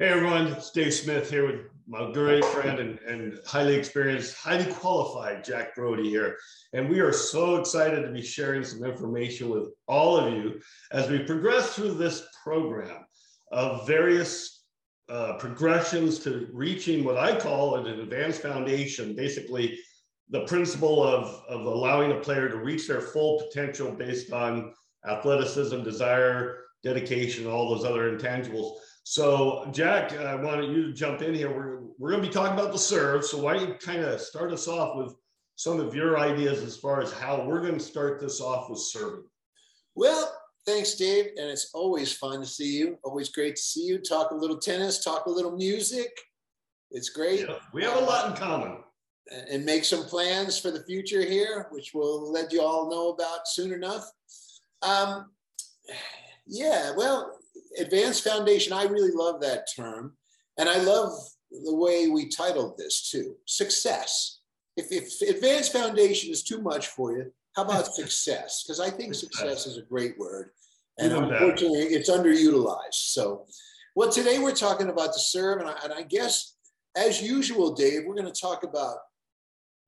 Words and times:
Hey 0.00 0.10
everyone, 0.10 0.46
it's 0.52 0.70
Dave 0.70 0.94
Smith 0.94 1.28
here 1.28 1.44
with 1.44 1.62
my 1.88 2.12
great 2.12 2.44
friend 2.44 2.78
and, 2.78 3.00
and 3.00 3.36
highly 3.44 3.74
experienced, 3.74 4.36
highly 4.36 4.72
qualified 4.74 5.42
Jack 5.42 5.74
Brody 5.74 6.08
here. 6.08 6.36
And 6.72 6.88
we 6.88 7.00
are 7.00 7.12
so 7.12 7.56
excited 7.56 8.02
to 8.02 8.12
be 8.12 8.22
sharing 8.22 8.62
some 8.62 8.84
information 8.84 9.48
with 9.48 9.70
all 9.88 10.16
of 10.16 10.32
you 10.32 10.60
as 10.92 11.10
we 11.10 11.24
progress 11.24 11.74
through 11.74 11.94
this 11.94 12.28
program 12.44 13.06
of 13.50 13.88
various 13.88 14.66
uh, 15.08 15.32
progressions 15.40 16.20
to 16.20 16.46
reaching 16.52 17.02
what 17.02 17.16
I 17.16 17.36
call 17.36 17.74
an 17.74 17.88
advanced 17.88 18.40
foundation, 18.40 19.16
basically 19.16 19.80
the 20.30 20.44
principle 20.46 21.02
of, 21.02 21.42
of 21.48 21.62
allowing 21.62 22.12
a 22.12 22.20
player 22.20 22.48
to 22.48 22.58
reach 22.58 22.86
their 22.86 23.00
full 23.00 23.40
potential 23.40 23.90
based 23.90 24.32
on 24.32 24.72
athleticism, 25.08 25.82
desire, 25.82 26.66
dedication, 26.84 27.48
all 27.48 27.74
those 27.74 27.84
other 27.84 28.16
intangibles 28.16 28.76
so, 29.10 29.66
Jack, 29.72 30.12
I 30.12 30.34
wanted 30.34 30.70
you 30.70 30.82
to 30.82 30.92
jump 30.92 31.22
in 31.22 31.32
here. 31.32 31.48
We're, 31.48 31.80
we're 31.98 32.10
going 32.10 32.20
to 32.20 32.28
be 32.28 32.34
talking 32.34 32.52
about 32.52 32.72
the 32.72 32.78
serve. 32.78 33.24
So, 33.24 33.38
why 33.38 33.54
don't 33.54 33.66
you 33.66 33.74
kind 33.76 34.02
of 34.02 34.20
start 34.20 34.52
us 34.52 34.68
off 34.68 34.98
with 34.98 35.14
some 35.56 35.80
of 35.80 35.94
your 35.94 36.18
ideas 36.18 36.62
as 36.62 36.76
far 36.76 37.00
as 37.00 37.10
how 37.10 37.42
we're 37.42 37.62
going 37.62 37.78
to 37.78 37.80
start 37.80 38.20
this 38.20 38.42
off 38.42 38.68
with 38.68 38.80
serving? 38.80 39.24
Well, 39.94 40.30
thanks, 40.66 40.96
Dave. 40.96 41.30
And 41.38 41.48
it's 41.48 41.70
always 41.72 42.12
fun 42.12 42.40
to 42.40 42.46
see 42.46 42.76
you. 42.76 42.98
Always 43.02 43.30
great 43.30 43.56
to 43.56 43.62
see 43.62 43.86
you. 43.86 43.96
Talk 43.96 44.30
a 44.30 44.34
little 44.34 44.58
tennis, 44.58 45.02
talk 45.02 45.24
a 45.24 45.30
little 45.30 45.56
music. 45.56 46.10
It's 46.90 47.08
great. 47.08 47.48
Yeah, 47.48 47.54
we 47.72 47.84
have 47.84 47.96
a 47.96 48.04
lot 48.04 48.28
in 48.28 48.36
common. 48.36 48.76
And 49.50 49.64
make 49.64 49.86
some 49.86 50.04
plans 50.04 50.58
for 50.58 50.70
the 50.70 50.84
future 50.84 51.22
here, 51.22 51.68
which 51.70 51.92
we'll 51.94 52.30
let 52.30 52.52
you 52.52 52.60
all 52.60 52.90
know 52.90 53.12
about 53.12 53.48
soon 53.48 53.72
enough. 53.72 54.04
Um, 54.82 55.30
yeah, 56.46 56.92
well, 56.94 57.37
advanced 57.78 58.24
foundation, 58.24 58.72
I 58.72 58.84
really 58.84 59.12
love 59.12 59.40
that 59.40 59.68
term. 59.74 60.14
And 60.58 60.68
I 60.68 60.78
love 60.78 61.12
the 61.50 61.74
way 61.74 62.08
we 62.08 62.28
titled 62.28 62.76
this 62.76 63.10
too 63.10 63.36
success. 63.46 64.40
If, 64.76 64.92
if 64.92 65.36
advanced 65.36 65.72
foundation 65.72 66.30
is 66.30 66.42
too 66.42 66.60
much 66.60 66.88
for 66.88 67.16
you, 67.16 67.32
how 67.54 67.64
about 67.64 67.86
success? 67.94 68.64
Because 68.64 68.80
I 68.80 68.90
think 68.90 69.14
success 69.14 69.66
is 69.66 69.78
a 69.78 69.82
great 69.82 70.18
word. 70.18 70.50
And 70.98 71.12
unfortunately, 71.12 71.94
it's 71.94 72.10
underutilized. 72.10 72.92
So, 72.92 73.46
well, 73.94 74.10
today 74.10 74.40
we're 74.40 74.54
talking 74.54 74.88
about 74.88 75.12
the 75.12 75.20
serve. 75.20 75.60
And 75.60 75.68
I, 75.68 75.74
and 75.84 75.92
I 75.92 76.02
guess, 76.02 76.56
as 76.96 77.22
usual, 77.22 77.72
Dave, 77.72 78.02
we're 78.04 78.16
going 78.16 78.32
to 78.32 78.40
talk 78.40 78.64
about 78.64 78.96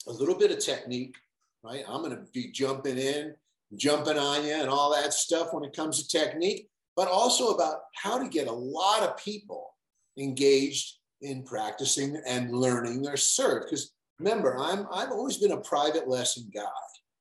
a 0.06 0.12
little 0.12 0.38
bit 0.38 0.52
of 0.52 0.60
technique, 0.60 1.16
right? 1.64 1.84
I'm 1.88 2.02
going 2.02 2.16
to 2.16 2.24
be 2.32 2.52
jumping 2.52 2.96
in, 2.96 3.34
jumping 3.76 4.18
on 4.18 4.44
you, 4.44 4.54
and 4.54 4.68
all 4.68 4.94
that 4.94 5.12
stuff 5.12 5.48
when 5.52 5.64
it 5.64 5.74
comes 5.74 6.00
to 6.00 6.18
technique 6.18 6.69
but 6.96 7.08
also 7.08 7.50
about 7.50 7.80
how 7.94 8.18
to 8.18 8.28
get 8.28 8.48
a 8.48 8.52
lot 8.52 9.02
of 9.02 9.16
people 9.16 9.74
engaged 10.18 10.96
in 11.22 11.42
practicing 11.42 12.20
and 12.26 12.52
learning 12.52 13.02
their 13.02 13.16
serve. 13.16 13.64
Because 13.64 13.92
remember, 14.18 14.56
I'm 14.58 14.86
I've 14.92 15.10
always 15.10 15.38
been 15.38 15.52
a 15.52 15.60
private 15.60 16.08
lesson 16.08 16.50
guy, 16.54 16.62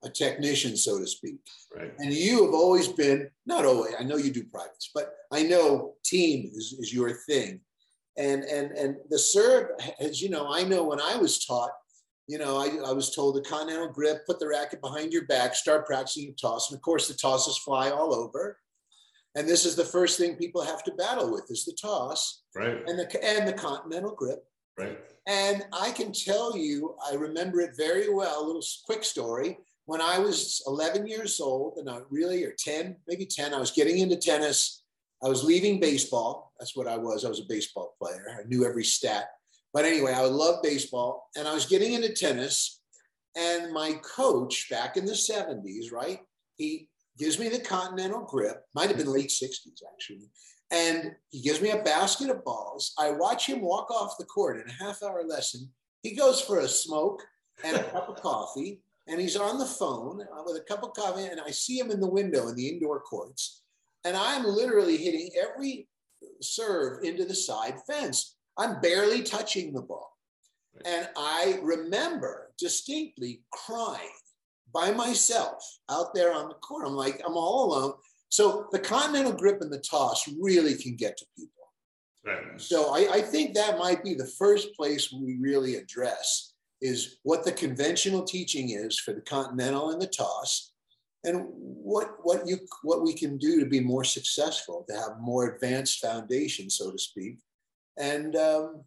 a 0.04 0.10
technician, 0.10 0.76
so 0.76 1.00
to 1.00 1.08
speak. 1.08 1.40
Right. 1.76 1.94
And 2.00 2.14
you 2.14 2.46
have 2.46 2.54
always 2.54 2.88
been 2.88 3.30
not 3.46 3.66
always. 3.66 3.94
I 4.00 4.04
know 4.04 4.18
you 4.18 4.32
do 4.32 4.44
privates, 4.46 4.92
but 4.94 5.14
I 5.32 5.44
know 5.44 5.96
team 6.04 6.52
is, 6.54 6.76
is 6.80 6.94
your 6.94 7.12
thing. 7.30 7.62
And 8.18 8.44
and 8.44 8.72
and 8.72 8.96
the 9.10 9.20
serve, 9.20 9.70
as 10.00 10.22
you 10.22 10.30
know, 10.30 10.52
I 10.52 10.64
know 10.64 10.84
when 10.84 11.00
I 11.00 11.16
was 11.16 11.46
taught, 11.46 11.72
you 12.28 12.38
know, 12.38 12.58
I, 12.58 12.90
I 12.90 12.92
was 12.92 13.16
told 13.16 13.36
the 13.36 13.42
continental 13.42 13.88
grip, 13.90 14.26
put 14.26 14.40
the 14.40 14.48
racket 14.48 14.82
behind 14.82 15.14
your 15.14 15.26
back, 15.26 15.56
start 15.56 15.86
practicing 15.86 16.26
your 16.26 16.34
toss. 16.34 16.70
And 16.70 16.78
of 16.78 16.82
course, 16.82 17.08
the 17.08 17.14
tosses 17.14 17.58
fly 17.58 17.90
all 17.90 18.14
over. 18.14 18.58
And 19.36 19.48
this 19.48 19.66
is 19.66 19.76
the 19.76 19.86
first 19.86 20.18
thing 20.18 20.36
people 20.36 20.64
have 20.64 20.84
to 20.84 20.92
battle 20.94 21.32
with 21.32 21.46
is 21.50 21.66
the 21.66 21.78
toss 21.80 22.44
right. 22.56 22.82
and 22.88 22.98
the 22.98 23.24
and 23.24 23.48
the 23.48 23.54
continental 23.54 24.16
grip. 24.16 24.44
Right. 24.78 24.98
And 25.28 25.64
I 25.74 25.92
can 25.92 26.12
tell 26.12 26.58
you, 26.58 26.96
I 27.10 27.16
remember 27.16 27.62
it 27.62 27.78
very 27.78 28.12
well. 28.12 28.44
A 28.44 28.46
little 28.46 28.64
quick 28.86 29.04
story. 29.04 29.58
When 29.86 30.02
I 30.02 30.20
was 30.20 30.64
11 30.68 31.08
years 31.08 31.40
old, 31.40 31.78
and 31.78 31.90
I 31.90 32.00
really, 32.10 32.44
or 32.44 32.54
10, 32.58 32.96
maybe 33.08 33.26
10, 33.26 33.54
I 33.54 33.60
was 33.60 33.72
getting 33.72 34.00
into 34.00 34.16
tennis. 34.16 34.84
I 35.24 35.28
was 35.28 35.44
leaving 35.44 35.80
baseball. 35.80 36.54
That's 36.60 36.76
what 36.76 36.88
I 36.88 36.98
was. 36.98 37.26
I 37.26 37.30
was 37.30 37.40
a 37.40 37.50
baseball 37.50 37.96
player. 38.02 38.40
I 38.40 38.48
knew 38.48 38.66
every 38.66 38.84
stat. 38.84 39.26
But 39.74 39.86
anyway, 39.86 40.14
I 40.14 40.22
would 40.22 40.32
love 40.32 40.64
baseball. 40.64 41.30
And 41.36 41.48
I 41.48 41.54
was 41.54 41.66
getting 41.66 41.94
into 41.94 42.14
tennis. 42.14 42.82
And 43.38 43.72
my 43.74 43.94
coach 44.04 44.70
back 44.70 44.98
in 44.98 45.06
the 45.06 45.14
70s, 45.14 45.92
right? 45.92 46.20
He 46.58 46.90
gives 47.20 47.38
me 47.38 47.50
the 47.50 47.60
continental 47.60 48.22
grip, 48.22 48.64
might 48.74 48.88
have 48.88 48.98
been 48.98 49.06
mm-hmm. 49.06 49.16
late 49.16 49.30
60s 49.30 49.82
actually. 49.94 50.30
And 50.72 51.16
he 51.30 51.42
gives 51.42 51.62
me 51.62 51.72
a 51.72 51.84
basket 51.84 52.30
of 52.30 52.46
balls. 52.46 52.94
I 52.98 53.12
watch 53.12 53.48
him 53.48 53.62
walk 53.62 53.92
off 53.92 54.18
the 54.18 54.26
court 54.26 54.58
in 54.58 54.70
a 54.70 54.84
half 54.84 55.04
hour 55.04 55.24
lesson. 55.24 55.70
He 56.04 56.16
goes 56.16 56.40
for 56.40 56.60
a 56.60 56.68
smoke 56.68 57.22
and 57.64 57.76
a 57.76 57.84
cup 57.92 58.08
of 58.08 58.22
coffee, 58.22 58.82
and 59.08 59.20
he's 59.20 59.36
on 59.36 59.58
the 59.58 59.66
phone 59.66 60.22
uh, 60.22 60.44
with 60.46 60.58
a 60.58 60.66
cup 60.66 60.84
of 60.84 60.94
coffee. 60.94 61.26
And 61.26 61.42
I 61.42 61.50
see 61.50 61.80
him 61.80 61.92
in 61.92 62.00
the 62.00 62.10
window 62.10 62.48
in 62.48 62.56
the 62.56 62.68
indoor 62.68 63.02
courts. 63.02 63.64
And 64.06 64.16
I'm 64.16 64.46
literally 64.46 64.96
hitting 64.96 65.32
every 65.42 65.90
serve 66.42 67.04
into 67.04 67.26
the 67.26 67.36
side 67.36 67.76
fence. 67.88 68.36
I'm 68.58 68.80
barely 68.80 69.24
touching 69.24 69.74
the 69.74 69.82
ball. 69.82 70.16
And 70.86 71.10
I 71.18 71.60
remember 71.64 72.52
distinctly 72.58 73.42
crying 73.52 74.00
by 74.74 74.92
myself 74.92 75.64
out 75.90 76.14
there 76.14 76.34
on 76.34 76.48
the 76.48 76.56
court. 76.56 76.86
I'm 76.86 76.94
like, 76.94 77.22
I'm 77.26 77.38
all 77.38 77.74
alone. 77.74 77.94
So 78.30 78.68
the 78.72 78.80
continental 78.80 79.34
grip 79.34 79.62
and 79.62 79.72
the 79.72 79.80
toss 79.80 80.28
really 80.40 80.76
can 80.76 80.96
get 80.96 81.18
to 81.18 81.26
people. 81.38 81.52
Right. 82.26 82.62
So 82.62 82.94
I, 82.94 83.14
I 83.14 83.22
think 83.22 83.56
that 83.56 83.80
might 83.80 84.04
be 84.04 84.14
the 84.14 84.28
first 84.38 84.76
place 84.76 85.12
we 85.12 85.38
really 85.40 85.76
address 85.76 86.54
is 86.82 87.18
what 87.24 87.44
the 87.44 87.52
conventional 87.52 88.24
teaching 88.24 88.70
is 88.70 89.00
for 89.00 89.14
the 89.14 89.22
continental 89.22 89.90
and 89.90 90.02
the 90.02 90.08
toss, 90.08 90.72
and 91.24 91.46
what 91.50 92.16
what 92.24 92.48
you 92.48 92.58
what 92.84 93.04
we 93.04 93.14
can 93.14 93.38
do 93.38 93.60
to 93.60 93.66
be 93.66 93.80
more 93.82 94.04
successful, 94.04 94.86
to 94.88 94.96
have 94.96 95.20
more 95.20 95.56
advanced 95.56 96.00
foundation, 96.00 96.70
so 96.70 96.92
to 96.92 96.98
speak, 96.98 97.38
and 97.98 98.36
um, 98.36 98.84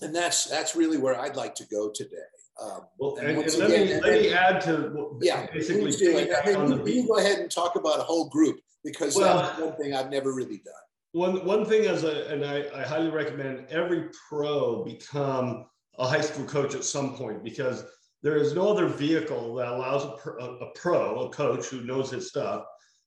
and 0.00 0.14
that's 0.14 0.46
that's 0.46 0.74
really 0.74 0.98
where 0.98 1.20
I'd 1.20 1.36
like 1.36 1.54
to 1.56 1.66
go 1.66 1.90
today. 1.90 2.16
Um, 2.60 2.80
well, 2.98 3.16
and, 3.16 3.28
and, 3.28 3.38
and 3.38 3.58
let, 3.58 3.70
again, 3.70 3.86
me, 3.86 4.00
let 4.00 4.20
me 4.20 4.32
add 4.32 4.60
to 4.62 5.18
yeah, 5.22 5.46
basically. 5.52 5.90
You, 5.96 6.84
you 6.86 7.08
go 7.08 7.18
ahead 7.18 7.38
and 7.38 7.50
talk 7.50 7.76
about 7.76 7.98
a 7.98 8.02
whole 8.02 8.28
group 8.28 8.60
because 8.84 9.16
well, 9.16 9.38
that's 9.38 9.60
one 9.60 9.76
thing 9.76 9.94
I've 9.94 10.10
never 10.10 10.34
really 10.34 10.58
done. 10.58 10.74
One 11.12 11.44
one 11.44 11.64
thing 11.64 11.86
as 11.86 12.04
a 12.04 12.26
and 12.32 12.44
I, 12.44 12.64
I 12.74 12.82
highly 12.82 13.10
recommend 13.10 13.66
every 13.70 14.10
pro 14.28 14.84
become 14.84 15.66
a 15.98 16.06
high 16.06 16.20
school 16.20 16.44
coach 16.46 16.74
at 16.74 16.84
some 16.84 17.14
point 17.16 17.42
because 17.42 17.84
there 18.22 18.36
is 18.36 18.54
no 18.54 18.70
other 18.70 18.86
vehicle 18.86 19.54
that 19.56 19.68
allows 19.68 20.04
a, 20.04 20.32
a, 20.40 20.70
pro, 20.74 21.26
a 21.26 21.30
coach 21.30 21.66
who 21.66 21.82
knows 21.82 22.10
his 22.10 22.28
stuff, 22.28 22.64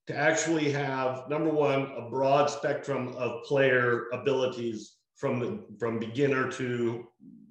to 0.07 0.16
actually 0.16 0.72
have 0.72 1.29
number 1.29 1.50
one 1.50 1.91
a 1.97 2.09
broad 2.09 2.50
spectrum 2.50 3.16
of 3.17 3.44
player 3.44 4.07
abilities 4.13 4.97
from 5.16 5.39
the 5.39 5.66
from 5.79 6.00
beginner 6.00 6.51
to 6.51 7.07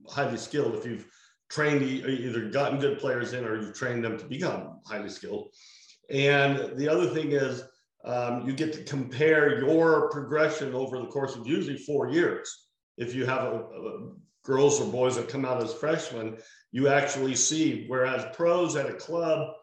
highly 0.09 0.37
skilled. 0.37 0.75
If 0.75 0.87
you've 0.87 1.07
trained 1.55 1.83
either 1.83 2.49
gotten 2.51 2.81
good 2.81 2.99
players 2.99 3.33
in 3.33 3.45
or 3.45 3.61
you've 3.61 3.75
trained 3.75 4.05
them 4.05 4.19
to 4.19 4.25
become 4.25 4.81
highly 4.87 5.09
skilled. 5.09 5.51
And 6.11 6.77
the 6.77 6.89
other 6.89 7.09
thing 7.09 7.31
is 7.31 7.63
um, 8.05 8.45
you 8.45 8.53
get 8.53 8.73
to 8.73 8.83
compare 8.83 9.61
your 9.61 10.11
progression 10.11 10.75
over 10.75 10.99
the 10.99 11.07
course 11.07 11.37
of 11.37 11.47
usually 11.47 11.79
four 11.79 12.11
years. 12.11 12.67
If 12.99 13.15
you 13.15 13.25
have 13.27 13.45
a, 13.45 13.57
a 13.57 14.13
girls 14.45 14.81
or 14.81 14.91
boys 14.91 15.17
that 15.17 15.29
come 15.29 15.45
out 15.45 15.63
as 15.63 15.73
freshmen, 15.73 16.39
you 16.73 16.89
actually 16.89 17.37
see. 17.37 17.87
Whereas 17.87 18.27
pros 18.37 18.75
at 18.75 18.91
a 18.91 18.95
club, 18.95 19.55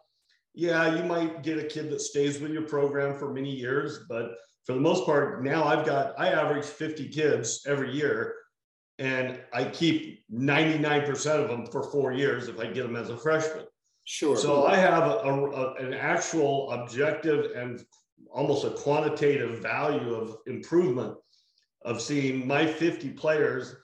yeah, 0.54 0.96
you 0.96 1.04
might 1.04 1.42
get 1.42 1.58
a 1.58 1.64
kid 1.64 1.90
that 1.90 2.00
stays 2.00 2.40
with 2.40 2.52
your 2.52 2.66
program 2.66 3.18
for 3.18 3.32
many 3.32 3.50
years, 3.50 4.00
but 4.08 4.32
for 4.64 4.72
the 4.72 4.80
most 4.80 5.04
part, 5.04 5.44
now 5.44 5.64
I've 5.64 5.84
got 5.84 6.18
I 6.18 6.28
average 6.28 6.64
50 6.64 7.08
kids 7.10 7.64
every 7.66 7.92
year 7.92 8.34
and 8.98 9.40
I 9.52 9.64
keep 9.64 10.24
99% 10.32 11.42
of 11.42 11.48
them 11.48 11.66
for 11.66 11.82
four 11.84 12.12
years 12.12 12.48
if 12.48 12.58
I 12.60 12.66
get 12.66 12.82
them 12.82 12.96
as 12.96 13.10
a 13.10 13.16
freshman. 13.16 13.64
Sure. 14.04 14.36
So 14.36 14.66
I 14.66 14.76
have 14.76 15.04
a, 15.04 15.16
a, 15.28 15.74
an 15.74 15.94
actual 15.94 16.70
objective 16.72 17.52
and 17.56 17.84
almost 18.32 18.64
a 18.64 18.70
quantitative 18.70 19.60
value 19.60 20.14
of 20.14 20.36
improvement 20.46 21.16
of 21.84 22.00
seeing 22.00 22.46
my 22.46 22.66
50 22.66 23.10
players 23.10 23.76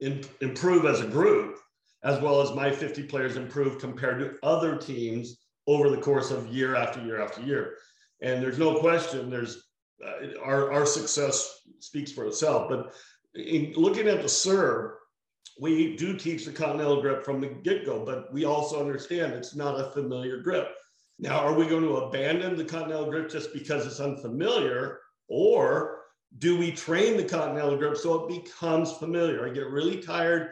in, 0.00 0.24
improve 0.40 0.84
as 0.86 1.00
a 1.00 1.06
group, 1.06 1.58
as 2.04 2.20
well 2.20 2.40
as 2.40 2.54
my 2.54 2.70
50 2.70 3.04
players 3.04 3.36
improve 3.36 3.78
compared 3.78 4.20
to 4.20 4.46
other 4.46 4.76
teams 4.76 5.38
over 5.66 5.90
the 5.90 6.00
course 6.00 6.30
of 6.30 6.48
year 6.48 6.76
after 6.76 7.02
year 7.04 7.20
after 7.20 7.42
year. 7.42 7.74
And 8.22 8.42
there's 8.42 8.58
no 8.58 8.80
question, 8.80 9.30
there's 9.30 9.64
uh, 10.04 10.40
our, 10.42 10.72
our 10.72 10.86
success 10.86 11.60
speaks 11.80 12.12
for 12.12 12.26
itself. 12.26 12.68
But 12.68 12.94
in 13.38 13.72
looking 13.76 14.08
at 14.08 14.22
the 14.22 14.28
serve, 14.28 14.92
we 15.60 15.96
do 15.96 16.16
teach 16.16 16.44
the 16.44 16.52
continental 16.52 17.00
grip 17.00 17.24
from 17.24 17.40
the 17.40 17.48
get-go, 17.48 18.04
but 18.04 18.32
we 18.32 18.44
also 18.44 18.80
understand 18.80 19.32
it's 19.32 19.56
not 19.56 19.80
a 19.80 19.90
familiar 19.90 20.40
grip. 20.40 20.68
Now, 21.18 21.40
are 21.40 21.54
we 21.54 21.66
going 21.66 21.82
to 21.82 21.96
abandon 21.96 22.56
the 22.56 22.64
continental 22.64 23.10
grip 23.10 23.28
just 23.28 23.52
because 23.52 23.86
it's 23.86 23.98
unfamiliar, 23.98 25.00
or 25.28 26.02
do 26.38 26.56
we 26.56 26.70
train 26.70 27.16
the 27.16 27.24
continental 27.24 27.76
grip 27.76 27.96
so 27.96 28.24
it 28.24 28.44
becomes 28.44 28.92
familiar? 28.92 29.48
I 29.48 29.50
get 29.52 29.66
really 29.66 30.00
tired. 30.00 30.50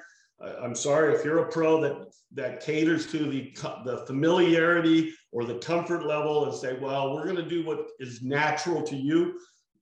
I'm 0.63 0.75
sorry 0.75 1.15
if 1.15 1.25
you're 1.25 1.47
a 1.47 1.51
pro 1.51 1.81
that 1.81 2.09
that 2.35 2.61
caters 2.61 3.07
to 3.13 3.19
the 3.19 3.53
the 3.85 4.05
familiarity 4.07 5.15
or 5.33 5.45
the 5.45 5.59
comfort 5.59 6.05
level 6.05 6.45
and 6.45 6.55
say, 6.55 6.77
well, 6.81 7.15
we're 7.15 7.25
going 7.25 7.37
to 7.37 7.49
do 7.49 7.65
what 7.65 7.87
is 8.01 8.23
natural 8.23 8.83
to 8.83 8.97
you. 8.97 9.39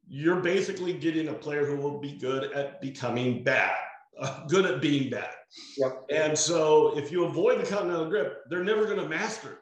You're 0.09 0.41
basically 0.41 0.93
getting 0.93 1.29
a 1.29 1.33
player 1.33 1.65
who 1.65 1.77
will 1.77 1.99
be 1.99 2.13
good 2.13 2.53
at 2.53 2.81
becoming 2.81 3.43
bad, 3.43 3.75
uh, 4.19 4.47
good 4.47 4.67
at 4.67 4.81
being 4.81 5.11
bad. 5.11 5.31
Yep. 5.79 6.07
And 6.11 6.39
so 6.39 6.97
if 6.97 7.11
you 7.11 7.25
avoid 7.25 7.61
the 7.61 7.67
continental 7.67 8.09
grip, 8.09 8.43
they're 8.49 8.65
never 8.65 8.85
going 8.85 8.99
to 8.99 9.09
master 9.09 9.53
it. 9.53 9.59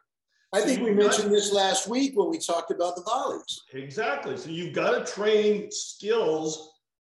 I 0.54 0.60
think 0.60 0.82
we 0.82 0.92
mentioned 0.92 1.32
this 1.32 1.50
last 1.50 1.88
week 1.88 2.12
when 2.14 2.28
we 2.28 2.38
talked 2.38 2.70
about 2.70 2.94
the 2.94 3.02
volleys. 3.02 3.62
Exactly. 3.72 4.36
So 4.36 4.50
you've 4.50 4.74
got 4.74 4.90
to 4.90 5.10
train 5.10 5.70
skills 5.70 6.72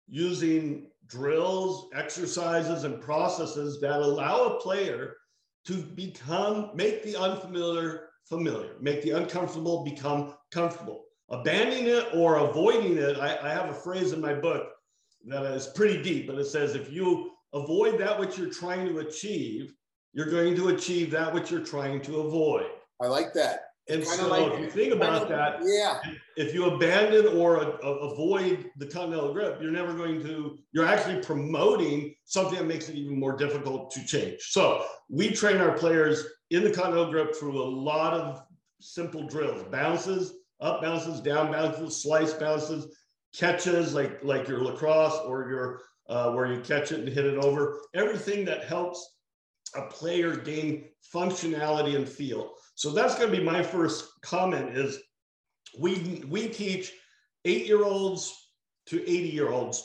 using 0.08 0.88
drills, 1.06 1.88
exercises, 1.94 2.82
and 2.82 3.00
processes 3.00 3.80
that 3.80 4.00
allow 4.00 4.44
a 4.44 4.60
player 4.60 5.16
to 5.66 5.74
become, 5.74 6.70
make 6.74 7.04
the 7.04 7.16
unfamiliar 7.16 8.08
familiar, 8.24 8.74
make 8.80 9.02
the 9.02 9.10
uncomfortable 9.10 9.84
become 9.84 10.34
comfortable. 10.50 11.04
Abandoning 11.30 11.86
it 11.86 12.08
or 12.14 12.36
avoiding 12.36 12.96
it, 12.96 13.18
I, 13.18 13.38
I 13.42 13.50
have 13.50 13.68
a 13.68 13.74
phrase 13.74 14.12
in 14.12 14.20
my 14.20 14.34
book 14.34 14.68
that 15.26 15.44
is 15.44 15.66
pretty 15.66 16.02
deep, 16.02 16.26
but 16.26 16.38
it 16.38 16.46
says 16.46 16.74
if 16.74 16.90
you 16.90 17.30
avoid 17.52 17.98
that 17.98 18.18
which 18.18 18.38
you're 18.38 18.50
trying 18.50 18.86
to 18.86 19.00
achieve, 19.00 19.74
you're 20.12 20.30
going 20.30 20.54
to 20.56 20.68
achieve 20.68 21.10
that 21.10 21.32
which 21.32 21.50
you're 21.50 21.64
trying 21.64 22.00
to 22.02 22.20
avoid. 22.20 22.66
I 23.00 23.06
like 23.06 23.32
that. 23.34 23.64
And 23.90 24.04
kind 24.04 24.20
so, 24.20 24.28
like, 24.28 24.52
if 24.52 24.60
you 24.60 24.70
think 24.70 24.92
about 24.92 25.30
that, 25.30 25.60
yeah, 25.62 25.98
if 26.36 26.52
you 26.52 26.66
abandon 26.66 27.26
or 27.38 27.56
a, 27.56 27.66
a, 27.86 27.92
avoid 28.12 28.70
the 28.76 28.86
continental 28.86 29.32
grip, 29.32 29.62
you're 29.62 29.72
never 29.72 29.94
going 29.94 30.20
to. 30.24 30.58
You're 30.72 30.84
actually 30.84 31.22
promoting 31.22 32.14
something 32.24 32.58
that 32.58 32.66
makes 32.66 32.90
it 32.90 32.96
even 32.96 33.18
more 33.18 33.34
difficult 33.34 33.90
to 33.92 34.04
change. 34.04 34.42
So 34.50 34.84
we 35.08 35.30
train 35.30 35.56
our 35.56 35.72
players 35.72 36.22
in 36.50 36.64
the 36.64 36.70
continental 36.70 37.10
grip 37.10 37.34
through 37.34 37.62
a 37.62 37.64
lot 37.64 38.12
of 38.12 38.42
simple 38.78 39.26
drills: 39.26 39.64
bounces, 39.70 40.34
up 40.60 40.82
bounces, 40.82 41.20
down 41.20 41.52
bounces, 41.52 42.02
slice 42.02 42.32
bounces, 42.32 42.96
catches 43.34 43.94
like 43.94 44.22
like 44.24 44.48
your 44.48 44.62
lacrosse 44.62 45.18
or 45.26 45.48
your 45.50 45.80
uh, 46.08 46.32
where 46.32 46.52
you 46.52 46.60
catch 46.60 46.92
it 46.92 47.00
and 47.00 47.08
hit 47.08 47.26
it 47.26 47.38
over. 47.44 47.80
Everything 47.94 48.44
that 48.46 48.64
helps 48.64 49.16
a 49.74 49.82
player 49.82 50.36
gain 50.36 50.88
functionality 51.14 51.96
and 51.96 52.08
feel. 52.08 52.54
So 52.74 52.90
that's 52.90 53.16
going 53.16 53.30
to 53.30 53.36
be 53.36 53.42
my 53.42 53.62
first 53.62 54.08
comment 54.22 54.76
is 54.76 54.98
we, 55.78 56.24
we 56.28 56.48
teach 56.48 56.92
eight-year-olds 57.44 58.34
to 58.86 59.00
80-year-olds 59.00 59.84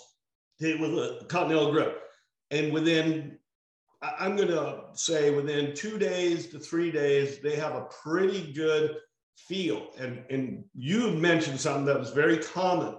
with 0.62 0.82
a 0.82 1.26
continental 1.28 1.72
grip. 1.72 2.04
And 2.52 2.72
within, 2.72 3.38
I'm 4.02 4.36
going 4.36 4.50
to 4.50 4.84
say 4.94 5.32
within 5.32 5.76
two 5.76 5.98
days 5.98 6.48
to 6.48 6.60
three 6.60 6.92
days, 6.92 7.40
they 7.40 7.56
have 7.58 7.76
a 7.76 7.88
pretty 8.04 8.54
good 8.54 8.96
feel. 9.38 9.90
And, 9.98 10.24
and 10.30 10.64
you 10.74 11.12
mentioned 11.12 11.60
something 11.60 11.86
that 11.86 12.00
was 12.00 12.12
very 12.12 12.38
common, 12.38 12.96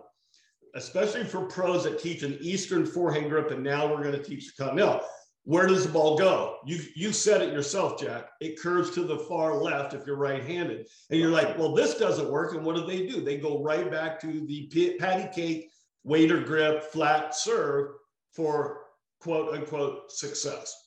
especially 0.75 1.25
for 1.25 1.47
pros 1.47 1.85
that 1.85 1.99
teach 1.99 2.23
an 2.23 2.39
Eastern 2.41 2.85
forehand 2.87 3.31
grip. 3.31 3.51
And 3.51 3.63
now 3.63 3.87
we're 3.87 4.03
going 4.03 4.17
to 4.17 4.23
teach 4.23 4.55
the 4.55 4.65
continental 4.65 5.01
where 5.45 5.67
does 5.67 5.87
the 5.87 5.93
ball 5.93 6.17
go? 6.17 6.57
You 6.65 6.81
you 6.97 7.13
said 7.13 7.43
it 7.43 7.53
yourself, 7.53 8.01
Jack. 8.01 8.31
It 8.41 8.59
curves 8.59 8.91
to 8.93 9.05
the 9.05 9.19
far 9.19 9.55
left 9.55 9.93
if 9.93 10.07
you're 10.07 10.17
right-handed, 10.17 10.87
and 11.11 11.21
you're 11.21 11.31
like, 11.31 11.59
well, 11.59 11.75
this 11.75 11.99
doesn't 11.99 12.31
work. 12.31 12.55
And 12.55 12.65
what 12.65 12.77
do 12.77 12.87
they 12.87 13.07
do? 13.07 13.21
They 13.21 13.37
go 13.37 13.63
right 13.63 13.91
back 13.91 14.19
to 14.23 14.47
the 14.47 14.97
patty 14.99 15.29
cake 15.35 15.71
waiter 16.03 16.41
grip 16.41 16.83
flat 16.85 17.35
serve 17.35 17.93
for 18.33 18.81
quote 19.21 19.55
unquote 19.55 20.11
success. 20.11 20.84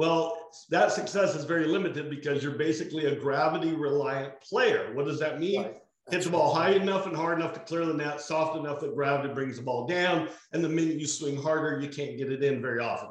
Well, 0.00 0.34
that 0.70 0.92
success 0.92 1.34
is 1.34 1.44
very 1.44 1.66
limited 1.66 2.08
because 2.08 2.42
you're 2.42 2.52
basically 2.52 3.04
a 3.04 3.14
gravity 3.14 3.74
reliant 3.74 4.40
player. 4.40 4.94
What 4.94 5.04
does 5.04 5.20
that 5.20 5.38
mean? 5.38 5.60
Right. 5.60 5.76
Hit 6.10 6.24
the 6.24 6.30
ball 6.30 6.54
high 6.54 6.70
enough 6.70 7.04
and 7.04 7.14
hard 7.14 7.38
enough 7.38 7.52
to 7.52 7.60
clear 7.60 7.84
the 7.84 7.92
net, 7.92 8.18
soft 8.18 8.56
enough 8.56 8.80
that 8.80 8.94
gravity 8.94 9.34
brings 9.34 9.58
the 9.58 9.62
ball 9.62 9.86
down. 9.86 10.30
And 10.54 10.64
the 10.64 10.70
minute 10.70 10.96
you 10.96 11.06
swing 11.06 11.36
harder, 11.36 11.82
you 11.82 11.90
can't 11.90 12.16
get 12.16 12.32
it 12.32 12.42
in 12.42 12.62
very 12.62 12.80
often. 12.80 13.10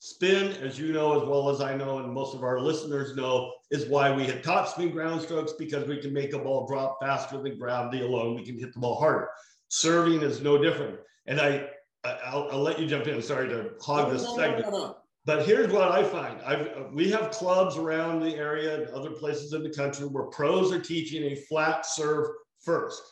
Spin, 0.00 0.54
as 0.60 0.76
you 0.76 0.92
know 0.92 1.22
as 1.22 1.28
well 1.28 1.50
as 1.50 1.60
I 1.60 1.76
know, 1.76 1.98
and 1.98 2.12
most 2.12 2.34
of 2.34 2.42
our 2.42 2.58
listeners 2.58 3.14
know, 3.14 3.52
is 3.70 3.86
why 3.86 4.12
we 4.12 4.24
hit 4.24 4.42
top 4.42 4.66
spin 4.66 4.90
ground 4.90 5.22
strokes 5.22 5.52
because 5.52 5.86
we 5.86 6.00
can 6.00 6.12
make 6.12 6.32
a 6.32 6.38
ball 6.40 6.66
drop 6.66 6.98
faster 7.00 7.40
than 7.40 7.60
gravity 7.60 8.02
alone. 8.02 8.34
We 8.34 8.44
can 8.44 8.58
hit 8.58 8.74
the 8.74 8.80
ball 8.80 8.98
harder. 8.98 9.28
Serving 9.68 10.22
is 10.22 10.40
no 10.40 10.58
different. 10.58 10.98
And 11.28 11.40
I, 11.40 11.68
I'll, 12.04 12.48
I'll 12.50 12.62
let 12.62 12.80
you 12.80 12.88
jump 12.88 13.06
in. 13.06 13.22
Sorry 13.22 13.48
to 13.50 13.70
hog 13.80 14.10
this 14.10 14.24
no, 14.24 14.36
segment. 14.36 14.72
No, 14.72 14.78
no, 14.78 14.96
but 15.28 15.44
here's 15.44 15.70
what 15.70 15.92
I 15.92 16.02
find: 16.02 16.40
I've, 16.40 16.90
we 16.90 17.10
have 17.10 17.30
clubs 17.30 17.76
around 17.76 18.20
the 18.20 18.34
area 18.34 18.80
and 18.80 18.88
other 18.94 19.10
places 19.10 19.52
in 19.52 19.62
the 19.62 19.68
country 19.68 20.06
where 20.06 20.24
pros 20.24 20.72
are 20.72 20.80
teaching 20.80 21.22
a 21.24 21.34
flat 21.34 21.84
serve 21.84 22.28
first, 22.64 23.02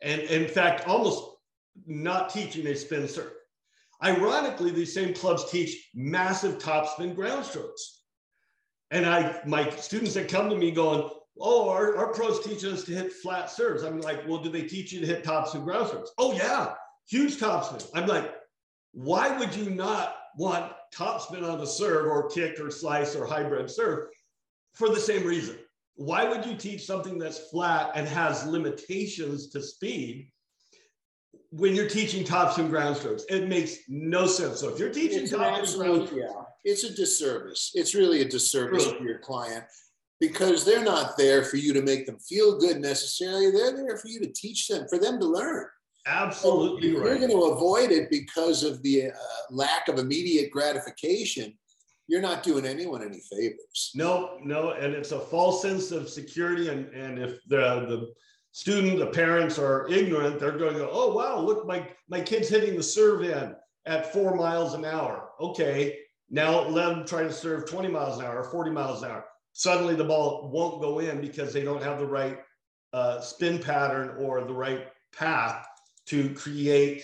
and 0.00 0.20
in 0.20 0.46
fact, 0.46 0.86
almost 0.86 1.24
not 1.88 2.30
teaching 2.30 2.68
a 2.68 2.76
spin 2.76 3.08
serve. 3.08 3.32
Ironically, 4.04 4.70
these 4.70 4.94
same 4.94 5.12
clubs 5.12 5.50
teach 5.50 5.90
massive 5.92 6.58
topspin 6.58 7.16
ground 7.16 7.44
strokes. 7.44 8.02
And 8.92 9.04
I, 9.04 9.40
my 9.44 9.68
students 9.70 10.14
that 10.14 10.28
come 10.28 10.48
to 10.50 10.56
me 10.56 10.70
going, 10.70 11.10
oh, 11.40 11.68
our, 11.68 11.96
our 11.96 12.12
pros 12.12 12.44
teach 12.44 12.64
us 12.64 12.84
to 12.84 12.92
hit 12.92 13.12
flat 13.12 13.50
serves. 13.50 13.82
I'm 13.82 14.00
like, 14.02 14.20
well, 14.28 14.38
do 14.38 14.50
they 14.50 14.62
teach 14.62 14.92
you 14.92 15.00
to 15.00 15.06
hit 15.06 15.24
topspin 15.24 15.64
ground 15.64 15.88
strokes? 15.88 16.12
Oh 16.16 16.32
yeah, 16.32 16.74
huge 17.08 17.38
topspin. 17.38 17.84
I'm 17.92 18.06
like, 18.06 18.32
why 18.92 19.36
would 19.36 19.52
you 19.56 19.70
not 19.70 20.14
want 20.36 20.72
topspin 20.94 21.48
on 21.48 21.58
the 21.58 21.66
serve 21.66 22.06
or 22.06 22.28
kick 22.28 22.60
or 22.60 22.70
slice 22.70 23.14
or 23.16 23.26
hybrid 23.26 23.70
serve 23.70 24.08
for 24.74 24.88
the 24.88 25.00
same 25.00 25.26
reason? 25.26 25.56
Why 25.96 26.28
would 26.28 26.44
you 26.44 26.56
teach 26.56 26.84
something 26.84 27.18
that's 27.18 27.50
flat 27.50 27.92
and 27.94 28.06
has 28.08 28.46
limitations 28.46 29.48
to 29.50 29.62
speed 29.62 30.30
when 31.56 31.74
you're 31.74 31.88
teaching 31.88 32.24
topspin 32.24 32.68
ground 32.68 32.96
strokes. 32.96 33.24
It 33.28 33.48
makes 33.48 33.78
no 33.88 34.26
sense. 34.26 34.60
So 34.60 34.70
if 34.70 34.78
you're 34.78 34.92
teaching 34.92 35.22
it's 35.22 35.32
topspin 35.32 35.76
ground 35.76 36.08
strokes, 36.08 36.12
yeah, 36.12 36.42
it's 36.64 36.84
a 36.84 36.92
disservice. 36.92 37.70
It's 37.74 37.94
really 37.94 38.22
a 38.22 38.24
disservice 38.24 38.86
to 38.86 39.04
your 39.04 39.18
client 39.18 39.64
because 40.20 40.64
they're 40.64 40.84
not 40.84 41.16
there 41.16 41.44
for 41.44 41.56
you 41.56 41.72
to 41.74 41.82
make 41.82 42.06
them 42.06 42.18
feel 42.18 42.58
good 42.58 42.80
necessarily. 42.80 43.52
They're 43.52 43.76
there 43.76 43.96
for 43.96 44.08
you 44.08 44.18
to 44.20 44.32
teach 44.32 44.66
them, 44.66 44.86
for 44.88 44.98
them 44.98 45.20
to 45.20 45.26
learn. 45.26 45.66
Absolutely 46.06 46.92
so 46.92 46.98
right. 47.00 47.06
You're 47.06 47.28
going 47.28 47.30
to 47.30 47.52
avoid 47.54 47.90
it 47.90 48.10
because 48.10 48.62
of 48.62 48.82
the 48.82 49.06
uh, 49.06 49.14
lack 49.50 49.88
of 49.88 49.98
immediate 49.98 50.50
gratification. 50.50 51.54
You're 52.06 52.20
not 52.20 52.42
doing 52.42 52.66
anyone 52.66 53.02
any 53.02 53.20
favors. 53.20 53.92
No, 53.94 54.38
no, 54.42 54.72
and 54.72 54.92
it's 54.92 55.12
a 55.12 55.20
false 55.20 55.62
sense 55.62 55.90
of 55.90 56.10
security. 56.10 56.68
And 56.68 56.92
and 56.92 57.18
if 57.18 57.38
the 57.46 57.86
the 57.88 58.14
student, 58.54 59.00
the 59.00 59.06
parents 59.06 59.58
are 59.58 59.88
ignorant, 59.88 60.38
they're 60.38 60.56
going 60.56 60.74
to 60.74 60.78
go, 60.78 60.88
oh, 60.92 61.12
wow, 61.12 61.40
look, 61.40 61.66
my, 61.66 61.88
my 62.08 62.20
kid's 62.20 62.48
hitting 62.48 62.76
the 62.76 62.82
serve 62.82 63.24
in 63.24 63.52
at 63.84 64.12
four 64.12 64.36
miles 64.36 64.74
an 64.74 64.84
hour. 64.84 65.30
Okay, 65.40 65.98
now 66.30 66.60
let 66.68 66.94
them 66.94 67.04
try 67.04 67.24
to 67.24 67.32
serve 67.32 67.68
20 67.68 67.88
miles 67.88 68.20
an 68.20 68.24
hour, 68.24 68.44
40 68.44 68.70
miles 68.70 69.02
an 69.02 69.10
hour. 69.10 69.24
Suddenly 69.54 69.96
the 69.96 70.04
ball 70.04 70.50
won't 70.52 70.80
go 70.80 71.00
in 71.00 71.20
because 71.20 71.52
they 71.52 71.64
don't 71.64 71.82
have 71.82 71.98
the 71.98 72.06
right 72.06 72.38
uh, 72.92 73.20
spin 73.20 73.58
pattern 73.58 74.14
or 74.24 74.44
the 74.44 74.54
right 74.54 74.86
path 75.12 75.66
to 76.06 76.30
create 76.34 77.02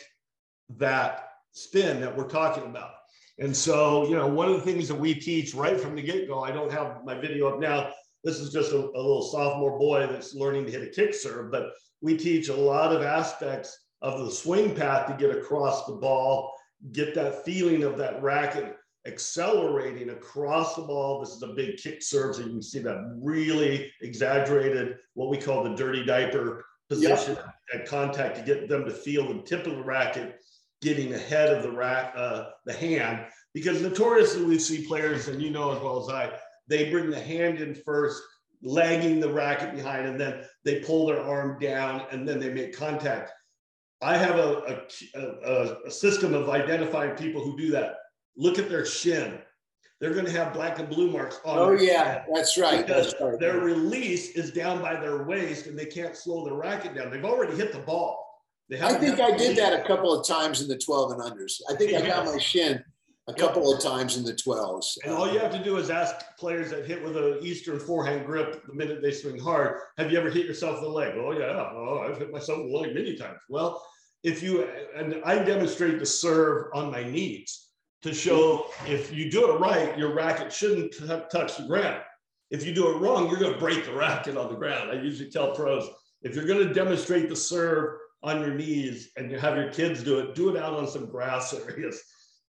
that 0.77 1.29
spin 1.53 2.01
that 2.01 2.17
we're 2.17 2.29
talking 2.29 2.65
about. 2.65 2.93
And 3.39 3.57
so, 3.57 4.07
you 4.09 4.15
know, 4.15 4.27
one 4.27 4.49
of 4.49 4.55
the 4.55 4.61
things 4.61 4.87
that 4.89 4.95
we 4.95 5.15
teach 5.15 5.55
right 5.55 5.81
from 5.81 5.95
the 5.95 6.03
get 6.03 6.29
go, 6.29 6.45
I 6.45 6.51
don't 6.51 6.71
have 6.71 6.99
my 7.05 7.19
video 7.19 7.49
up 7.49 7.59
now, 7.59 7.91
this 8.23 8.39
is 8.39 8.53
just 8.53 8.73
a, 8.73 8.77
a 8.77 9.01
little 9.01 9.23
sophomore 9.23 9.79
boy 9.79 10.07
that's 10.07 10.35
learning 10.35 10.67
to 10.67 10.71
hit 10.71 10.83
a 10.83 10.91
kick 10.91 11.15
serve, 11.15 11.51
but 11.51 11.71
we 12.03 12.17
teach 12.17 12.49
a 12.49 12.55
lot 12.55 12.95
of 12.95 13.03
aspects 13.03 13.77
of 14.03 14.25
the 14.25 14.31
swing 14.31 14.75
path 14.75 15.07
to 15.07 15.15
get 15.15 15.35
across 15.35 15.87
the 15.87 15.95
ball, 15.95 16.53
get 16.93 17.15
that 17.15 17.45
feeling 17.45 17.83
of 17.83 17.97
that 17.99 18.23
racket 18.23 18.77
accelerating 19.07 20.11
across 20.11 20.75
the 20.75 20.83
ball. 20.83 21.21
This 21.21 21.31
is 21.31 21.43
a 21.43 21.49
big 21.49 21.79
kick 21.79 22.03
serve, 22.03 22.37
so 22.37 22.43
you 22.43 22.49
can 22.49 22.63
see 22.63 22.81
that 22.81 23.19
really 23.23 23.91
exaggerated, 24.03 24.99
what 25.15 25.31
we 25.31 25.39
call 25.39 25.65
the 25.65 25.75
dirty 25.75 26.05
diaper 26.05 26.65
position 26.89 27.37
yep. 27.37 27.55
At 27.73 27.87
contact 27.87 28.37
to 28.37 28.43
get 28.43 28.69
them 28.69 28.85
to 28.85 28.91
feel 28.91 29.29
the 29.29 29.43
tip 29.43 29.67
of 29.67 29.77
the 29.77 29.83
racket 29.83 30.41
getting 30.81 31.15
ahead 31.15 31.55
of 31.55 31.63
the 31.63 31.71
rack, 31.71 32.13
uh, 32.17 32.45
the 32.65 32.73
hand. 32.73 33.27
Because 33.53 33.83
notoriously 33.83 34.45
we 34.45 34.59
see 34.59 34.87
players, 34.87 35.29
and 35.29 35.43
you 35.43 35.51
know 35.51 35.73
as 35.73 35.83
well 35.83 36.03
as 36.03 36.09
I, 36.09 36.31
they 36.69 36.91
bring 36.91 37.11
the 37.11 37.21
hand 37.21 37.59
in 37.61 37.75
first, 37.75 38.23
lagging 38.63 39.21
the 39.21 39.33
racket 39.33 39.75
behind, 39.75 40.07
and 40.07 40.21
then 40.21 40.45
they 40.65 40.81
pull 40.81 41.07
their 41.07 41.21
arm 41.21 41.59
down 41.59 42.05
and 42.11 42.27
then 42.29 42.39
they 42.39 42.53
make 42.53 42.77
contact. 42.77 43.33
I 44.03 44.17
have 44.17 44.37
a, 44.37 44.87
a, 45.15 45.77
a, 45.87 45.91
system 45.91 46.33
of 46.33 46.49
identifying 46.49 47.17
people 47.17 47.43
who 47.43 47.59
do 47.59 47.71
that. 47.73 47.97
Look 48.37 48.59
at 48.59 48.71
their 48.71 48.87
shin. 48.87 49.39
They're 50.01 50.15
going 50.15 50.25
to 50.25 50.33
have 50.33 50.55
black 50.55 50.79
and 50.79 50.89
blue 50.89 51.11
marks 51.11 51.41
on. 51.45 51.59
Oh 51.59 51.73
yeah, 51.73 52.25
that's 52.33 52.57
right. 52.57 52.87
Because 52.87 53.13
that's 53.13 53.23
right. 53.23 53.39
their 53.39 53.59
release 53.61 54.31
is 54.31 54.51
down 54.51 54.81
by 54.81 54.99
their 54.99 55.25
waist, 55.25 55.67
and 55.67 55.79
they 55.79 55.85
can't 55.85 56.17
slow 56.17 56.45
the 56.45 56.55
racket 56.55 56.95
down. 56.95 57.11
They've 57.11 57.25
already 57.25 57.55
hit 57.55 57.73
the 57.73 57.81
ball. 57.81 58.27
I 58.73 58.95
think 58.95 59.21
I 59.21 59.37
did 59.37 59.57
that 59.57 59.73
a 59.73 59.85
couple 59.87 60.19
of 60.19 60.27
times 60.27 60.63
in 60.63 60.69
the 60.69 60.79
12 60.79 61.13
and 61.13 61.21
unders. 61.21 61.61
I 61.69 61.75
think 61.75 61.93
I 61.93 62.07
got 62.07 62.25
my 62.25 62.39
shin 62.39 62.83
a 63.27 63.35
couple 63.35 63.75
of 63.75 63.83
times 63.83 64.17
in 64.17 64.25
the 64.25 64.33
12s. 64.33 64.99
And 65.05 65.13
all 65.13 65.31
you 65.33 65.39
have 65.41 65.53
to 65.53 65.63
do 65.63 65.77
is 65.77 65.91
ask 65.91 66.15
players 66.39 66.71
that 66.71 66.87
hit 66.87 67.03
with 67.03 67.17
an 67.17 67.39
Eastern 67.43 67.79
forehand 67.79 68.27
grip 68.27 68.65
the 68.67 68.75
minute 68.75 69.03
they 69.03 69.11
swing 69.11 69.39
hard, 69.41 69.81
have 69.99 70.11
you 70.11 70.19
ever 70.19 70.31
hit 70.31 70.47
yourself 70.47 70.79
in 70.79 70.85
the 70.85 70.89
leg? 70.89 71.15
Oh, 71.17 71.33
yeah. 71.33 71.71
Oh, 71.73 72.07
I've 72.09 72.19
hit 72.19 72.33
myself 72.33 72.61
in 72.61 72.71
the 72.71 72.79
leg 72.79 72.95
many 72.95 73.17
times. 73.17 73.39
Well, 73.49 73.85
if 74.23 74.43
you, 74.43 74.69
and 74.97 75.21
I 75.25 75.43
demonstrate 75.43 75.99
the 75.99 76.07
serve 76.07 76.67
on 76.75 76.91
my 76.91 77.03
knees 77.03 77.70
to 78.03 78.15
show 78.15 78.67
if 78.87 79.13
you 79.13 79.31
do 79.31 79.53
it 79.53 79.59
right, 79.59 79.97
your 79.99 80.15
racket 80.15 80.53
shouldn't 80.53 80.93
t- 80.93 81.07
touch 81.31 81.57
the 81.57 81.65
ground. 81.65 82.01
If 82.51 82.67
you 82.67 82.75
do 82.75 82.91
it 82.91 82.99
wrong, 82.99 83.29
you're 83.29 83.39
going 83.39 83.53
to 83.53 83.59
break 83.59 83.85
the 83.85 83.93
racket 83.93 84.37
on 84.37 84.49
the 84.49 84.59
ground. 84.59 84.91
I 84.91 84.95
usually 84.95 85.31
tell 85.31 85.55
pros 85.55 85.89
if 86.23 86.35
you're 86.35 86.47
going 86.47 86.67
to 86.67 86.75
demonstrate 86.75 87.29
the 87.29 87.37
serve 87.37 87.99
on 88.23 88.41
your 88.41 88.55
knees 88.55 89.11
and 89.17 89.31
you 89.31 89.39
have 89.39 89.57
your 89.57 89.71
kids 89.71 90.03
do 90.03 90.19
it, 90.19 90.35
do 90.35 90.55
it 90.55 90.57
out 90.57 90.75
on 90.75 90.89
some 90.89 91.07
grass 91.07 91.55
areas 91.69 92.03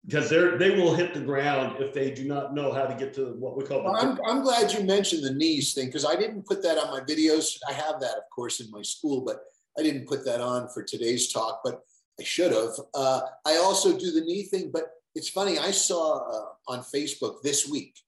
because 0.07 0.31
they're 0.31 0.57
they 0.57 0.71
will 0.71 0.95
hit 0.95 1.13
the 1.15 1.21
ground 1.21 1.77
if 1.81 1.93
they 1.93 2.11
do 2.13 2.27
not 2.27 2.55
know 2.55 2.73
how 2.73 2.85
to 2.87 2.95
get 2.95 3.13
to 3.15 3.35
what 3.39 3.57
we 3.57 3.65
call. 3.65 3.83
Well, 3.83 3.97
I'm, 3.97 4.19
I'm 4.27 4.43
glad 4.43 4.73
you 4.73 4.85
mentioned 4.85 5.25
the 5.25 5.35
knees 5.35 5.75
thing 5.75 5.87
because 5.87 6.05
I 6.05 6.15
didn't 6.15 6.47
put 6.47 6.63
that 6.63 6.79
on 6.79 6.91
my 6.91 7.01
videos. 7.01 7.59
I 7.69 7.73
have 7.73 8.01
that, 8.01 8.17
of 8.17 8.23
course, 8.35 8.61
in 8.61 8.71
my 8.71 8.83
school, 8.83 9.23
but 9.23 9.41
I 9.79 9.83
didn't 9.83 10.07
put 10.07 10.25
that 10.25 10.41
on 10.41 10.69
for 10.69 10.83
today's 10.83 11.33
talk. 11.33 11.61
But 11.65 11.81
I 12.21 12.23
should 12.23 12.53
have. 12.53 12.71
Uh, 12.95 13.23
I 13.45 13.57
also 13.57 13.99
do 13.99 14.13
the 14.13 14.21
knee 14.21 14.45
thing, 14.45 14.71
but 14.73 14.91
it's 15.17 15.31
funny. 15.31 15.59
I 15.59 15.71
saw 15.71 16.19
uh, 16.19 16.47
on 16.69 16.85
Facebook 16.95 17.43
this 17.43 17.67
week 17.69 17.99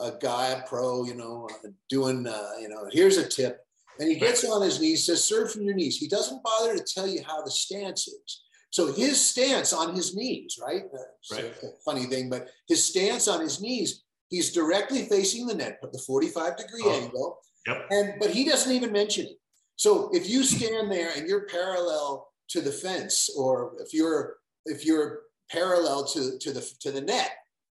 a 0.00 0.12
guy, 0.20 0.48
a 0.48 0.66
pro, 0.66 1.04
you 1.04 1.14
know, 1.14 1.48
uh, 1.52 1.68
doing, 1.90 2.26
uh, 2.26 2.50
you 2.60 2.68
know, 2.68 2.88
here's 2.90 3.18
a 3.18 3.28
tip. 3.28 3.60
And 3.98 4.10
he 4.10 4.18
gets 4.18 4.44
on 4.44 4.62
his 4.62 4.80
knees, 4.80 5.06
says, 5.06 5.24
serve 5.24 5.52
from 5.52 5.62
your 5.62 5.74
knees. 5.74 5.98
He 5.98 6.08
doesn't 6.08 6.42
bother 6.42 6.76
to 6.76 6.84
tell 6.84 7.06
you 7.06 7.22
how 7.26 7.42
the 7.42 7.50
stance 7.50 8.08
is. 8.08 8.42
So 8.70 8.92
his 8.92 9.22
stance 9.22 9.72
on 9.72 9.94
his 9.94 10.14
knees, 10.14 10.58
right? 10.60 10.82
Uh, 10.92 11.34
right. 11.34 11.54
funny 11.84 12.04
thing, 12.04 12.28
but 12.28 12.48
his 12.68 12.84
stance 12.84 13.28
on 13.28 13.40
his 13.40 13.60
knees, 13.60 14.04
he's 14.28 14.52
directly 14.52 15.04
facing 15.04 15.46
the 15.46 15.54
net, 15.54 15.78
but 15.80 15.92
the 15.92 15.98
45 15.98 16.56
degree 16.56 16.82
oh. 16.84 17.00
angle. 17.02 17.38
Yep. 17.66 17.86
And 17.90 18.14
but 18.20 18.30
he 18.30 18.44
doesn't 18.44 18.72
even 18.72 18.92
mention 18.92 19.26
it. 19.26 19.38
So 19.76 20.10
if 20.12 20.28
you 20.28 20.42
stand 20.42 20.90
there 20.90 21.10
and 21.16 21.26
you're 21.26 21.46
parallel 21.46 22.28
to 22.48 22.60
the 22.60 22.72
fence, 22.72 23.30
or 23.36 23.74
if 23.80 23.92
you're 23.92 24.36
if 24.66 24.84
you're 24.84 25.20
parallel 25.50 26.06
to, 26.06 26.38
to 26.38 26.52
the 26.52 26.68
to 26.80 26.92
the 26.92 27.00
net, 27.00 27.30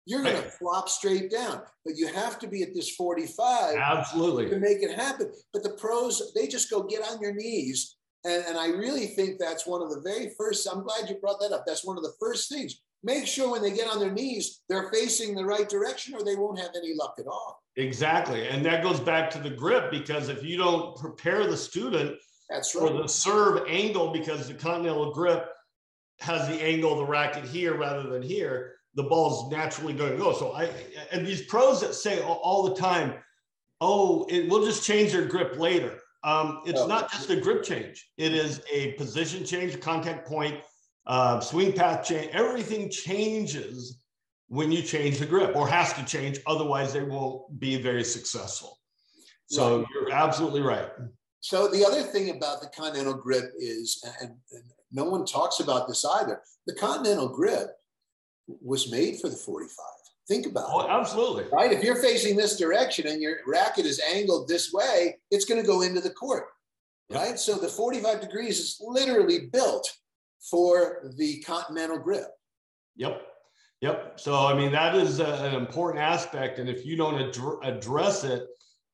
you're 0.06 0.24
going 0.24 0.36
right. 0.36 0.46
to 0.46 0.51
flop 0.51 0.90
straight 0.90 1.32
down. 1.32 1.62
But 1.86 1.96
you 1.96 2.08
have 2.08 2.40
to 2.40 2.48
be 2.48 2.63
at 2.63 2.74
this 2.74 2.96
45 2.96 3.75
absolutely 3.75 4.50
to 4.50 4.60
make 4.60 4.82
it 4.82 4.96
happen. 4.96 5.32
But 5.54 5.63
the 5.63 5.72
pros, 5.72 6.32
they 6.36 6.48
just 6.48 6.70
go 6.70 6.84
get 6.84 7.04
on 7.04 7.22
your 7.22 7.34
knees. 7.34 7.98
And, 8.24 8.44
and 8.48 8.58
I 8.58 8.68
really 8.68 9.08
think 9.08 9.40
that's 9.40 9.66
one 9.66 9.82
of 9.82 9.90
the 9.90 10.01
very 10.01 10.32
first. 10.38 10.68
I'm 10.72 10.84
glad 10.84 11.10
you 11.10 11.16
brought 11.16 11.40
that 11.40 11.54
up. 11.54 11.63
That's 11.66 11.86
one 11.86 11.98
of 11.98 12.04
the 12.04 12.13
first 12.20 12.50
things. 12.50 12.82
Make 13.04 13.25
sure 13.25 13.51
when 13.51 13.63
they 13.63 13.72
get 13.72 13.88
on 13.88 14.00
their 14.00 14.12
knees, 14.12 14.62
they're 14.70 14.92
facing 14.92 15.34
the 15.34 15.46
right 15.46 15.68
direction 15.68 16.13
or 16.13 16.24
they 16.24 16.36
won't 16.36 16.60
have 16.60 16.70
any 16.75 16.94
luck 16.96 17.16
at 17.18 17.25
all. 17.25 17.63
Exactly. 17.78 18.48
And 18.48 18.63
that 18.66 18.84
goes 18.84 19.00
back 19.00 19.32
to 19.32 19.40
the 19.40 19.50
grip 19.50 19.90
because 19.90 20.30
if 20.30 20.44
you 20.44 20.58
don't 20.58 20.96
prepare 20.98 21.48
the 21.48 21.58
student 21.58 22.16
that's 22.50 22.75
right. 22.75 22.88
for 22.92 23.01
the 23.01 23.08
serve 23.08 23.63
angle, 23.68 24.12
because 24.12 24.48
the 24.48 24.54
continental 24.54 25.12
grip 25.13 25.48
has 26.22 26.48
the 26.48 26.63
angle 26.63 26.92
of 26.92 27.00
the 27.00 27.06
racket 27.06 27.44
here 27.44 27.75
rather 27.75 28.04
than 28.04 28.22
here, 28.22 28.75
the 28.94 29.04
ball's 29.04 29.51
naturally 29.51 29.94
going 29.94 30.12
to 30.12 30.18
go. 30.18 30.34
So 30.34 30.51
I 30.51 30.70
and 31.12 31.25
these 31.25 31.44
pros 31.44 31.82
that 31.82 31.96
say 31.96 32.22
all, 32.22 32.63
the 32.70 32.75
time, 32.75 33.16
"Oh, 33.80 34.25
it 34.30 34.50
will 34.50 34.63
just 34.63 34.86
change 34.86 35.12
their 35.13 35.25
grip 35.25 35.58
later." 35.58 36.00
Um, 36.24 36.62
it's 36.66 36.80
oh. 36.80 36.88
not 36.88 37.12
just 37.12 37.30
a 37.30 37.36
grip 37.36 37.63
change; 37.63 38.08
it 38.18 38.34
is 38.34 38.62
a 38.72 38.94
position 38.94 39.44
change, 39.46 39.80
contact 39.80 40.28
point, 40.28 40.60
uh, 41.08 41.40
swing 41.40 41.74
path 41.74 42.06
change. 42.06 42.30
Everything 42.34 42.90
changes 42.90 44.00
when 44.48 44.72
you 44.72 44.82
change 44.82 45.18
the 45.18 45.25
grip, 45.25 45.56
or 45.56 45.68
has 45.68 45.94
to 45.94 46.06
change. 46.06 46.40
Otherwise, 46.46 46.94
they 46.94 47.04
won't 47.04 47.60
be 47.60 47.82
very 47.82 48.04
successful. 48.04 48.78
So 49.48 49.80
right. 49.80 49.88
you're 49.94 50.12
absolutely 50.12 50.62
right. 50.62 50.90
So 51.40 51.68
the 51.68 51.84
other 51.84 52.04
thing 52.04 52.30
about 52.30 52.62
the 52.62 52.68
continental 52.68 53.16
grip 53.16 53.46
is, 53.58 54.04
and, 54.22 54.30
and 54.51 54.63
no 54.92 55.06
one 55.06 55.26
talks 55.26 55.60
about 55.60 55.88
this 55.88 56.06
either. 56.06 56.42
The 56.68 56.76
continental 56.76 57.30
grip 57.30 57.70
was 58.48 58.92
made 58.92 59.20
for 59.20 59.30
the 59.30 59.36
45. 59.36 59.70
Think 60.28 60.46
about 60.46 60.70
oh, 60.70 60.82
it. 60.82 60.90
Absolutely. 60.90 61.46
Right? 61.52 61.72
If 61.72 61.84
you're 61.84 62.02
facing 62.02 62.38
this 62.38 62.58
direction 62.58 63.08
and 63.08 63.22
your 63.22 63.38
racket 63.48 63.86
is 63.86 64.02
angled 64.14 64.48
this 64.48 64.72
way, 64.72 65.18
it's 65.30 65.46
going 65.46 65.60
to 65.60 65.68
go 65.68 65.82
into 65.82 66.02
the 66.02 66.12
court. 66.12 66.46
Yep. 67.10 67.20
Right? 67.20 67.40
So 67.40 67.56
the 67.56 67.68
45 67.68 68.22
degrees 68.22 68.60
is 68.60 68.78
literally 68.82 69.50
built 69.52 69.92
for 70.50 71.12
the 71.18 71.42
continental 71.42 71.98
grip. 71.98 72.28
Yep. 72.96 73.22
Yep. 73.82 74.20
So, 74.20 74.36
I 74.36 74.54
mean, 74.54 74.72
that 74.72 74.96
is 74.96 75.20
a, 75.20 75.26
an 75.46 75.56
important 75.56 76.04
aspect. 76.04 76.60
And 76.60 76.70
if 76.70 76.86
you 76.86 76.96
don't 76.96 77.16
ad- 77.16 77.76
address 77.76 78.24
it, 78.24 78.48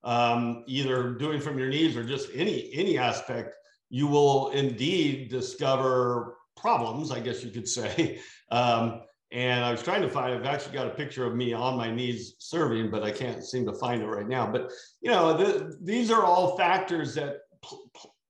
um, 0.04 0.63
either 0.68 1.13
doing 1.16 1.42
from 1.42 1.60
your 1.60 1.68
knees 1.68 1.98
or 1.98 2.04
just 2.04 2.30
any 2.34 2.70
any 2.74 2.98
aspect, 2.98 3.56
you 3.89 4.08
will 4.08 4.50
indeed 4.50 5.29
discover 5.29 6.38
problems, 6.56 7.12
I 7.12 7.20
guess 7.20 7.44
you 7.44 7.51
could 7.51 7.67
say. 7.67 8.20
Um, 8.50 9.01
and 9.34 9.65
I 9.65 9.72
was 9.72 9.84
trying 9.84 10.01
to 10.03 10.10
find, 10.10 10.34
I've 10.34 10.46
actually 10.46 10.72
got 10.72 10.88
a 10.88 10.91
picture 10.91 11.25
of 11.25 11.36
me 11.36 11.51
on 11.51 11.75
my 11.75 11.91
knees 11.91 12.36
serving, 12.39 12.89
but 12.89 13.03
I 13.03 13.12
can't 13.12 13.44
seem 13.44 13.65
to 13.65 13.74
find 13.74 14.01
it 14.01 14.08
right 14.08 14.25
now. 14.25 14.50
But, 14.50 14.72
you 15.01 15.12
know, 15.12 15.36
the, 15.36 15.77
these 15.82 16.10
are 16.12 16.24
all 16.24 16.56
factors 16.56 17.13
that 17.15 17.39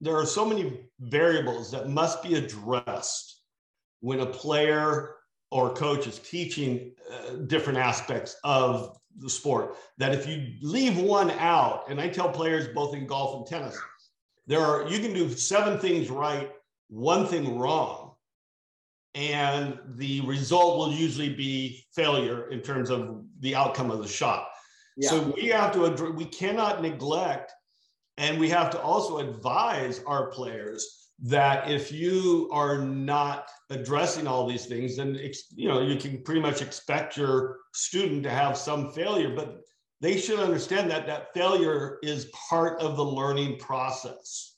there 0.02 0.16
are 0.16 0.26
so 0.26 0.44
many 0.44 0.86
variables 1.00 1.72
that 1.72 1.90
must 1.90 2.24
be 2.24 2.34
addressed 2.34 3.42
when 4.00 4.22
a 4.22 4.26
player 4.26 5.18
or 5.52 5.74
coach 5.74 6.08
is 6.08 6.20
teaching 6.20 6.92
uh, 7.12 7.36
different 7.48 7.80
aspects 7.80 8.36
of 8.44 8.98
the 9.18 9.30
sport. 9.30 9.76
That 9.98 10.14
if 10.14 10.28
you 10.28 10.54
leave 10.62 10.98
one 10.98 11.32
out, 11.32 11.90
and 11.90 12.02
I 12.02 12.10
tell 12.10 12.30
players 12.30 12.68
both 12.74 12.96
in 12.96 13.08
golf 13.08 13.36
and 13.36 13.46
tennis, 13.46 13.80
there 14.48 14.62
are, 14.62 14.88
you 14.88 15.00
can 15.00 15.14
do 15.14 15.30
seven 15.30 15.78
things 15.78 16.10
right, 16.10 16.50
one 16.90 17.28
thing 17.28 17.60
wrong 17.60 18.08
and 19.18 19.80
the 19.96 20.22
result 20.22 20.78
will 20.78 20.94
usually 20.94 21.34
be 21.34 21.84
failure 21.96 22.50
in 22.52 22.62
terms 22.62 22.92
of 22.92 23.24
the 23.40 23.56
outcome 23.56 23.90
of 23.90 24.00
the 24.00 24.08
shot. 24.08 24.48
Yeah. 24.96 25.10
So 25.10 25.34
we 25.36 25.48
have 25.48 25.74
to 25.74 26.12
we 26.12 26.26
cannot 26.26 26.84
neglect, 26.84 27.52
and 28.18 28.40
we 28.40 28.48
have 28.50 28.70
to 28.72 28.80
also 28.80 29.18
advise 29.18 30.02
our 30.06 30.28
players 30.28 31.10
that 31.24 31.70
if 31.70 31.92
you 31.92 32.48
are 32.52 32.78
not 32.78 33.50
addressing 33.72 34.28
all 34.28 34.48
these 34.48 34.68
things, 34.68 34.98
then 34.98 35.20
you 35.56 35.68
know 35.68 35.82
you 35.82 35.98
can 35.98 36.22
pretty 36.22 36.42
much 36.42 36.62
expect 36.62 37.18
your 37.18 37.58
student 37.74 38.22
to 38.24 38.30
have 38.30 38.56
some 38.56 38.92
failure, 38.92 39.34
but 39.36 39.62
they 40.02 40.18
should 40.18 40.40
understand 40.40 40.90
that 40.92 41.08
that 41.08 41.34
failure 41.34 41.98
is 42.04 42.32
part 42.50 42.80
of 42.82 42.96
the 42.96 43.06
learning 43.06 43.58
process. 43.58 44.56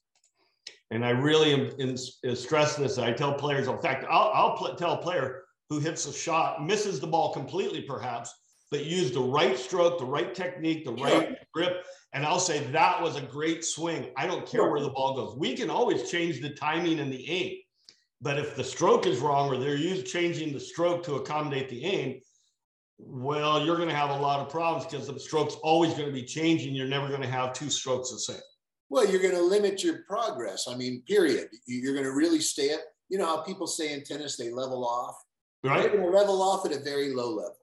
And 0.92 1.06
I 1.06 1.12
really 1.12 1.54
am 1.54 1.72
in, 1.80 1.98
in 2.24 2.36
stress 2.36 2.76
this. 2.76 2.98
I 2.98 3.12
tell 3.12 3.34
players, 3.34 3.68
in 3.68 3.80
fact, 3.80 4.06
I'll, 4.10 4.32
I'll 4.34 4.58
pl- 4.58 4.76
tell 4.76 4.94
a 4.94 5.02
player 5.02 5.44
who 5.70 5.80
hits 5.80 6.08
a 6.08 6.14
shot, 6.14 6.66
misses 6.66 7.00
the 7.00 7.08
ball 7.08 7.32
completely, 7.32 7.82
perhaps, 7.82 8.34
but 8.72 8.86
use 8.86 9.12
the 9.12 9.20
right 9.20 9.58
stroke, 9.58 10.00
the 10.00 10.06
right 10.06 10.34
technique, 10.34 10.84
the 10.84 10.94
right 10.94 11.28
sure. 11.28 11.36
grip. 11.54 11.86
And 12.14 12.26
I'll 12.26 12.40
say 12.40 12.66
that 12.72 13.02
was 13.02 13.16
a 13.16 13.22
great 13.22 13.64
swing. 13.64 14.12
I 14.18 14.26
don't 14.26 14.48
care 14.48 14.70
where 14.70 14.82
the 14.82 14.90
ball 14.90 15.16
goes. 15.16 15.38
We 15.38 15.56
can 15.56 15.70
always 15.70 16.10
change 16.10 16.42
the 16.42 16.50
timing 16.50 17.00
and 17.00 17.12
the 17.12 17.30
aim. 17.30 17.58
But 18.22 18.40
if 18.40 18.56
the 18.56 18.64
stroke 18.64 19.06
is 19.06 19.20
wrong 19.20 19.50
or 19.50 19.58
they're 19.58 19.76
used 19.76 20.08
changing 20.08 20.54
the 20.54 20.60
stroke 20.60 21.04
to 21.04 21.16
accommodate 21.16 21.70
the 21.70 21.86
aim, 21.86 22.20
well, 23.00 23.66
you're 23.66 23.78
going 23.78 23.90
to 23.90 23.96
have 23.96 24.10
a 24.10 24.22
lot 24.22 24.40
of 24.40 24.50
problems 24.50 24.86
because 24.86 25.08
the 25.08 25.20
stroke's 25.20 25.56
always 25.64 25.94
going 25.94 26.08
to 26.08 26.14
be 26.14 26.24
changing. 26.24 26.76
You're 26.76 26.88
never 26.88 27.08
going 27.08 27.22
to 27.22 27.28
have 27.28 27.54
two 27.54 27.70
strokes 27.70 28.12
the 28.12 28.20
same. 28.20 28.42
Well, 28.90 29.10
you're 29.10 29.22
going 29.22 29.36
to 29.36 29.42
limit 29.42 29.84
your 29.84 30.00
progress. 30.08 30.68
I 30.70 30.76
mean, 30.76 31.04
period. 31.08 31.48
You're 31.66 31.94
going 31.94 32.06
to 32.06 32.14
really 32.14 32.40
stay 32.42 32.72
at, 32.72 32.80
you 33.08 33.18
know, 33.18 33.26
how 33.26 33.42
people 33.42 33.68
say 33.68 33.94
in 33.94 34.04
tennis 34.04 34.36
they 34.36 34.52
level 34.52 34.86
off. 34.86 35.16
Right. 35.64 35.82
They're 35.82 35.92
going 35.92 36.12
to 36.12 36.18
level 36.18 36.42
off 36.42 36.66
at 36.66 36.76
a 36.76 36.80
very 36.80 37.14
low 37.14 37.30
level. 37.30 37.58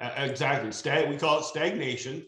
Exactly. 0.00 0.72
Stag- 0.72 1.08
we 1.08 1.16
call 1.16 1.38
it 1.38 1.44
stagnation. 1.44 2.24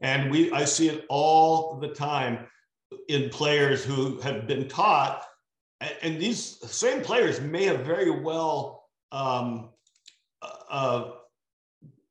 And 0.00 0.30
we 0.30 0.52
I 0.52 0.64
see 0.64 0.88
it 0.88 1.04
all 1.08 1.78
the 1.80 1.88
time 1.88 2.46
in 3.08 3.28
players 3.30 3.84
who 3.84 4.20
have 4.20 4.46
been 4.46 4.68
taught, 4.68 5.24
and 6.02 6.20
these 6.20 6.58
same 6.70 7.02
players 7.02 7.40
may 7.40 7.64
have 7.64 7.80
very 7.80 8.10
well 8.10 8.84
um, 9.10 9.70
uh, 10.40 10.52
uh 10.70 11.10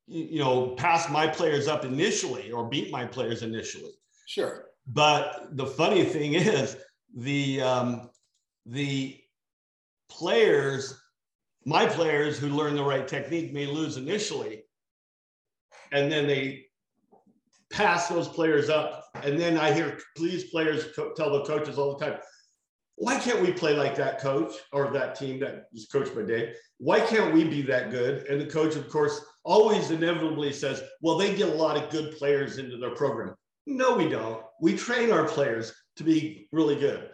you 0.08 0.38
know, 0.38 0.68
pass 0.76 1.08
my 1.10 1.26
players 1.26 1.68
up 1.68 1.84
initially 1.84 2.50
or 2.50 2.68
beat 2.68 2.90
my 2.90 3.04
players 3.04 3.42
initially. 3.42 3.92
Sure. 4.26 4.66
But 4.86 5.56
the 5.56 5.66
funny 5.66 6.04
thing 6.04 6.34
is, 6.34 6.76
the 7.14 7.60
um, 7.62 8.10
the 8.66 9.18
players, 10.10 11.00
my 11.64 11.86
players 11.86 12.38
who 12.38 12.48
learn 12.48 12.74
the 12.74 12.84
right 12.84 13.06
technique 13.06 13.52
may 13.52 13.66
lose 13.66 13.96
initially, 13.96 14.64
and 15.92 16.10
then 16.10 16.26
they 16.26 16.66
pass 17.70 18.08
those 18.08 18.28
players 18.28 18.68
up. 18.68 19.04
And 19.22 19.38
then 19.38 19.58
I 19.58 19.72
hear 19.72 19.98
these 20.16 20.44
players 20.44 20.86
co- 20.94 21.12
tell 21.14 21.30
the 21.30 21.44
coaches 21.44 21.78
all 21.78 21.96
the 21.96 22.04
time, 22.04 22.18
why 22.98 23.18
can't 23.18 23.40
we 23.40 23.52
play 23.52 23.76
like 23.76 23.94
that 23.96 24.20
coach 24.20 24.54
or 24.72 24.90
that 24.92 25.14
team 25.14 25.38
that 25.40 25.66
is 25.72 25.86
coached 25.90 26.14
by 26.14 26.22
Dave? 26.22 26.54
Why 26.78 27.00
can't 27.00 27.32
we 27.32 27.44
be 27.44 27.62
that 27.62 27.90
good? 27.90 28.26
And 28.26 28.40
the 28.40 28.46
coach, 28.46 28.74
of 28.74 28.88
course, 28.90 29.24
always 29.44 29.92
inevitably 29.92 30.52
says, 30.52 30.82
well, 31.00 31.16
they 31.16 31.34
get 31.34 31.48
a 31.48 31.54
lot 31.54 31.76
of 31.76 31.90
good 31.90 32.16
players 32.16 32.58
into 32.58 32.76
their 32.76 32.94
program. 32.94 33.34
No, 33.66 33.96
we 33.96 34.08
don't. 34.08 34.42
We 34.60 34.76
train 34.76 35.12
our 35.12 35.28
players 35.28 35.72
to 35.96 36.04
be 36.04 36.48
really 36.50 36.74
good. 36.74 37.10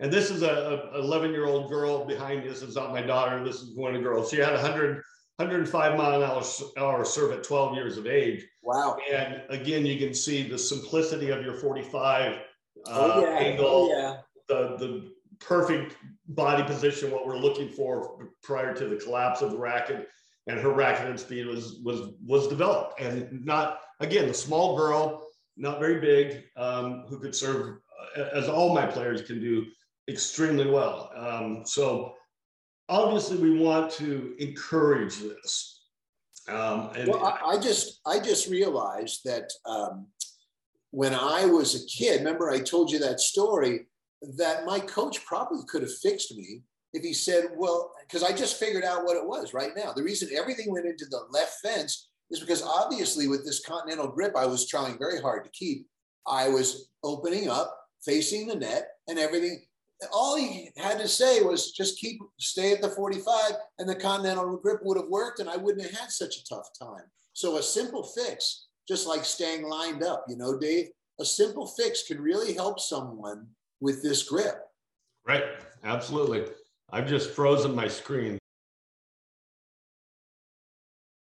And 0.00 0.12
this 0.12 0.30
is 0.30 0.42
a, 0.42 0.90
11 0.94 1.30
year 1.30 1.46
old 1.46 1.70
girl 1.70 2.04
behind 2.04 2.44
This 2.44 2.62
is 2.62 2.74
not 2.74 2.92
my 2.92 3.02
daughter. 3.02 3.44
This 3.44 3.56
is 3.56 3.76
one 3.76 3.94
of 3.94 4.02
the 4.02 4.08
girls. 4.08 4.30
She 4.30 4.38
had 4.38 4.52
100, 4.52 5.02
105 5.36 5.96
mile 5.96 6.22
an 6.22 6.28
hour, 6.28 6.42
hour 6.78 7.04
serve 7.04 7.32
at 7.32 7.44
12 7.44 7.74
years 7.74 7.96
of 7.96 8.06
age. 8.06 8.44
Wow. 8.62 8.96
And 9.12 9.42
again, 9.50 9.86
you 9.86 9.98
can 9.98 10.14
see 10.14 10.48
the 10.48 10.58
simplicity 10.58 11.30
of 11.30 11.44
your 11.44 11.54
45 11.54 12.32
uh, 12.32 12.38
oh, 12.90 13.22
yeah. 13.22 13.38
angle, 13.38 13.66
oh, 13.66 13.88
yeah. 13.88 14.16
the, 14.48 14.76
the 14.78 15.12
perfect 15.40 15.96
body 16.28 16.62
position, 16.62 17.10
what 17.10 17.26
we're 17.26 17.38
looking 17.38 17.68
for 17.68 18.30
prior 18.42 18.74
to 18.74 18.86
the 18.86 18.96
collapse 18.96 19.42
of 19.42 19.50
the 19.52 19.58
racket. 19.58 20.08
And 20.46 20.58
her 20.58 20.72
racket 20.72 21.08
and 21.08 21.20
speed 21.20 21.46
was 21.46 21.80
was 21.84 22.14
was 22.24 22.48
developed, 22.48 23.00
and 23.00 23.44
not 23.44 23.80
again 24.00 24.30
a 24.30 24.34
small 24.34 24.76
girl, 24.78 25.26
not 25.58 25.78
very 25.78 26.00
big, 26.00 26.44
um, 26.56 27.04
who 27.06 27.18
could 27.18 27.34
serve 27.34 27.80
uh, 28.16 28.22
as 28.32 28.48
all 28.48 28.74
my 28.74 28.86
players 28.86 29.20
can 29.20 29.40
do 29.40 29.66
extremely 30.08 30.70
well. 30.70 31.10
Um, 31.14 31.62
so 31.66 32.14
obviously, 32.88 33.36
we 33.36 33.58
want 33.58 33.90
to 33.92 34.34
encourage 34.38 35.18
this. 35.18 35.82
Um, 36.48 36.92
and 36.96 37.08
well, 37.08 37.26
I, 37.26 37.56
I, 37.56 37.58
just 37.58 38.00
I 38.06 38.18
just 38.18 38.48
realized 38.48 39.20
that 39.26 39.50
um, 39.66 40.06
when 40.92 41.14
I 41.14 41.44
was 41.44 41.74
a 41.74 41.86
kid, 41.86 42.20
remember 42.20 42.50
I 42.50 42.60
told 42.60 42.90
you 42.90 42.98
that 43.00 43.20
story 43.20 43.86
that 44.36 44.64
my 44.64 44.80
coach 44.80 45.24
probably 45.24 45.60
could 45.68 45.82
have 45.82 45.94
fixed 46.02 46.34
me 46.36 46.62
if 46.92 47.02
he 47.02 47.12
said, 47.12 47.50
well, 47.56 47.92
because 48.00 48.22
I 48.22 48.32
just 48.32 48.58
figured 48.58 48.84
out 48.84 49.04
what 49.04 49.16
it 49.16 49.26
was 49.26 49.54
right 49.54 49.72
now. 49.76 49.92
The 49.92 50.02
reason 50.02 50.28
everything 50.36 50.72
went 50.72 50.86
into 50.86 51.04
the 51.06 51.20
left 51.30 51.56
fence 51.62 52.08
is 52.30 52.40
because 52.40 52.62
obviously 52.62 53.28
with 53.28 53.44
this 53.44 53.64
continental 53.64 54.08
grip, 54.08 54.36
I 54.36 54.46
was 54.46 54.66
trying 54.66 54.98
very 54.98 55.20
hard 55.20 55.44
to 55.44 55.50
keep. 55.50 55.86
I 56.26 56.48
was 56.48 56.90
opening 57.04 57.48
up, 57.48 57.74
facing 58.04 58.46
the 58.46 58.56
net, 58.56 58.88
and 59.08 59.18
everything. 59.18 59.64
All 60.12 60.36
he 60.36 60.70
had 60.76 60.98
to 60.98 61.08
say 61.08 61.42
was 61.42 61.72
just 61.72 61.98
keep, 61.98 62.20
stay 62.38 62.72
at 62.72 62.80
the 62.80 62.90
45, 62.90 63.52
and 63.78 63.88
the 63.88 63.94
continental 63.94 64.56
grip 64.56 64.80
would 64.82 64.96
have 64.96 65.08
worked, 65.08 65.40
and 65.40 65.48
I 65.48 65.56
wouldn't 65.56 65.84
have 65.84 65.98
had 65.98 66.10
such 66.10 66.36
a 66.36 66.44
tough 66.44 66.68
time. 66.78 67.04
So 67.32 67.56
a 67.56 67.62
simple 67.62 68.02
fix, 68.02 68.66
just 68.86 69.06
like 69.06 69.24
staying 69.24 69.68
lined 69.68 70.02
up, 70.02 70.24
you 70.28 70.36
know, 70.36 70.58
Dave, 70.58 70.88
a 71.20 71.24
simple 71.24 71.66
fix 71.66 72.04
can 72.06 72.20
really 72.20 72.52
help 72.52 72.78
someone 72.78 73.48
with 73.80 74.02
this 74.02 74.22
grip. 74.22 74.56
Right. 75.26 75.44
Absolutely. 75.84 76.44
I've 76.90 77.08
just 77.08 77.30
frozen 77.30 77.74
my 77.74 77.88
screen. 77.88 78.38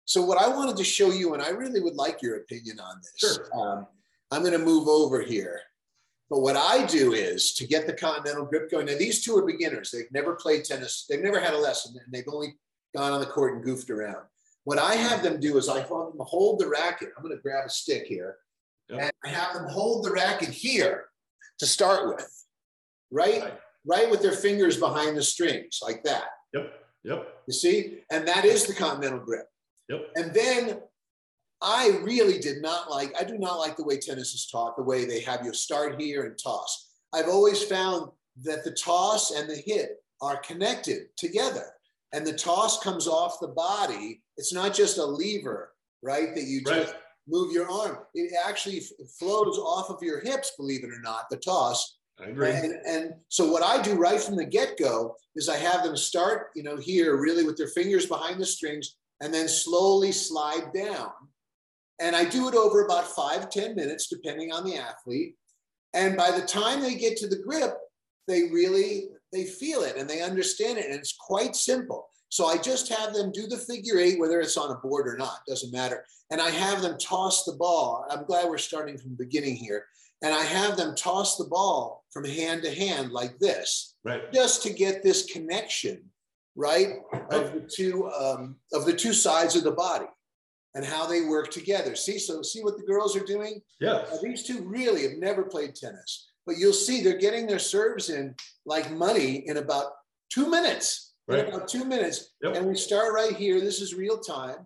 So 0.05 0.23
what 0.23 0.41
I 0.41 0.47
wanted 0.47 0.77
to 0.77 0.83
show 0.83 1.11
you, 1.11 1.33
and 1.33 1.43
I 1.43 1.49
really 1.49 1.81
would 1.81 1.95
like 1.95 2.21
your 2.21 2.37
opinion 2.37 2.79
on 2.79 2.99
this. 3.01 3.35
Sure. 3.35 3.49
Um, 3.53 3.87
I'm 4.31 4.41
going 4.41 4.57
to 4.57 4.65
move 4.65 4.87
over 4.87 5.21
here. 5.21 5.61
But 6.29 6.39
what 6.39 6.55
I 6.55 6.85
do 6.85 7.13
is 7.13 7.53
to 7.53 7.67
get 7.67 7.87
the 7.87 7.93
continental 7.93 8.45
grip 8.45 8.69
going. 8.69 8.85
Now 8.85 8.97
these 8.97 9.23
two 9.23 9.35
are 9.35 9.45
beginners. 9.45 9.89
They've 9.91 10.11
never 10.11 10.35
played 10.35 10.63
tennis. 10.63 11.05
They've 11.09 11.23
never 11.23 11.39
had 11.39 11.53
a 11.53 11.57
lesson, 11.57 11.95
and 12.03 12.13
they've 12.13 12.31
only 12.31 12.55
gone 12.95 13.11
on 13.11 13.19
the 13.19 13.25
court 13.25 13.53
and 13.53 13.63
goofed 13.63 13.89
around. 13.89 14.25
What 14.63 14.77
I 14.77 14.93
have 14.95 15.23
them 15.23 15.39
do 15.39 15.57
is 15.57 15.69
I 15.69 15.79
have 15.79 15.89
them 15.89 16.13
hold 16.19 16.59
the 16.59 16.67
racket. 16.67 17.09
I'm 17.17 17.23
going 17.23 17.35
to 17.35 17.41
grab 17.41 17.65
a 17.65 17.69
stick 17.69 18.05
here, 18.05 18.37
yep. 18.89 19.01
and 19.01 19.11
I 19.25 19.29
have 19.29 19.55
them 19.55 19.67
hold 19.67 20.05
the 20.05 20.11
racket 20.11 20.49
here 20.49 21.05
to 21.57 21.65
start 21.65 22.07
with 22.07 22.38
right? 23.11 23.41
right? 23.41 23.59
Right 23.85 24.09
with 24.09 24.21
their 24.21 24.33
fingers 24.33 24.77
behind 24.77 25.17
the 25.17 25.23
strings, 25.23 25.79
like 25.81 26.03
that. 26.03 26.25
Yep. 26.53 26.73
Yep. 27.03 27.27
You 27.47 27.53
see? 27.53 27.99
And 28.11 28.27
that 28.27 28.45
is 28.45 28.65
the 28.65 28.73
continental 28.73 29.19
grip. 29.19 29.45
Yep. 29.87 30.11
And 30.15 30.33
then 30.33 30.79
I 31.61 31.99
really 32.03 32.39
did 32.39 32.61
not 32.61 32.89
like, 32.89 33.13
I 33.19 33.23
do 33.23 33.37
not 33.37 33.59
like 33.59 33.77
the 33.77 33.83
way 33.83 33.97
tennis 33.97 34.33
is 34.33 34.47
taught, 34.51 34.77
the 34.77 34.83
way 34.83 35.05
they 35.05 35.21
have 35.21 35.45
you 35.45 35.53
start 35.53 35.99
here 35.99 36.25
and 36.25 36.37
toss. 36.41 36.89
I've 37.13 37.27
always 37.27 37.63
found 37.63 38.11
that 38.43 38.63
the 38.63 38.71
toss 38.71 39.31
and 39.31 39.49
the 39.49 39.55
hit 39.55 39.97
are 40.21 40.37
connected 40.37 41.07
together. 41.17 41.65
And 42.13 42.25
the 42.25 42.33
toss 42.33 42.81
comes 42.81 43.07
off 43.07 43.39
the 43.39 43.49
body. 43.49 44.21
It's 44.37 44.53
not 44.53 44.73
just 44.73 44.97
a 44.97 45.05
lever, 45.05 45.71
right? 46.01 46.33
That 46.33 46.45
you 46.45 46.61
right. 46.65 46.83
just 46.83 46.95
move 47.27 47.51
your 47.51 47.69
arm. 47.69 47.99
It 48.13 48.33
actually 48.47 48.81
flows 49.19 49.57
off 49.57 49.89
of 49.89 50.01
your 50.01 50.19
hips, 50.19 50.53
believe 50.57 50.83
it 50.83 50.91
or 50.91 51.01
not, 51.01 51.25
the 51.29 51.37
toss. 51.37 51.98
I 52.21 52.29
agree. 52.29 52.51
And, 52.51 52.73
and 52.85 53.13
so 53.29 53.49
what 53.49 53.63
I 53.63 53.81
do 53.81 53.95
right 53.95 54.19
from 54.19 54.35
the 54.35 54.45
get-go 54.45 55.15
is 55.35 55.47
I 55.47 55.57
have 55.57 55.83
them 55.83 55.95
start, 55.95 56.47
you 56.55 56.63
know, 56.63 56.75
here 56.75 57.15
really 57.21 57.45
with 57.45 57.55
their 57.57 57.67
fingers 57.67 58.05
behind 58.05 58.41
the 58.41 58.45
strings 58.45 58.95
and 59.21 59.33
then 59.33 59.47
slowly 59.47 60.11
slide 60.11 60.73
down. 60.73 61.11
And 62.01 62.15
I 62.15 62.25
do 62.25 62.47
it 62.49 62.55
over 62.55 62.85
about 62.85 63.07
five 63.07 63.49
ten 63.49 63.75
minutes, 63.75 64.07
depending 64.07 64.51
on 64.51 64.63
the 64.63 64.77
athlete. 64.77 65.35
And 65.93 66.15
by 66.15 66.31
the 66.31 66.45
time 66.45 66.81
they 66.81 66.95
get 66.95 67.17
to 67.17 67.27
the 67.27 67.41
grip, 67.41 67.73
they 68.27 68.43
really, 68.43 69.09
they 69.33 69.45
feel 69.45 69.81
it 69.81 69.97
and 69.97 70.09
they 70.09 70.21
understand 70.21 70.77
it. 70.77 70.85
And 70.85 70.95
it's 70.95 71.15
quite 71.19 71.55
simple. 71.55 72.07
So 72.29 72.45
I 72.45 72.57
just 72.57 72.89
have 72.89 73.13
them 73.13 73.31
do 73.31 73.47
the 73.47 73.57
figure 73.57 73.97
eight, 73.97 74.19
whether 74.19 74.39
it's 74.39 74.55
on 74.55 74.71
a 74.71 74.75
board 74.75 75.07
or 75.07 75.17
not, 75.17 75.39
doesn't 75.47 75.73
matter. 75.73 76.05
And 76.31 76.39
I 76.39 76.51
have 76.51 76.81
them 76.81 76.97
toss 76.99 77.43
the 77.43 77.53
ball. 77.53 78.05
I'm 78.09 78.23
glad 78.25 78.47
we're 78.47 78.59
starting 78.59 78.97
from 78.97 79.11
the 79.11 79.23
beginning 79.23 79.55
here 79.55 79.85
and 80.21 80.33
I 80.33 80.43
have 80.43 80.77
them 80.77 80.95
toss 80.95 81.37
the 81.37 81.45
ball 81.45 82.05
from 82.11 82.25
hand 82.25 82.63
to 82.63 82.73
hand 82.73 83.11
like 83.11 83.37
this, 83.39 83.95
right? 84.03 84.31
Just 84.33 84.63
to 84.63 84.73
get 84.73 85.03
this 85.03 85.25
connection, 85.25 86.03
right, 86.55 86.97
of 87.31 87.53
the 87.53 87.69
two 87.73 88.09
um, 88.09 88.55
of 88.73 88.85
the 88.85 88.93
two 88.93 89.13
sides 89.13 89.55
of 89.55 89.63
the 89.63 89.71
body 89.71 90.07
and 90.75 90.85
how 90.85 91.05
they 91.05 91.21
work 91.21 91.51
together. 91.51 91.95
See, 91.95 92.19
so 92.19 92.41
see 92.41 92.61
what 92.61 92.77
the 92.77 92.83
girls 92.85 93.15
are 93.15 93.25
doing. 93.25 93.61
Yeah, 93.79 94.03
now, 94.09 94.17
these 94.21 94.43
two 94.43 94.61
really 94.63 95.03
have 95.03 95.17
never 95.17 95.43
played 95.43 95.75
tennis, 95.75 96.29
but 96.45 96.57
you'll 96.57 96.73
see 96.73 97.01
they're 97.01 97.17
getting 97.17 97.47
their 97.47 97.59
serves 97.59 98.09
in 98.09 98.35
like 98.65 98.91
money 98.91 99.47
in 99.47 99.57
about 99.57 99.91
two 100.31 100.49
minutes. 100.49 101.13
Right. 101.27 101.47
In 101.47 101.53
about 101.53 101.67
two 101.67 101.85
minutes, 101.85 102.33
yep. 102.41 102.55
and 102.55 102.65
we 102.65 102.75
start 102.75 103.13
right 103.13 103.35
here. 103.35 103.61
This 103.61 103.81
is 103.81 103.93
real 103.93 104.17
time, 104.17 104.65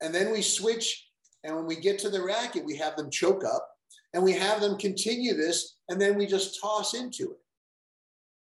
and 0.00 0.14
then 0.14 0.32
we 0.32 0.42
switch. 0.42 1.06
And 1.44 1.56
when 1.56 1.66
we 1.66 1.76
get 1.76 1.98
to 2.00 2.10
the 2.10 2.22
racket, 2.22 2.64
we 2.66 2.76
have 2.76 2.96
them 2.96 3.10
choke 3.10 3.44
up 3.44 3.69
and 4.14 4.22
we 4.22 4.32
have 4.32 4.60
them 4.60 4.76
continue 4.76 5.34
this, 5.34 5.76
and 5.88 6.00
then 6.00 6.16
we 6.16 6.26
just 6.26 6.60
toss 6.60 6.94
into 6.94 7.30
it. 7.32 7.38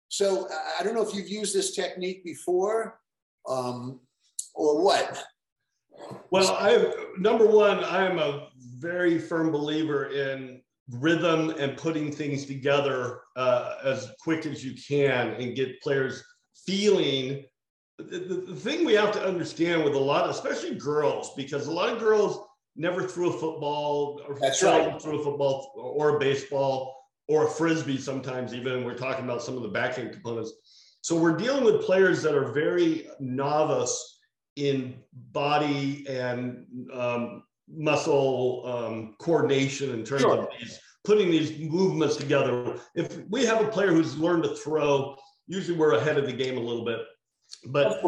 So 0.09 0.47
I 0.79 0.83
don't 0.83 0.95
know 0.95 1.07
if 1.07 1.13
you've 1.13 1.29
used 1.29 1.55
this 1.55 1.75
technique 1.75 2.23
before 2.23 2.99
um, 3.47 3.99
or 4.55 4.83
what. 4.83 5.23
Well, 6.31 6.55
I 6.59 6.93
number 7.17 7.45
one, 7.45 7.83
I 7.83 8.09
am 8.09 8.19
a 8.19 8.47
very 8.57 9.19
firm 9.19 9.51
believer 9.51 10.05
in 10.05 10.61
rhythm 10.91 11.51
and 11.51 11.77
putting 11.77 12.11
things 12.11 12.45
together 12.45 13.21
uh, 13.35 13.75
as 13.83 14.11
quick 14.19 14.45
as 14.45 14.63
you 14.65 14.73
can 14.75 15.33
and 15.33 15.55
get 15.55 15.81
players 15.81 16.23
feeling. 16.65 17.45
The, 17.97 18.19
the, 18.19 18.35
the 18.47 18.55
thing 18.55 18.85
we 18.85 18.93
have 18.93 19.11
to 19.11 19.23
understand 19.23 19.83
with 19.83 19.93
a 19.93 19.99
lot, 19.99 20.29
especially 20.29 20.75
girls, 20.75 21.33
because 21.35 21.67
a 21.67 21.71
lot 21.71 21.89
of 21.89 21.99
girls 21.99 22.39
never 22.79 23.03
threw 23.03 23.29
a 23.29 23.33
football 23.33 24.21
or 24.27 24.39
That's 24.39 24.63
right. 24.63 24.99
threw 24.99 25.19
a 25.19 25.23
football 25.23 25.71
or 25.75 26.15
a 26.15 26.19
baseball 26.19 26.95
or 27.27 27.45
a 27.45 27.49
frisbee 27.49 27.97
sometimes 27.97 28.55
even 28.55 28.83
we're 28.83 28.97
talking 28.97 29.25
about 29.25 29.43
some 29.43 29.55
of 29.55 29.61
the 29.61 29.69
backhand 29.69 30.13
components 30.13 30.53
so 31.01 31.15
we're 31.15 31.37
dealing 31.37 31.63
with 31.63 31.81
players 31.81 32.23
that 32.23 32.33
are 32.33 32.51
very 32.51 33.07
novice 33.19 34.19
in 34.55 34.95
body 35.31 36.05
and 36.09 36.65
um, 36.93 37.43
muscle 37.69 38.63
um, 38.65 39.15
coordination 39.19 39.91
in 39.91 40.03
terms 40.03 40.21
sure. 40.21 40.39
of 40.39 40.47
these 40.57 40.79
putting 41.03 41.29
these 41.29 41.59
movements 41.69 42.15
together 42.15 42.75
if 42.95 43.19
we 43.29 43.45
have 43.45 43.61
a 43.61 43.67
player 43.67 43.91
who's 43.91 44.17
learned 44.17 44.43
to 44.43 44.55
throw 44.55 45.15
usually 45.47 45.77
we're 45.77 45.95
ahead 45.95 46.17
of 46.17 46.25
the 46.25 46.33
game 46.33 46.57
a 46.57 46.61
little 46.61 46.85
bit 46.85 46.99
but 47.67 48.01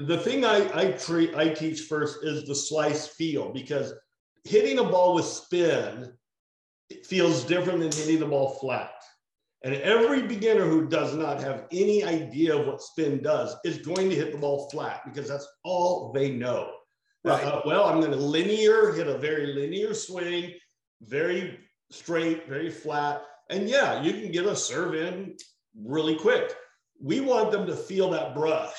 the 0.00 0.18
thing 0.18 0.44
I, 0.44 0.70
I 0.74 0.92
treat 0.92 1.34
I 1.34 1.48
teach 1.48 1.82
first 1.82 2.18
is 2.22 2.46
the 2.46 2.54
slice 2.54 3.08
feel 3.08 3.52
because 3.52 3.92
hitting 4.44 4.78
a 4.78 4.84
ball 4.84 5.14
with 5.14 5.24
spin 5.24 6.12
feels 7.04 7.44
different 7.44 7.80
than 7.80 7.92
hitting 7.92 8.20
the 8.20 8.26
ball 8.26 8.58
flat. 8.60 8.92
And 9.64 9.74
every 9.74 10.22
beginner 10.22 10.64
who 10.64 10.86
does 10.86 11.14
not 11.14 11.40
have 11.40 11.66
any 11.72 12.04
idea 12.04 12.56
of 12.56 12.66
what 12.66 12.80
spin 12.80 13.22
does 13.22 13.56
is 13.64 13.78
going 13.78 14.08
to 14.08 14.16
hit 14.16 14.32
the 14.32 14.38
ball 14.38 14.70
flat 14.70 15.02
because 15.04 15.28
that's 15.28 15.48
all 15.64 16.12
they 16.12 16.30
know. 16.30 16.70
Right. 17.24 17.44
Uh, 17.44 17.62
well, 17.66 17.84
I'm 17.84 18.00
going 18.00 18.12
to 18.12 18.16
linear, 18.16 18.92
hit 18.92 19.08
a 19.08 19.18
very 19.18 19.48
linear 19.54 19.92
swing, 19.92 20.54
very 21.02 21.58
straight, 21.90 22.48
very 22.48 22.70
flat. 22.70 23.22
And 23.50 23.68
yeah, 23.68 24.00
you 24.00 24.12
can 24.12 24.30
get 24.30 24.46
a 24.46 24.54
serve 24.54 24.94
in 24.94 25.36
really 25.74 26.14
quick 26.14 26.54
we 27.00 27.20
want 27.20 27.50
them 27.50 27.66
to 27.66 27.76
feel 27.76 28.10
that 28.10 28.34
brush. 28.34 28.76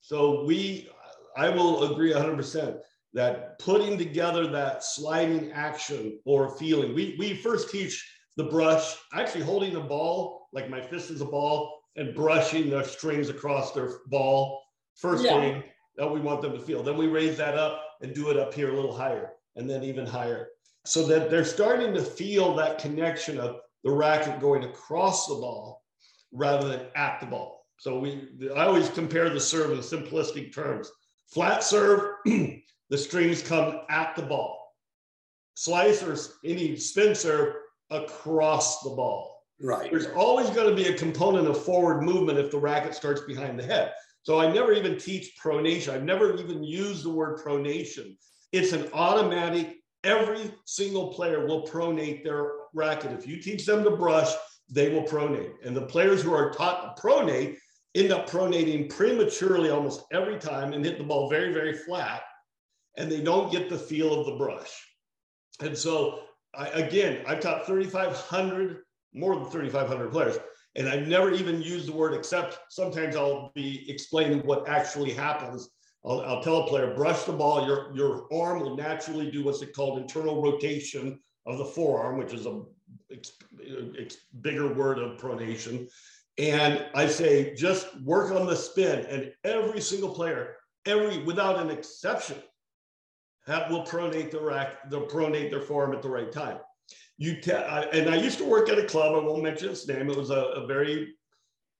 So 0.00 0.44
we, 0.44 0.88
I 1.36 1.48
will 1.48 1.92
agree 1.92 2.12
100% 2.12 2.78
that 3.12 3.58
putting 3.58 3.98
together 3.98 4.46
that 4.46 4.84
sliding 4.84 5.52
action 5.52 6.18
or 6.24 6.56
feeling, 6.56 6.94
we, 6.94 7.16
we 7.18 7.34
first 7.34 7.70
teach 7.70 8.08
the 8.36 8.44
brush, 8.44 8.96
actually 9.12 9.44
holding 9.44 9.74
the 9.74 9.80
ball, 9.80 10.48
like 10.52 10.70
my 10.70 10.80
fist 10.80 11.10
is 11.10 11.20
a 11.20 11.26
ball, 11.26 11.82
and 11.96 12.14
brushing 12.14 12.70
the 12.70 12.82
strings 12.84 13.28
across 13.28 13.72
their 13.72 13.98
ball. 14.06 14.62
First 14.94 15.24
yeah. 15.24 15.40
thing 15.40 15.62
that 15.96 16.10
we 16.10 16.20
want 16.20 16.40
them 16.40 16.52
to 16.52 16.58
feel. 16.58 16.82
Then 16.82 16.96
we 16.96 17.08
raise 17.08 17.36
that 17.38 17.56
up 17.56 17.84
and 18.00 18.14
do 18.14 18.30
it 18.30 18.36
up 18.36 18.54
here 18.54 18.70
a 18.70 18.74
little 18.74 18.96
higher 18.96 19.32
and 19.56 19.68
then 19.68 19.82
even 19.82 20.06
higher. 20.06 20.48
So 20.84 21.06
that 21.06 21.30
they're 21.30 21.44
starting 21.44 21.92
to 21.94 22.02
feel 22.02 22.54
that 22.54 22.78
connection 22.78 23.38
of 23.38 23.56
the 23.84 23.90
racket 23.90 24.40
going 24.40 24.64
across 24.64 25.26
the 25.26 25.34
ball 25.34 25.79
rather 26.32 26.68
than 26.68 26.86
at 26.94 27.20
the 27.20 27.26
ball. 27.26 27.66
So 27.78 27.98
we 27.98 28.28
I 28.54 28.66
always 28.66 28.88
compare 28.90 29.30
the 29.30 29.40
serve 29.40 29.72
in 29.72 29.78
simplistic 29.78 30.54
terms. 30.54 30.90
Flat 31.28 31.62
serve, 31.62 32.16
the 32.24 32.98
strings 32.98 33.42
come 33.42 33.80
at 33.88 34.14
the 34.16 34.22
ball. 34.22 34.74
Slice 35.54 36.02
or 36.02 36.16
any 36.44 36.76
spin 36.76 37.14
serve 37.14 37.54
across 37.90 38.82
the 38.82 38.90
ball. 38.90 39.44
Right. 39.62 39.90
There's 39.90 40.06
always 40.08 40.50
going 40.50 40.68
to 40.68 40.74
be 40.74 40.88
a 40.88 40.96
component 40.96 41.46
of 41.46 41.62
forward 41.62 42.02
movement 42.02 42.38
if 42.38 42.50
the 42.50 42.58
racket 42.58 42.94
starts 42.94 43.20
behind 43.22 43.58
the 43.58 43.64
head. 43.64 43.92
So 44.22 44.38
I 44.38 44.52
never 44.52 44.72
even 44.72 44.98
teach 44.98 45.36
pronation. 45.42 45.94
I've 45.94 46.04
never 46.04 46.36
even 46.36 46.62
used 46.62 47.04
the 47.04 47.10
word 47.10 47.38
pronation. 47.38 48.16
It's 48.52 48.72
an 48.72 48.88
automatic, 48.92 49.78
every 50.04 50.52
single 50.64 51.12
player 51.12 51.46
will 51.46 51.66
pronate 51.66 52.24
their 52.24 52.52
racket. 52.74 53.12
If 53.12 53.26
you 53.26 53.40
teach 53.40 53.66
them 53.66 53.84
to 53.84 53.90
brush, 53.90 54.32
they 54.70 54.90
will 54.90 55.02
pronate. 55.02 55.52
And 55.64 55.76
the 55.76 55.86
players 55.86 56.22
who 56.22 56.32
are 56.32 56.52
taught 56.52 56.96
to 56.96 57.02
pronate 57.02 57.56
end 57.94 58.12
up 58.12 58.30
pronating 58.30 58.88
prematurely 58.88 59.70
almost 59.70 60.04
every 60.12 60.38
time 60.38 60.72
and 60.72 60.84
hit 60.84 60.98
the 60.98 61.04
ball 61.04 61.28
very, 61.28 61.52
very 61.52 61.74
flat. 61.74 62.22
And 62.96 63.10
they 63.10 63.20
don't 63.20 63.52
get 63.52 63.68
the 63.68 63.78
feel 63.78 64.18
of 64.18 64.26
the 64.26 64.36
brush. 64.36 64.70
And 65.60 65.76
so, 65.76 66.20
I, 66.54 66.68
again, 66.68 67.22
I've 67.26 67.40
taught 67.40 67.66
3,500, 67.66 68.82
more 69.14 69.36
than 69.36 69.50
3,500 69.50 70.10
players. 70.10 70.38
And 70.76 70.88
I've 70.88 71.08
never 71.08 71.32
even 71.32 71.60
used 71.60 71.88
the 71.88 71.92
word 71.92 72.14
except 72.14 72.58
sometimes 72.68 73.16
I'll 73.16 73.50
be 73.54 73.84
explaining 73.90 74.40
what 74.40 74.68
actually 74.68 75.12
happens. 75.12 75.68
I'll, 76.04 76.20
I'll 76.22 76.42
tell 76.42 76.62
a 76.62 76.66
player, 76.68 76.94
brush 76.94 77.24
the 77.24 77.32
ball, 77.32 77.66
your, 77.66 77.94
your 77.94 78.32
arm 78.32 78.60
will 78.60 78.76
naturally 78.76 79.30
do 79.30 79.44
what's 79.44 79.64
called 79.74 79.98
internal 79.98 80.42
rotation 80.42 81.18
of 81.46 81.58
the 81.58 81.64
forearm, 81.64 82.18
which 82.18 82.32
is 82.32 82.46
a 82.46 82.62
bigger 84.40 84.72
word 84.72 84.98
of 84.98 85.18
pronation. 85.18 85.88
And 86.38 86.86
I 86.94 87.06
say, 87.06 87.54
just 87.54 88.00
work 88.02 88.32
on 88.32 88.46
the 88.46 88.56
spin. 88.56 89.04
And 89.06 89.32
every 89.44 89.80
single 89.80 90.14
player, 90.14 90.56
every 90.86 91.22
without 91.24 91.58
an 91.58 91.70
exception, 91.70 92.38
have, 93.46 93.70
will 93.70 93.84
pronate 93.84 94.30
the 94.30 94.40
rack, 94.40 94.88
they'll 94.90 95.06
pronate 95.06 95.50
their 95.50 95.62
forearm 95.62 95.94
at 95.94 96.02
the 96.02 96.08
right 96.08 96.30
time 96.30 96.58
you 97.20 97.38
te- 97.38 97.52
I, 97.52 97.82
and 97.82 98.08
I 98.08 98.16
used 98.16 98.38
to 98.38 98.44
work 98.44 98.70
at 98.70 98.78
a 98.78 98.84
club. 98.84 99.14
I 99.14 99.18
won't 99.18 99.42
mention 99.42 99.68
its 99.68 99.86
name. 99.86 100.10
It 100.10 100.16
was 100.16 100.30
a, 100.30 100.40
a 100.40 100.66
very 100.66 101.14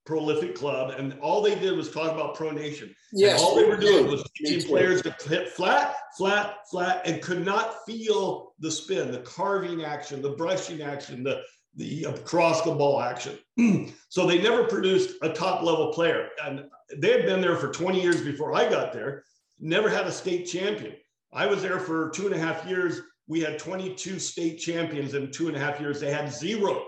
prolific 0.04 0.54
club, 0.54 0.94
and 0.96 1.18
all 1.20 1.40
they 1.40 1.54
did 1.54 1.74
was 1.74 1.90
talk 1.90 2.12
about 2.12 2.36
pronation. 2.36 2.94
Yes, 3.10 3.40
and 3.40 3.48
all 3.48 3.56
they 3.56 3.64
were 3.64 3.78
doing 3.78 4.06
was 4.06 4.22
teaching 4.36 4.68
players 4.68 5.00
to 5.02 5.16
hit 5.26 5.48
flat, 5.48 5.96
flat, 6.16 6.58
flat, 6.70 7.00
and 7.06 7.22
could 7.22 7.42
not 7.44 7.86
feel 7.86 8.49
the 8.60 8.70
spin, 8.70 9.10
the 9.10 9.18
carving 9.18 9.84
action, 9.84 10.22
the 10.22 10.30
brushing 10.30 10.82
action, 10.82 11.22
the 11.22 11.42
the 11.76 12.06
uh, 12.06 12.12
across 12.12 12.62
the 12.62 12.72
ball 12.72 13.00
action. 13.00 13.38
so 14.08 14.26
they 14.26 14.40
never 14.40 14.64
produced 14.64 15.16
a 15.22 15.28
top 15.28 15.62
level 15.62 15.92
player, 15.92 16.28
and 16.44 16.64
they 16.96 17.12
had 17.12 17.26
been 17.26 17.40
there 17.40 17.56
for 17.56 17.72
20 17.72 18.00
years 18.00 18.20
before 18.22 18.54
I 18.54 18.68
got 18.68 18.92
there. 18.92 19.24
Never 19.60 19.88
had 19.88 20.06
a 20.06 20.12
state 20.12 20.44
champion. 20.46 20.94
I 21.32 21.46
was 21.46 21.62
there 21.62 21.78
for 21.78 22.10
two 22.10 22.26
and 22.26 22.34
a 22.34 22.38
half 22.38 22.66
years 22.66 23.02
we 23.30 23.40
had 23.40 23.60
22 23.60 24.18
state 24.18 24.58
champions 24.58 25.14
in 25.14 25.30
two 25.30 25.46
and 25.46 25.56
a 25.56 25.60
half 25.60 25.78
years. 25.78 26.00
They 26.00 26.10
had 26.10 26.32
zero 26.32 26.84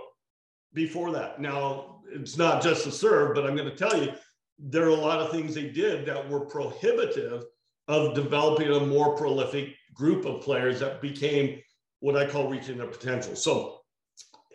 before 0.75 1.13
that. 1.13 1.41
Now, 1.41 2.01
it's 2.11 2.37
not 2.37 2.61
just 2.61 2.85
the 2.85 2.91
serve, 2.91 3.37
but 3.37 3.47
I'm 3.47 3.55
going 3.55 3.71
to 3.71 3.77
tell 3.77 3.97
you, 3.97 4.13
there 4.59 4.87
are 4.87 4.89
a 4.89 4.95
lot 4.95 5.21
of 5.21 5.31
things 5.31 5.55
they 5.55 5.69
did 5.69 6.05
that 6.07 6.29
were 6.29 6.41
prohibitive 6.41 7.45
of 7.89 8.15
developing 8.15 8.71
a 8.71 8.81
more 8.81 9.17
prolific 9.17 9.75
group 9.95 10.25
of 10.25 10.41
players 10.41 10.81
that 10.81 11.01
became 11.01 11.61
what 12.01 12.17
I 12.17 12.27
call 12.27 12.49
reaching 12.49 12.79
their 12.79 12.87
potential. 12.87 13.37
So 13.37 13.81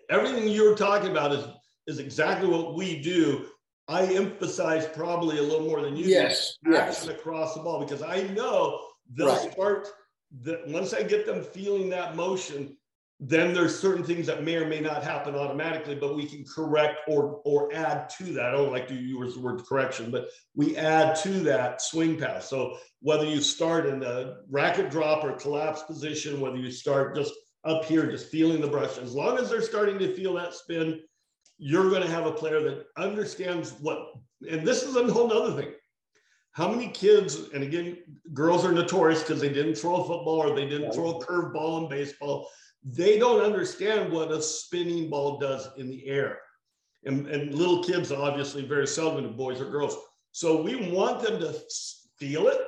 everything 0.10 0.48
you're 0.48 0.76
talking 0.76 1.12
about 1.12 1.34
is 1.34 1.46
is 1.88 2.00
exactly 2.00 2.50
what 2.50 2.76
we 2.76 3.02
do. 3.02 3.46
I 3.88 4.04
emphasize 4.04 4.86
probably 4.88 5.38
a 5.38 5.42
little 5.42 5.66
more 5.66 5.82
than 5.82 5.96
you 5.96 6.06
yes, 6.06 6.58
do 6.66 6.72
yes. 6.72 7.08
across 7.08 7.54
the 7.54 7.62
ball 7.62 7.80
because 7.80 8.02
I 8.02 8.24
know 8.34 8.82
they'll 9.14 9.28
right. 9.28 9.52
start 9.54 9.88
that 10.42 10.68
once 10.68 10.94
I 10.94 11.04
get 11.04 11.26
them 11.26 11.42
feeling 11.42 11.90
that 11.92 12.18
motion, 12.18 12.76
then 13.20 13.54
there's 13.54 13.80
certain 13.80 14.04
things 14.04 14.28
that 14.28 14.44
may 14.44 14.56
or 14.56 14.68
may 14.68 14.80
not 14.80 15.04
happen 15.04 15.34
automatically, 15.34 15.96
but 15.96 16.16
we 16.16 16.28
can 16.28 16.46
correct 16.46 17.00
or 17.08 17.42
or 17.46 17.74
add 17.74 18.10
to 18.18 18.26
that. 18.34 18.46
I 18.46 18.52
don't 18.52 18.72
like 18.72 18.88
to 18.90 18.94
use 18.94 19.34
the 19.34 19.42
word 19.42 19.64
correction, 19.66 20.12
but 20.12 20.30
we 20.56 20.78
add 20.78 21.16
to 21.24 21.30
that 21.42 21.82
swing 21.82 22.20
pass. 22.20 22.48
So 22.48 22.78
whether 23.02 23.26
you 23.26 23.42
start 23.42 23.88
in 23.88 24.00
the 24.00 24.44
racket 24.50 24.92
drop 24.92 25.24
or 25.24 25.34
collapse 25.34 25.82
position, 25.84 26.40
whether 26.40 26.58
you 26.58 26.72
start 26.72 27.16
just 27.16 27.34
up 27.66 27.86
here, 27.86 28.06
just 28.06 28.30
feeling 28.30 28.62
the 28.62 28.68
brush, 28.68 29.00
as 29.00 29.16
long 29.16 29.40
as 29.40 29.50
they're 29.50 29.62
starting 29.62 29.98
to 29.98 30.14
feel 30.14 30.36
that 30.36 30.54
spin, 30.54 31.02
you're 31.58 31.90
going 31.90 32.04
to 32.04 32.10
have 32.10 32.28
a 32.28 32.32
player 32.32 32.62
that 32.62 32.86
understands 32.98 33.72
what. 33.82 33.98
And 34.48 34.66
this 34.66 34.84
is 34.84 34.96
a 34.96 35.12
whole 35.12 35.34
other 35.34 35.60
thing 35.60 35.74
how 36.58 36.68
many 36.68 36.88
kids, 36.88 37.50
and 37.54 37.62
again, 37.62 38.00
girls 38.34 38.66
are 38.66 38.72
notorious 38.72 39.22
because 39.22 39.40
they 39.40 39.54
didn't 39.54 39.76
throw 39.76 39.98
a 39.98 40.08
football 40.08 40.42
or 40.42 40.56
they 40.56 40.68
didn't 40.68 40.92
throw 40.92 41.20
a 41.20 41.24
curved 41.24 41.54
ball 41.54 41.84
in 41.84 41.88
baseball. 41.88 42.50
They 42.90 43.20
don't 43.20 43.42
understand 43.42 44.14
what 44.14 44.32
a 44.32 44.42
spinning 44.42 45.10
ball 45.10 45.40
does 45.40 45.68
in 45.78 45.90
the 45.90 46.08
air. 46.08 46.40
And, 47.04 47.28
and 47.28 47.54
little 47.54 47.84
kids, 47.84 48.12
obviously, 48.12 48.66
very 48.66 48.88
seldom, 48.88 49.36
boys 49.36 49.60
or 49.60 49.70
girls. 49.70 49.98
So 50.32 50.62
we 50.62 50.90
want 50.90 51.22
them 51.22 51.40
to 51.42 51.54
feel 52.18 52.48
it. 52.48 52.60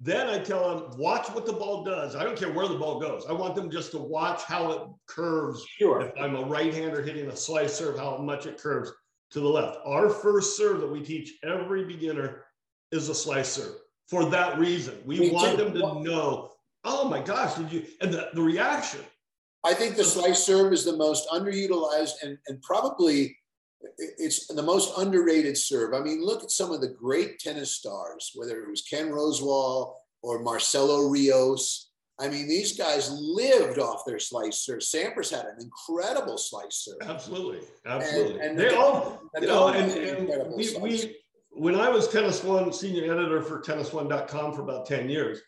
Then 0.00 0.28
I 0.28 0.38
tell 0.38 0.76
them, 0.76 0.98
watch 0.98 1.28
what 1.30 1.46
the 1.46 1.52
ball 1.52 1.84
does. 1.84 2.16
I 2.16 2.24
don't 2.24 2.38
care 2.38 2.52
where 2.52 2.68
the 2.68 2.78
ball 2.78 3.00
goes. 3.00 3.26
I 3.28 3.32
want 3.32 3.54
them 3.54 3.70
just 3.70 3.92
to 3.92 3.98
watch 3.98 4.42
how 4.44 4.72
it 4.72 4.82
curves. 5.06 5.64
Sure. 5.78 6.00
If 6.00 6.12
I'm 6.20 6.36
a 6.36 6.44
right 6.44 6.72
hander 6.72 7.02
hitting 7.02 7.28
a 7.28 7.36
slice 7.36 7.74
serve, 7.74 7.98
how 7.98 8.16
much 8.18 8.46
it 8.46 8.60
curves 8.60 8.92
to 9.30 9.40
the 9.40 9.48
left. 9.48 9.78
Our 9.84 10.08
first 10.08 10.56
serve 10.56 10.80
that 10.80 10.90
we 10.90 11.02
teach 11.02 11.34
every 11.44 11.84
beginner 11.84 12.44
is 12.90 13.08
a 13.08 13.14
slicer 13.14 13.74
for 14.06 14.24
that 14.26 14.58
reason. 14.58 14.94
We 15.04 15.30
want 15.30 15.58
them 15.58 15.74
to 15.74 16.02
know, 16.02 16.50
oh 16.84 17.08
my 17.08 17.20
gosh, 17.20 17.54
did 17.54 17.72
you? 17.72 17.84
And 18.00 18.12
the, 18.12 18.30
the 18.32 18.42
reaction. 18.42 19.00
I 19.64 19.74
think 19.74 19.96
the 19.96 20.04
slice 20.04 20.44
serve 20.44 20.72
is 20.72 20.84
the 20.84 20.96
most 20.96 21.28
underutilized 21.28 22.22
and, 22.22 22.38
and 22.46 22.62
probably 22.62 23.36
it's 23.96 24.46
the 24.46 24.62
most 24.62 24.98
underrated 24.98 25.56
serve. 25.56 25.94
I 25.94 26.00
mean, 26.00 26.24
look 26.24 26.42
at 26.42 26.50
some 26.50 26.72
of 26.72 26.80
the 26.80 26.88
great 26.88 27.38
tennis 27.38 27.72
stars, 27.72 28.32
whether 28.34 28.60
it 28.60 28.68
was 28.68 28.82
Ken 28.82 29.10
Rosewall 29.10 29.94
or 30.22 30.40
Marcelo 30.40 31.08
Rios. 31.08 31.90
I 32.20 32.28
mean, 32.28 32.48
these 32.48 32.76
guys 32.76 33.10
lived 33.12 33.78
off 33.78 34.02
their 34.04 34.18
slice 34.18 34.60
serve. 34.60 34.80
Sampras 34.80 35.30
had 35.30 35.46
an 35.46 35.58
incredible 35.60 36.36
slice 36.36 36.84
serve. 36.84 37.08
Absolutely, 37.08 37.60
absolutely. 37.86 38.40
And, 38.40 38.50
and 38.50 38.58
they 38.58 38.74
all, 38.74 39.20
you 39.40 39.46
know, 39.46 39.68
and, 39.68 39.92
and 39.92 40.52
we, 40.54 40.76
we 40.78 41.16
when 41.50 41.76
I 41.76 41.88
was 41.88 42.08
Tennis 42.08 42.42
One 42.42 42.72
senior 42.72 43.12
editor 43.12 43.42
for 43.42 43.60
tennis1.com 43.60 44.52
for 44.54 44.62
about 44.62 44.86
10 44.86 45.08
years, 45.08 45.40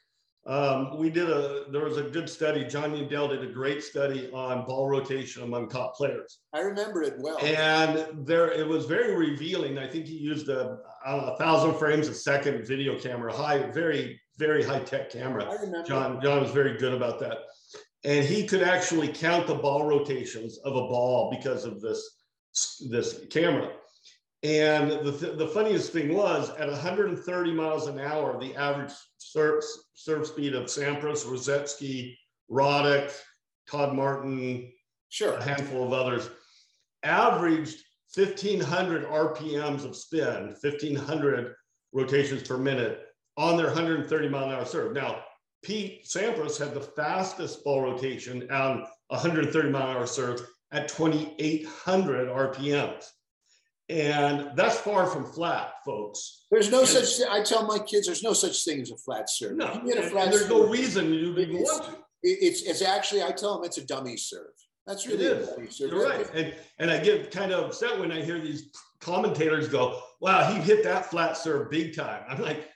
um, 0.46 0.96
we 0.96 1.10
did 1.10 1.28
a, 1.28 1.64
there 1.70 1.84
was 1.84 1.98
a 1.98 2.02
good 2.02 2.28
study. 2.28 2.64
John 2.64 2.92
Yandell 2.92 3.28
did 3.28 3.42
a 3.42 3.52
great 3.52 3.84
study 3.84 4.30
on 4.32 4.64
ball 4.64 4.88
rotation 4.88 5.42
among 5.42 5.68
top 5.68 5.94
players. 5.94 6.38
I 6.54 6.60
remember 6.60 7.02
it 7.02 7.14
well. 7.18 7.38
And 7.38 8.26
there, 8.26 8.50
it 8.50 8.66
was 8.66 8.86
very 8.86 9.14
revealing. 9.14 9.78
I 9.78 9.86
think 9.86 10.06
he 10.06 10.16
used 10.16 10.48
a, 10.48 10.78
a 11.04 11.36
thousand 11.36 11.74
frames 11.74 12.08
a 12.08 12.14
second 12.14 12.66
video 12.66 12.98
camera, 12.98 13.32
high, 13.32 13.70
very, 13.70 14.18
very 14.38 14.64
high 14.64 14.80
tech 14.80 15.10
camera. 15.10 15.44
I 15.44 15.54
remember. 15.56 15.86
John, 15.86 16.20
John 16.22 16.42
was 16.42 16.50
very 16.52 16.78
good 16.78 16.94
about 16.94 17.18
that. 17.20 17.38
And 18.04 18.24
he 18.24 18.46
could 18.46 18.62
actually 18.62 19.08
count 19.08 19.46
the 19.46 19.54
ball 19.54 19.84
rotations 19.84 20.58
of 20.64 20.74
a 20.74 20.88
ball 20.88 21.30
because 21.30 21.66
of 21.66 21.82
this, 21.82 22.16
this 22.88 23.26
camera. 23.30 23.72
And 24.42 24.90
the, 24.90 25.12
th- 25.12 25.36
the 25.36 25.48
funniest 25.48 25.92
thing 25.92 26.14
was 26.14 26.48
at 26.50 26.68
130 26.68 27.52
miles 27.52 27.86
an 27.86 27.98
hour, 27.98 28.40
the 28.40 28.56
average 28.56 28.92
serve, 29.18 29.62
serve 29.92 30.26
speed 30.26 30.54
of 30.54 30.64
Sampras, 30.66 31.26
Rusedski, 31.26 32.14
Roddick, 32.50 33.12
Todd 33.68 33.94
Martin, 33.94 34.72
sure. 35.10 35.34
a 35.34 35.42
handful 35.42 35.84
of 35.84 35.92
others, 35.92 36.30
averaged 37.02 37.82
1,500 38.14 39.04
RPMs 39.06 39.84
of 39.84 39.94
spin, 39.94 40.54
1,500 40.62 41.54
rotations 41.92 42.42
per 42.42 42.56
minute 42.56 43.06
on 43.36 43.56
their 43.56 43.66
130 43.66 44.28
mile 44.28 44.44
an 44.44 44.50
hour 44.52 44.64
serve. 44.64 44.94
Now, 44.94 45.22
Pete 45.62 46.06
Sampras 46.06 46.58
had 46.58 46.72
the 46.72 46.80
fastest 46.80 47.62
ball 47.62 47.82
rotation 47.82 48.50
on 48.50 48.86
130 49.08 49.68
mile 49.68 49.90
an 49.90 49.96
hour 49.96 50.06
serve 50.06 50.46
at 50.72 50.88
2,800 50.88 52.28
RPMs. 52.28 53.04
And 53.90 54.56
that's 54.56 54.76
far 54.76 55.06
from 55.06 55.24
flat, 55.24 55.72
folks. 55.84 56.44
There's 56.50 56.70
no 56.70 56.80
and, 56.80 56.88
such. 56.88 57.28
I 57.28 57.42
tell 57.42 57.66
my 57.66 57.78
kids, 57.78 58.06
there's 58.06 58.22
no 58.22 58.32
such 58.32 58.64
thing 58.64 58.80
as 58.80 58.92
a 58.92 58.96
flat 58.96 59.28
serve. 59.28 59.56
No, 59.56 59.82
you 59.84 59.94
a 59.94 60.02
flat 60.02 60.24
and 60.24 60.32
there's 60.32 60.42
serve, 60.42 60.50
no 60.50 60.68
reason 60.68 61.12
you 61.12 61.36
even 61.36 61.56
want 61.56 61.84
to. 61.86 61.96
It's 62.22 62.62
it's 62.62 62.82
actually 62.82 63.22
I 63.22 63.32
tell 63.32 63.56
them 63.56 63.64
it's 63.64 63.78
a 63.78 63.86
dummy 63.86 64.16
serve. 64.16 64.52
That's 64.86 65.08
really 65.08 65.24
it 65.24 65.58
is. 65.58 65.80
You're 65.80 66.08
right. 66.08 66.28
And 66.34 66.54
and 66.78 66.90
I 66.90 67.00
get 67.00 67.32
kind 67.32 67.50
of 67.52 67.64
upset 67.64 67.98
when 67.98 68.12
I 68.12 68.22
hear 68.22 68.38
these 68.38 68.70
commentators 69.00 69.68
go, 69.68 70.00
"Wow, 70.20 70.52
he 70.52 70.60
hit 70.60 70.84
that 70.84 71.06
flat 71.06 71.36
serve 71.36 71.70
big 71.70 71.96
time." 71.96 72.22
I'm 72.28 72.40
like, 72.40 72.68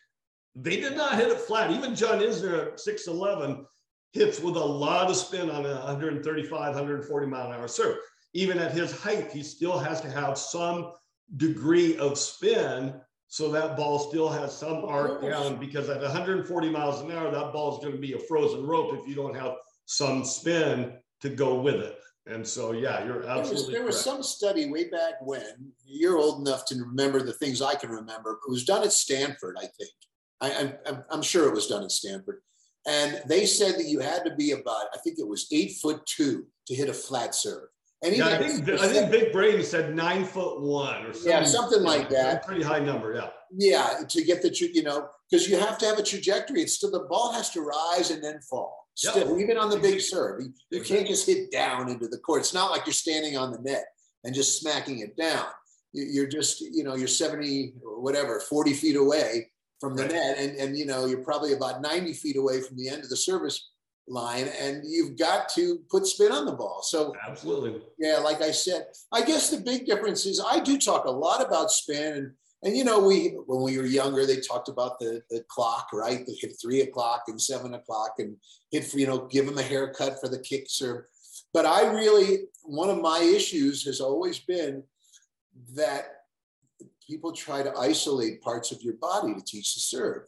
they 0.57 0.81
did 0.81 0.97
not 0.97 1.15
hit 1.15 1.29
it 1.29 1.39
flat. 1.39 1.71
Even 1.71 1.95
John 1.95 2.19
Isner 2.19 2.73
at 2.73 2.79
6'11 2.79 3.65
hits 4.13 4.41
with 4.41 4.57
a 4.57 4.65
lot 4.65 5.11
of 5.11 5.17
spin 5.17 5.49
on 5.49 5.65
a 5.65 5.75
135, 5.75 6.51
140 6.51 7.27
mile 7.27 7.53
an 7.53 7.53
hour 7.53 7.69
serve. 7.69 7.99
Even 8.33 8.59
at 8.59 8.73
his 8.73 8.91
height, 9.01 9.31
he 9.31 9.45
still 9.45 9.79
has 9.79 10.01
to 10.01 10.11
have 10.11 10.37
some 10.37 10.93
degree 11.37 11.97
of 11.99 12.19
spin 12.19 12.95
so 13.29 13.51
that 13.51 13.77
ball 13.77 13.99
still 13.99 14.29
has 14.29 14.57
some 14.57 14.85
arc 14.85 15.23
down 15.23 15.57
because 15.57 15.89
at 15.89 16.01
140 16.01 16.71
miles 16.71 17.01
an 17.01 17.11
hour, 17.11 17.31
that 17.31 17.53
ball 17.53 17.77
is 17.77 17.83
going 17.83 17.95
to 17.95 18.01
be 18.01 18.13
a 18.13 18.19
frozen 18.19 18.65
rope 18.65 18.95
if 18.95 19.09
you 19.09 19.15
don't 19.15 19.35
have 19.35 19.55
some 19.87 20.25
spin 20.25 20.93
to 21.21 21.29
go 21.29 21.61
with 21.61 21.77
it. 21.77 21.99
And 22.27 22.47
so, 22.47 22.73
yeah, 22.73 23.05
you're 23.05 23.27
absolutely. 23.27 23.49
There 23.49 23.57
was, 23.57 23.67
there 23.73 23.85
was 23.85 24.01
some 24.01 24.23
study 24.23 24.71
way 24.71 24.89
back 24.89 25.15
when 25.21 25.73
you're 25.85 26.17
old 26.17 26.47
enough 26.47 26.65
to 26.67 26.77
remember 26.77 27.23
the 27.23 27.33
things 27.33 27.61
I 27.61 27.75
can 27.75 27.91
remember. 27.91 28.39
It 28.47 28.51
was 28.51 28.65
done 28.65 28.83
at 28.83 28.93
Stanford, 28.93 29.57
I 29.59 29.67
think. 29.67 29.91
I, 30.41 30.75
I'm, 30.87 31.05
I'm 31.11 31.23
sure 31.23 31.49
it 31.49 31.55
was 31.55 31.67
done 31.67 31.83
at 31.83 31.91
Stanford. 31.91 32.41
And 32.87 33.23
they 33.27 33.47
said 33.47 33.75
that 33.77 33.87
you 33.87 34.01
had 34.01 34.25
to 34.25 34.35
be 34.37 34.53
about, 34.53 34.87
I 34.95 34.99
think 35.03 35.19
it 35.19 35.27
was 35.27 35.49
eight 35.53 35.73
foot 35.83 36.05
two 36.07 36.47
to 36.67 36.75
hit 36.75 36.89
a 36.89 36.95
flat 36.95 37.35
serve. 37.35 37.69
And 38.05 38.15
yeah, 38.15 38.27
I 38.27 38.37
think 38.37 38.69
I 38.69 38.89
think 38.89 39.11
Vic 39.11 39.33
Braden 39.33 39.63
said 39.63 39.95
nine 39.95 40.25
foot 40.25 40.61
one 40.61 41.07
or 41.07 41.13
something. 41.15 41.31
Yeah, 41.31 41.45
something 41.45 41.83
like 41.83 42.11
that. 42.11 42.47
Pretty 42.47 42.63
high 42.63 42.81
number, 42.81 43.15
yeah. 43.15 43.31
Yeah, 43.57 44.05
to 44.07 44.25
get 44.25 44.43
the 44.43 44.55
you 44.75 44.83
know 44.83 45.09
because 45.31 45.49
you 45.49 45.59
have 45.59 45.79
to 45.79 45.87
have 45.87 45.99
a 45.99 46.03
trajectory. 46.03 46.61
It's 46.61 46.75
still 46.75 46.91
the 46.91 47.07
ball 47.09 47.33
has 47.33 47.51
to 47.51 47.63
rise 47.63 48.11
and 48.11 48.23
then 48.23 48.41
fall. 48.41 48.89
Still, 48.95 49.41
even 49.41 49.57
on 49.57 49.71
the 49.71 49.79
big 49.79 50.01
serve, 50.01 50.43
you, 50.43 50.53
you 50.71 50.81
can't 50.83 51.07
just 51.07 51.27
hit 51.27 51.51
down 51.51 51.89
into 51.89 52.07
the 52.07 52.19
court. 52.19 52.43
It's 52.43 52.55
not 52.55 52.71
like 52.71 52.87
you're 52.87 52.93
standing 52.93 53.37
on 53.37 53.51
the 53.51 53.59
net 53.59 53.87
and 54.23 54.35
just 54.35 54.61
smacking 54.61 55.01
it 55.01 55.17
down. 55.17 55.47
You're 55.93 56.29
just 56.29 56.61
you 56.61 56.85
know 56.85 56.97
you're 56.97 57.09
seventy 57.09 57.75
or 57.85 58.03
whatever, 58.03 58.39
forty 58.41 58.75
feet 58.75 58.97
away 58.97 59.51
from 59.81 59.97
the 59.97 60.03
right. 60.03 60.13
net, 60.13 60.37
and 60.39 60.57
and 60.59 60.77
you 60.77 60.85
know 60.85 61.07
you're 61.07 61.25
probably 61.25 61.55
about 61.55 61.81
ninety 61.81 62.13
feet 62.13 62.37
away 62.37 62.61
from 62.61 62.77
the 62.77 62.89
end 62.89 63.03
of 63.03 63.09
the 63.09 63.17
service 63.17 63.71
line 64.07 64.49
and 64.61 64.83
you've 64.87 65.19
got 65.19 65.49
to 65.51 65.79
put 65.91 66.07
spin 66.07 66.33
on 66.33 66.45
the 66.45 66.53
ball. 66.53 66.83
So 66.83 67.15
absolutely. 67.27 67.81
Yeah, 67.99 68.19
like 68.19 68.43
I 68.43 68.51
said, 68.51 68.87
I 69.13 69.25
guess 69.25 69.51
the 69.51 69.59
big 69.59 69.87
difference 69.87 70.27
is 70.27 70.45
I 70.45 70.61
do 70.61 70.79
talk 70.79 71.07
a 71.07 71.11
lot 71.11 71.45
about 71.45 71.71
spin 71.71 72.15
and 72.15 72.33
and 72.65 72.75
you 72.75 72.83
know, 72.83 72.99
we 72.99 73.37
when 73.47 73.63
we 73.63 73.77
were 73.77 73.85
younger, 73.85 74.25
they 74.25 74.41
talked 74.41 74.71
about 74.71 74.99
the, 74.99 75.21
the 75.29 75.45
clock, 75.49 75.89
right? 75.93 76.27
They 76.27 76.33
hit 76.33 76.57
three 76.61 76.81
o'clock 76.81 77.25
and 77.29 77.41
seven 77.41 77.75
o'clock 77.75 78.15
and 78.19 78.37
hit 78.71 78.93
you 78.95 79.07
know, 79.07 79.27
give 79.27 79.45
them 79.45 79.59
a 79.59 79.63
haircut 79.63 80.19
for 80.19 80.29
the 80.29 80.39
kick 80.39 80.65
serve. 80.69 81.05
But 81.53 81.67
I 81.67 81.93
really 81.93 82.45
one 82.63 82.89
of 82.89 83.03
my 83.03 83.19
issues 83.19 83.85
has 83.85 84.01
always 84.01 84.39
been 84.39 84.83
that 85.75 86.07
people 87.07 87.33
try 87.33 87.63
to 87.63 87.77
isolate 87.77 88.41
parts 88.41 88.73
of 88.73 88.83
your 88.83 88.95
body 88.95 89.35
to 89.35 89.45
teach 89.45 89.75
the 89.75 89.81
serve 89.81 90.23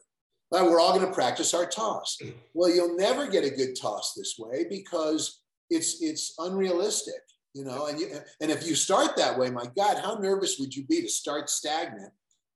we're 0.64 0.81
all 0.81 0.97
going 0.97 1.07
to 1.07 1.14
practice 1.14 1.55
our 1.55 1.66
toss. 1.66 2.19
Mm. 2.23 2.35
Well, 2.55 2.71
you'll 2.71 2.97
never 2.97 3.27
get 3.27 3.45
a 3.45 3.51
good 3.51 3.75
toss 3.81 4.14
this 4.14 4.37
way 4.38 4.66
because 4.69 5.40
it's 5.71 6.03
it's 6.03 6.35
unrealistic, 6.38 7.21
you 7.55 7.64
know. 7.64 7.87
And 7.87 7.99
you, 8.01 8.09
and 8.40 8.51
if 8.51 8.66
you 8.66 8.75
start 8.75 9.16
that 9.16 9.38
way, 9.38 9.51
my 9.51 9.66
God, 9.77 9.99
how 9.99 10.14
nervous 10.14 10.59
would 10.59 10.75
you 10.75 10.85
be 10.87 11.03
to 11.03 11.09
start 11.09 11.51
stagnant? 11.51 12.12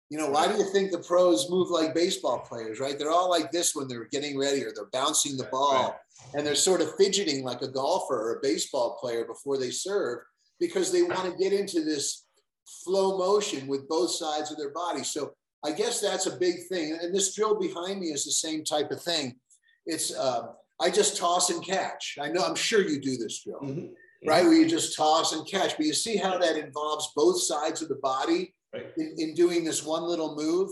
You 0.08 0.18
know, 0.18 0.28
why 0.28 0.50
do 0.50 0.58
you 0.58 0.64
think 0.72 0.90
the 0.90 0.98
pros 0.98 1.48
move 1.50 1.70
like 1.70 1.94
baseball 1.94 2.40
players, 2.40 2.80
right? 2.80 2.98
They're 2.98 3.12
all 3.12 3.30
like 3.30 3.52
this 3.52 3.76
when 3.76 3.86
they're 3.86 4.08
getting 4.10 4.36
ready 4.36 4.64
or 4.64 4.72
they're 4.74 4.90
bouncing 4.92 5.36
the 5.36 5.48
ball 5.52 5.96
and 6.34 6.44
they're 6.44 6.56
sort 6.56 6.80
of 6.80 6.96
fidgeting 6.96 7.44
like 7.44 7.62
a 7.62 7.68
golfer 7.68 8.16
or 8.16 8.34
a 8.34 8.40
baseball 8.42 8.98
player 9.00 9.24
before 9.24 9.56
they 9.56 9.70
serve 9.70 10.18
because 10.58 10.90
they 10.90 11.02
want 11.02 11.30
to 11.30 11.42
get 11.42 11.52
into 11.52 11.84
this 11.84 12.26
flow 12.84 13.18
motion 13.18 13.68
with 13.68 13.88
both 13.88 14.10
sides 14.10 14.50
of 14.50 14.56
their 14.56 14.70
body. 14.70 15.04
So 15.04 15.32
I 15.64 15.72
guess 15.72 16.00
that's 16.00 16.26
a 16.26 16.38
big 16.38 16.66
thing. 16.68 16.98
And 17.00 17.14
this 17.14 17.34
drill 17.34 17.58
behind 17.58 18.00
me 18.00 18.08
is 18.08 18.24
the 18.24 18.30
same 18.30 18.64
type 18.64 18.90
of 18.90 19.02
thing. 19.02 19.36
It's 19.86 20.14
uh, 20.14 20.48
I 20.80 20.90
just 20.90 21.16
toss 21.16 21.50
and 21.50 21.64
catch. 21.64 22.16
I 22.20 22.28
know 22.28 22.42
I'm 22.42 22.54
sure 22.54 22.80
you 22.80 23.00
do 23.00 23.16
this 23.16 23.42
drill, 23.42 23.60
mm-hmm. 23.60 24.28
right? 24.28 24.44
Where 24.44 24.54
you 24.54 24.66
just 24.66 24.96
toss 24.96 25.32
and 25.32 25.46
catch. 25.46 25.76
But 25.76 25.86
you 25.86 25.92
see 25.92 26.16
how 26.16 26.38
that 26.38 26.56
involves 26.56 27.12
both 27.14 27.40
sides 27.42 27.82
of 27.82 27.88
the 27.88 27.96
body 27.96 28.54
right. 28.72 28.86
in, 28.96 29.14
in 29.18 29.34
doing 29.34 29.64
this 29.64 29.84
one 29.84 30.04
little 30.04 30.34
move. 30.34 30.70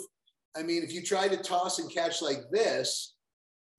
I 0.56 0.62
mean, 0.62 0.82
if 0.82 0.92
you 0.92 1.02
try 1.02 1.28
to 1.28 1.36
toss 1.36 1.78
and 1.78 1.92
catch 1.92 2.22
like 2.22 2.50
this, 2.50 3.14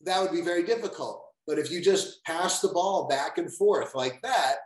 that 0.01 0.21
would 0.21 0.31
be 0.31 0.41
very 0.41 0.63
difficult. 0.63 1.25
But 1.47 1.57
if 1.57 1.71
you 1.71 1.81
just 1.81 2.23
pass 2.25 2.61
the 2.61 2.67
ball 2.69 3.07
back 3.07 3.39
and 3.39 3.51
forth 3.51 3.95
like 3.95 4.21
that, 4.21 4.57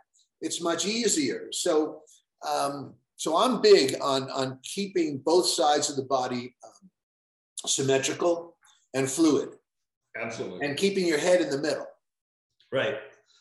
it's 0.42 0.60
much 0.60 0.84
easier. 0.84 1.48
So 1.50 2.02
um, 2.46 2.94
so 3.16 3.36
I'm 3.36 3.60
big 3.60 3.96
on, 4.00 4.30
on 4.30 4.58
keeping 4.62 5.18
both 5.18 5.46
sides 5.46 5.88
of 5.90 5.96
the 5.96 6.02
body 6.02 6.54
um, 6.64 6.90
symmetrical 7.66 8.56
and 8.94 9.08
fluid. 9.08 9.50
Absolutely. 10.20 10.66
And 10.66 10.76
keeping 10.76 11.06
your 11.06 11.18
head 11.18 11.40
in 11.40 11.50
the 11.50 11.58
middle. 11.58 11.86
Right. 12.72 12.96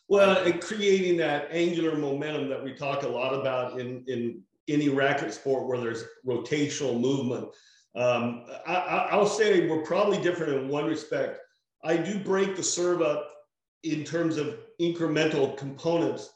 Well, 0.09 0.43
and 0.45 0.61
creating 0.61 1.17
that 1.17 1.47
angular 1.51 1.95
momentum 1.95 2.49
that 2.49 2.63
we 2.63 2.73
talk 2.73 3.03
a 3.03 3.07
lot 3.07 3.33
about 3.33 3.79
in, 3.79 4.03
in 4.07 4.41
any 4.67 4.89
racket 4.89 5.33
sport 5.33 5.67
where 5.67 5.79
there's 5.79 6.03
rotational 6.25 6.99
movement. 6.99 7.49
Um, 7.95 8.45
I, 8.65 9.15
will 9.15 9.27
say 9.27 9.67
we're 9.67 9.83
probably 9.83 10.19
different 10.21 10.53
in 10.53 10.67
one 10.67 10.85
respect. 10.85 11.39
I 11.83 11.97
do 11.97 12.19
break 12.19 12.55
the 12.55 12.63
serve 12.63 13.01
up 13.01 13.29
in 13.83 14.03
terms 14.03 14.37
of 14.37 14.57
incremental 14.81 15.55
components 15.57 16.32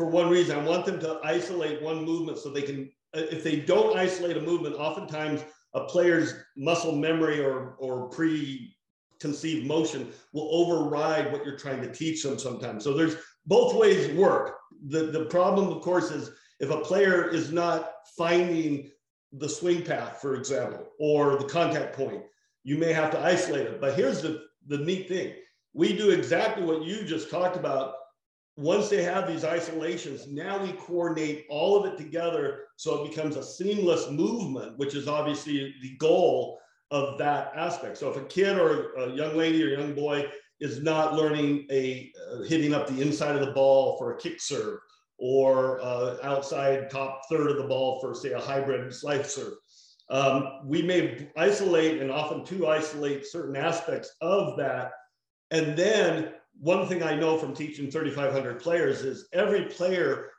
for 0.00 0.06
one 0.06 0.30
reason. 0.30 0.58
I 0.58 0.64
want 0.64 0.86
them 0.86 0.98
to 1.00 1.20
isolate 1.22 1.82
one 1.82 2.06
movement 2.06 2.38
so 2.38 2.48
they 2.48 2.62
can, 2.62 2.90
uh, 3.14 3.20
if 3.30 3.44
they 3.44 3.56
don't 3.56 3.98
isolate 3.98 4.38
a 4.38 4.40
movement, 4.40 4.76
oftentimes 4.76 5.44
a 5.74 5.84
player's 5.84 6.32
muscle 6.56 6.96
memory 6.96 7.44
or, 7.44 7.74
or 7.78 8.08
preconceived 8.08 9.66
motion 9.66 10.10
will 10.32 10.48
override 10.50 11.30
what 11.30 11.44
you're 11.44 11.58
trying 11.58 11.82
to 11.82 11.92
teach 11.92 12.22
them 12.22 12.38
sometimes. 12.38 12.82
So 12.82 12.94
there's 12.94 13.16
both 13.44 13.74
ways 13.74 14.10
work. 14.16 14.56
The, 14.86 15.10
the 15.10 15.26
problem, 15.26 15.68
of 15.68 15.82
course, 15.82 16.10
is 16.10 16.30
if 16.60 16.70
a 16.70 16.80
player 16.80 17.28
is 17.28 17.52
not 17.52 17.92
finding 18.16 18.90
the 19.34 19.50
swing 19.50 19.82
path, 19.82 20.22
for 20.22 20.34
example, 20.34 20.86
or 20.98 21.36
the 21.36 21.44
contact 21.44 21.94
point, 21.94 22.22
you 22.64 22.78
may 22.78 22.94
have 22.94 23.10
to 23.10 23.20
isolate 23.20 23.66
it. 23.66 23.82
But 23.82 23.96
here's 23.96 24.22
the, 24.22 24.44
the 24.66 24.78
neat 24.78 25.08
thing. 25.08 25.34
We 25.74 25.94
do 25.94 26.08
exactly 26.08 26.64
what 26.64 26.84
you 26.84 27.04
just 27.04 27.30
talked 27.30 27.58
about 27.58 27.96
once 28.60 28.90
they 28.90 29.02
have 29.02 29.26
these 29.26 29.44
isolations, 29.44 30.28
now 30.28 30.62
we 30.62 30.72
coordinate 30.72 31.46
all 31.48 31.82
of 31.82 31.90
it 31.90 31.96
together 31.96 32.64
so 32.76 33.02
it 33.02 33.10
becomes 33.10 33.36
a 33.36 33.42
seamless 33.42 34.10
movement, 34.10 34.76
which 34.76 34.94
is 34.94 35.08
obviously 35.08 35.74
the 35.80 35.96
goal 35.96 36.60
of 36.90 37.16
that 37.16 37.52
aspect. 37.56 37.96
So 37.96 38.10
if 38.10 38.16
a 38.18 38.24
kid 38.24 38.58
or 38.58 38.92
a 38.94 39.12
young 39.12 39.34
lady 39.34 39.64
or 39.64 39.68
young 39.68 39.94
boy 39.94 40.30
is 40.60 40.82
not 40.82 41.14
learning 41.14 41.66
a 41.70 42.12
uh, 42.32 42.42
hitting 42.42 42.74
up 42.74 42.86
the 42.86 43.00
inside 43.00 43.34
of 43.34 43.46
the 43.46 43.52
ball 43.52 43.96
for 43.96 44.12
a 44.12 44.18
kick 44.18 44.40
serve 44.42 44.78
or 45.18 45.80
uh, 45.80 46.16
outside 46.22 46.90
top 46.90 47.22
third 47.30 47.50
of 47.50 47.56
the 47.56 47.64
ball 47.64 47.98
for 48.00 48.14
say 48.14 48.32
a 48.32 48.40
hybrid 48.40 48.92
slice 48.94 49.34
serve, 49.34 49.54
um, 50.10 50.60
we 50.66 50.82
may 50.82 51.30
isolate 51.36 52.02
and 52.02 52.10
often 52.10 52.44
to 52.44 52.66
isolate 52.66 53.26
certain 53.26 53.56
aspects 53.56 54.16
of 54.20 54.56
that 54.58 54.92
and 55.50 55.76
then 55.76 56.32
one 56.60 56.86
thing 56.86 57.02
I 57.02 57.14
know 57.14 57.38
from 57.38 57.54
teaching 57.54 57.90
3,500 57.90 58.60
players 58.60 59.00
is 59.00 59.28
every 59.32 59.64
player 59.64 60.30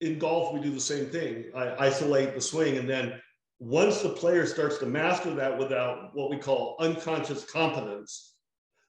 in 0.00 0.18
golf, 0.18 0.52
we 0.52 0.60
do 0.60 0.70
the 0.70 0.80
same 0.80 1.06
thing. 1.06 1.46
I 1.54 1.74
isolate 1.86 2.34
the 2.34 2.40
swing. 2.40 2.76
And 2.78 2.88
then 2.88 3.20
once 3.58 4.02
the 4.02 4.10
player 4.10 4.44
starts 4.44 4.78
to 4.78 4.86
master 4.86 5.32
that 5.34 5.56
without 5.56 6.14
what 6.14 6.30
we 6.30 6.36
call 6.36 6.76
unconscious 6.80 7.44
competence, 7.44 8.34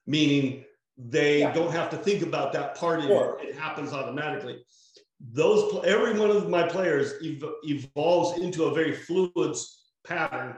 meaning 0.06 0.64
they 0.98 1.40
yeah. 1.40 1.52
don't 1.52 1.72
have 1.72 1.90
to 1.90 1.96
think 1.96 2.22
about 2.22 2.52
that 2.52 2.74
part 2.74 3.04
it, 3.04 3.10
it 3.48 3.54
happens 3.54 3.92
automatically. 3.92 4.58
Those 5.32 5.84
every 5.84 6.18
one 6.18 6.30
of 6.30 6.48
my 6.48 6.66
players 6.66 7.14
ev- 7.24 7.50
evolves 7.62 8.40
into 8.40 8.64
a 8.64 8.74
very 8.74 8.92
fluid 8.92 9.56
pattern 10.06 10.56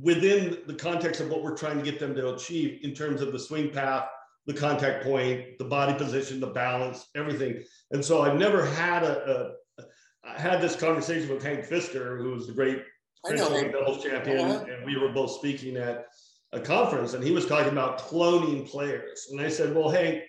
within 0.00 0.58
the 0.66 0.74
context 0.74 1.20
of 1.20 1.28
what 1.28 1.42
we're 1.42 1.56
trying 1.56 1.78
to 1.78 1.84
get 1.84 2.00
them 2.00 2.14
to 2.14 2.34
achieve 2.34 2.80
in 2.82 2.94
terms 2.94 3.20
of 3.20 3.32
the 3.32 3.38
swing 3.38 3.70
path, 3.70 4.06
the 4.46 4.54
contact 4.54 5.04
point, 5.04 5.58
the 5.58 5.64
body 5.64 5.94
position, 5.94 6.40
the 6.40 6.48
balance, 6.48 7.08
everything. 7.14 7.62
And 7.92 8.04
so 8.04 8.22
I've 8.22 8.38
never 8.38 8.64
had 8.64 9.02
a, 9.02 9.54
a 9.78 9.84
I 10.26 10.40
had 10.40 10.60
this 10.60 10.76
conversation 10.76 11.28
with 11.28 11.42
Hank 11.42 11.64
Pfister, 11.64 12.16
who 12.16 12.30
was 12.30 12.46
the 12.46 12.52
great 12.52 12.82
Prince 13.24 13.40
doubles 13.42 14.02
champion, 14.02 14.38
uh-huh. 14.38 14.64
and 14.70 14.84
we 14.84 14.96
were 14.96 15.10
both 15.10 15.32
speaking 15.32 15.76
at 15.76 16.06
a 16.52 16.60
conference, 16.60 17.14
and 17.14 17.24
he 17.24 17.32
was 17.32 17.46
talking 17.46 17.72
about 17.72 17.98
cloning 17.98 18.68
players. 18.68 19.28
And 19.30 19.40
I 19.40 19.48
said, 19.48 19.74
"Well, 19.74 19.88
Hank, 19.88 20.22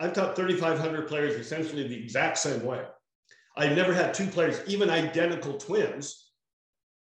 I've 0.00 0.12
taught 0.12 0.36
3,500 0.36 1.08
players 1.08 1.34
essentially 1.34 1.86
the 1.86 2.02
exact 2.02 2.38
same 2.38 2.64
way. 2.64 2.82
I've 3.56 3.76
never 3.76 3.92
had 3.92 4.14
two 4.14 4.26
players, 4.26 4.60
even 4.66 4.90
identical 4.90 5.58
twins, 5.58 6.30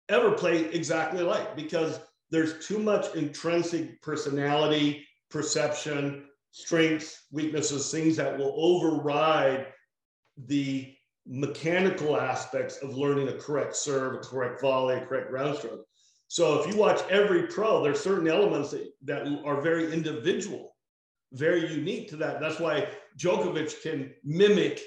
ever 0.09 0.33
play 0.33 0.65
exactly 0.67 1.23
alike 1.23 1.57
because 1.57 2.01
there's 2.31 2.67
too 2.67 2.79
much 2.79 3.15
intrinsic 3.15 4.03
personality, 4.03 5.07
perception, 5.31 6.29
strengths, 6.53 7.27
weaknesses, 7.33 7.91
things 7.91 8.17
that 8.17 8.39
will 8.39 8.55
override 8.57 9.67
the 10.47 10.95
mechanical 11.27 12.19
aspects 12.19 12.79
of 12.79 12.97
learning 12.97 13.29
a 13.29 13.35
correct 13.35 13.75
serve, 13.75 14.15
a 14.15 14.19
correct 14.19 14.61
volley, 14.61 14.97
a 14.97 15.05
correct 15.05 15.31
ground 15.31 15.57
stroke. 15.57 15.85
So 16.29 16.61
if 16.61 16.73
you 16.73 16.79
watch 16.79 17.01
every 17.11 17.47
pro, 17.47 17.83
there's 17.83 18.01
certain 18.01 18.29
elements 18.29 18.71
that, 18.71 18.91
that 19.05 19.27
are 19.45 19.61
very 19.61 19.93
individual, 19.93 20.75
very 21.33 21.71
unique 21.73 22.09
to 22.11 22.17
that. 22.17 22.41
That's 22.41 22.59
why 22.59 22.89
Djokovic 23.19 23.83
can 23.83 24.15
mimic 24.25 24.81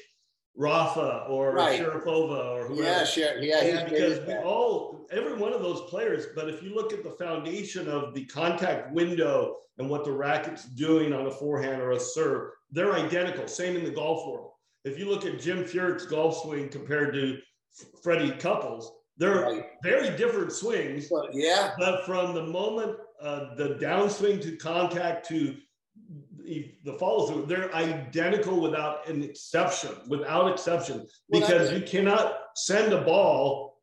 Rafa 0.58 1.26
or 1.28 1.54
right. 1.54 1.80
Sharapova 1.80 2.56
or 2.56 2.68
whoever. 2.68 2.84
Yeah, 2.84 3.04
sure. 3.04 3.38
Yeah, 3.40 3.64
yeah 3.64 3.84
because 3.84 4.26
we 4.26 4.34
all, 4.36 5.06
every 5.12 5.36
one 5.36 5.54
of 5.54 5.62
those 5.62 5.82
players. 5.90 6.28
But 6.36 6.50
if 6.50 6.64
you 6.64 6.74
look 6.74 6.94
at 6.94 7.04
the 7.04 7.12
foundation 7.12 7.88
of 7.90 8.14
the 8.14 8.26
contact 8.26 8.94
window 8.94 9.58
and 9.78 9.90
what 9.90 10.06
the 10.06 10.12
racket's 10.12 10.66
doing 10.66 11.14
on 11.14 11.28
a 11.28 11.32
forehand 11.32 11.82
or 11.82 11.92
a 11.92 12.00
serve, 12.00 12.52
they're 12.72 12.94
identical. 12.94 13.48
Same 13.48 13.76
in 13.76 13.84
the 13.84 13.92
golf 13.92 14.26
world. 14.28 14.52
If 14.86 14.98
you 15.00 15.10
look 15.10 15.26
at 15.26 15.40
Jim 15.40 15.64
Furyk's 15.64 16.06
golf 16.06 16.42
swing 16.44 16.70
compared 16.70 17.14
to 17.14 17.38
Freddie 18.02 18.32
Couples, 18.32 18.92
they're 19.18 19.42
right. 19.42 19.66
very 19.84 20.16
different 20.16 20.52
swings. 20.52 21.10
But, 21.10 21.34
yeah. 21.34 21.72
But 21.78 22.06
from 22.06 22.34
the 22.34 22.44
moment 22.44 22.98
uh, 23.22 23.56
the 23.56 23.78
downswing 23.82 24.42
to 24.44 24.56
contact 24.58 25.28
to 25.30 25.56
the 26.84 26.94
follow 26.94 27.28
through, 27.28 27.46
they're 27.46 27.74
identical 27.76 28.62
without 28.62 29.08
an 29.08 29.24
exception, 29.24 29.92
without 30.08 30.52
exception, 30.52 31.08
because 31.30 31.72
you 31.72 31.82
cannot 31.82 32.38
send 32.56 32.94
a 32.94 33.02
ball 33.02 33.82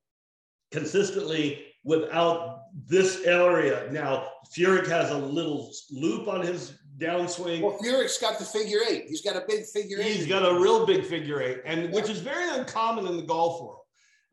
consistently 0.71 1.67
without 1.85 2.63
this 2.87 3.23
area. 3.25 3.89
Now, 3.93 4.29
Furyk 4.57 4.87
has 4.89 5.11
a 5.11 5.19
little 5.19 5.71
loop 5.91 6.29
on 6.29 6.41
his 6.43 6.79
downswing. 6.99 7.63
Well, 7.63 7.79
Furyk's 7.79 8.19
got 8.19 8.39
the 8.39 8.45
figure 8.45 8.81
eight. 8.89 9.05
He's 9.09 9.23
got 9.23 9.37
a 9.37 9.45
big 9.49 9.65
figure 9.67 9.99
eight. 10.01 10.17
He's 10.17 10.27
got 10.27 10.49
a 10.49 10.61
real 10.61 10.87
big 10.87 11.05
figure 11.05 11.41
eight, 11.43 11.61
and 11.65 11.85
yeah. 11.85 11.91
which 11.91 12.09
is 12.09 12.21
very 12.21 12.49
uncommon 12.59 13.07
in 13.07 13.17
the 13.17 13.23
golf 13.23 13.61
world. 13.61 13.79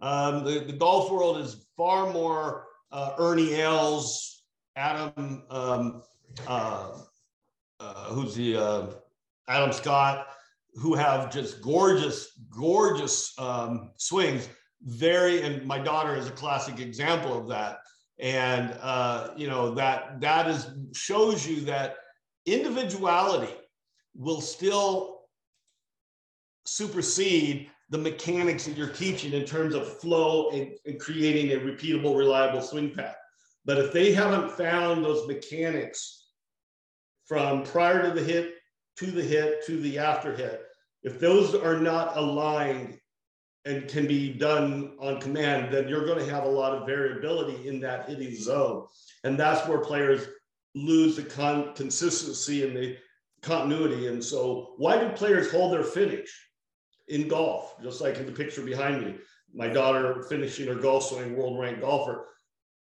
Um, 0.02 0.46
the, 0.46 0.62
the 0.62 0.74
golf 0.74 1.12
world 1.12 1.38
is 1.40 1.66
far 1.76 2.12
more 2.14 2.68
uh, 2.92 3.16
Ernie 3.18 3.60
Els, 3.60 4.44
Adam, 4.76 5.44
um, 5.50 6.04
uh, 6.48 6.92
uh, 7.80 8.06
who's 8.06 8.36
the 8.36 8.58
uh, 8.58 8.88
Adam 9.48 9.72
Scott, 9.72 10.28
who 10.76 10.94
have 10.94 11.32
just 11.32 11.62
gorgeous, 11.62 12.40
gorgeous 12.50 13.34
um, 13.40 13.92
swings. 13.98 14.48
Very, 14.84 15.42
and 15.42 15.66
my 15.66 15.80
daughter 15.80 16.16
is 16.16 16.28
a 16.28 16.32
classic 16.32 16.80
example 16.80 17.38
of 17.38 17.48
that. 17.50 17.80
And 18.20 18.76
uh, 18.82 19.30
you 19.38 19.48
know 19.48 19.74
that 19.76 20.20
that 20.22 20.48
is 20.48 20.68
shows 20.94 21.48
you 21.48 21.62
that 21.62 21.96
individuality 22.46 23.54
will 24.16 24.42
still 24.42 25.22
supersede 26.66 27.70
the 27.90 27.98
mechanics 27.98 28.66
that 28.66 28.78
you're 28.78 28.88
teaching 28.88 29.34
in 29.34 29.46
terms 29.46 29.74
of 29.74 30.00
flow 30.00 30.50
and, 30.52 30.74
and, 30.86 31.00
creating 31.00 31.54
a 31.54 31.60
repeatable, 31.60 32.16
reliable 32.16 32.62
swing 32.62 32.92
path. 32.94 33.16
But 33.66 33.80
if 33.80 33.92
they 33.92 34.12
haven't 34.12 34.52
found 34.52 35.04
those 35.04 35.28
mechanics 35.28 36.19
from 37.30 37.62
prior 37.64 38.02
to 38.02 38.12
the 38.12 38.24
hit 38.24 38.56
to 38.98 39.06
the 39.06 39.22
hit 39.22 39.64
to 39.68 39.80
the 39.80 40.00
after 40.00 40.36
hit, 40.36 40.64
if 41.04 41.20
those 41.20 41.54
are 41.54 41.80
not 41.80 42.18
aligned 42.18 43.00
and 43.66 43.88
can 43.88 44.08
be 44.08 44.34
done 44.34 44.96
on 45.00 45.22
command, 45.22 45.72
then 45.72 45.88
you're 45.88 46.08
going 46.08 46.18
to 46.18 46.34
have 46.34 46.44
a 46.44 46.50
lot 46.50 46.74
of 46.74 46.88
variability 46.88 47.68
in 47.68 47.80
that 47.80 48.10
hitting 48.10 48.36
zone. 48.36 48.88
And 49.24 49.40
that's 49.40 49.68
where 49.68 49.78
players 49.78 50.28
lose 50.74 51.16
the 51.16 51.24
con- 51.24 51.74
consistency 51.76 52.68
and 52.68 52.76
the 52.76 52.98
continuity. 53.42 54.08
And 54.08 54.24
so, 54.24 54.74
why 54.78 55.00
do 55.00 55.10
players 55.10 55.52
hold 55.52 55.72
their 55.72 55.84
finish 55.84 56.30
in 57.10 57.28
golf? 57.28 57.76
Just 57.84 58.02
like 58.02 58.18
in 58.18 58.26
the 58.26 58.32
picture 58.32 58.64
behind 58.64 59.06
me, 59.06 59.16
my 59.54 59.68
daughter 59.68 60.24
finishing 60.30 60.68
her 60.68 60.76
golf 60.76 61.06
swing, 61.06 61.36
world 61.36 61.60
ranked 61.60 61.82
golfer, 61.82 62.26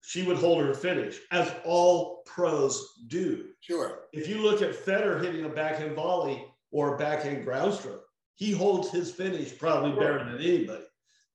she 0.02 0.24
would 0.24 0.38
hold 0.38 0.64
her 0.64 0.74
finish, 0.74 1.20
as 1.32 1.54
all 1.64 2.24
pros 2.26 3.04
do. 3.08 3.50
Sure. 3.60 4.00
If 4.14 4.28
you 4.28 4.40
look 4.40 4.62
at 4.62 4.86
Federer 4.86 5.24
hitting 5.24 5.46
a 5.46 5.50
backhand 5.50 5.96
volley 5.96 6.44
or 6.72 6.96
a 6.96 6.98
backhand 6.98 7.46
ground 7.46 7.74
stroke, 7.74 8.04
he 8.36 8.52
holds 8.52 8.90
his 8.90 9.12
finish 9.12 9.58
probably 9.58 9.92
better 9.92 10.20
than 10.20 10.40
anybody. 10.40 10.84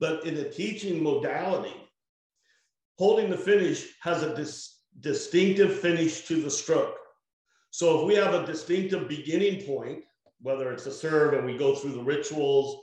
But 0.01 0.25
in 0.25 0.37
a 0.39 0.51
teaching 0.51 1.03
modality, 1.03 1.75
holding 2.99 3.31
the 3.31 3.37
finish 3.37 3.87
has 4.03 4.23
a 4.23 4.35
dis- 4.35 4.81
distinctive 5.01 5.79
finish 5.79 6.27
to 6.27 6.43
the 6.43 6.51
stroke. 6.51 6.97
So 7.71 8.01
if 8.01 8.07
we 8.07 8.15
have 8.15 8.35
a 8.35 8.47
distinctive 8.47 9.09
beginning 9.09 9.63
point, 9.67 10.03
whether 10.41 10.73
it's 10.73 10.87
a 10.87 10.93
serve 10.93 11.35
and 11.35 11.47
we 11.47 11.57
go 11.57 11.75
through 11.75 11.93
the 11.93 12.03
rituals 12.03 12.83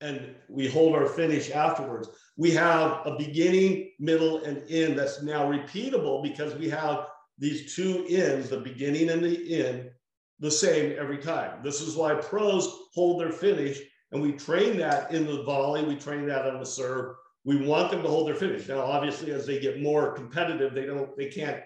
and 0.00 0.34
we 0.48 0.68
hold 0.68 0.94
our 0.94 1.06
finish 1.06 1.50
afterwards, 1.50 2.08
we 2.36 2.50
have 2.52 3.06
a 3.06 3.16
beginning, 3.18 3.90
middle, 3.98 4.42
and 4.44 4.62
end 4.70 4.98
that's 4.98 5.22
now 5.22 5.50
repeatable 5.50 6.22
because 6.22 6.54
we 6.54 6.68
have 6.70 7.06
these 7.38 7.74
two 7.74 8.06
ends, 8.08 8.48
the 8.48 8.58
beginning 8.58 9.10
and 9.10 9.22
the 9.22 9.64
end, 9.64 9.90
the 10.38 10.50
same 10.50 10.96
every 10.98 11.18
time. 11.18 11.62
This 11.62 11.80
is 11.80 11.96
why 11.96 12.14
pros 12.14 12.72
hold 12.94 13.20
their 13.20 13.32
finish, 13.32 13.80
and 14.12 14.22
we 14.22 14.32
train 14.32 14.78
that 14.78 15.12
in 15.12 15.26
the 15.26 15.42
volley, 15.42 15.84
we 15.84 15.96
train 15.96 16.26
that 16.26 16.46
on 16.46 16.60
the 16.60 16.66
serve, 16.66 17.14
we 17.44 17.56
want 17.66 17.90
them 17.90 18.02
to 18.02 18.08
hold 18.08 18.28
their 18.28 18.34
finish. 18.34 18.68
Now, 18.68 18.80
obviously, 18.80 19.32
as 19.32 19.46
they 19.46 19.60
get 19.60 19.80
more 19.80 20.12
competitive, 20.12 20.74
they 20.74 20.86
don't, 20.86 21.16
they 21.16 21.28
can't 21.28 21.60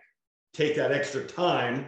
take 0.52 0.76
that 0.76 0.92
extra 0.92 1.24
time 1.24 1.86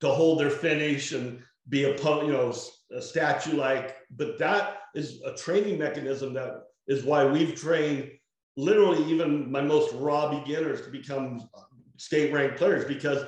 to 0.00 0.08
hold 0.08 0.38
their 0.38 0.50
finish 0.50 1.12
and 1.12 1.42
be 1.68 1.84
a, 1.84 1.96
you 1.96 2.32
know, 2.32 2.54
a 2.96 3.02
statue 3.02 3.56
like. 3.56 3.96
But 4.10 4.38
that 4.38 4.78
is 4.94 5.20
a 5.22 5.34
training 5.34 5.78
mechanism 5.78 6.32
that 6.34 6.62
is 6.86 7.04
why 7.04 7.24
we've 7.24 7.54
trained 7.54 8.10
literally 8.56 9.04
even 9.04 9.50
my 9.50 9.60
most 9.60 9.94
raw 9.94 10.38
beginners 10.38 10.82
to 10.82 10.90
become 10.90 11.48
state 11.96 12.32
ranked 12.32 12.56
players 12.56 12.84
because 12.84 13.24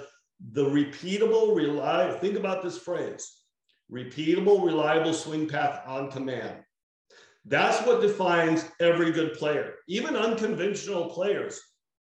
the 0.53 0.65
repeatable, 0.65 1.55
reliable. 1.55 2.19
Think 2.19 2.37
about 2.37 2.63
this 2.63 2.79
phrase: 2.79 3.43
repeatable, 3.93 4.65
reliable 4.65 5.13
swing 5.13 5.49
path 5.49 5.83
on 5.87 6.11
command 6.11 6.63
that's 7.47 7.85
what 7.87 8.03
defines 8.03 8.67
every 8.81 9.11
good 9.13 9.35
player. 9.35 9.77
Even 9.89 10.17
unconventional 10.17 11.09
players 11.09 11.61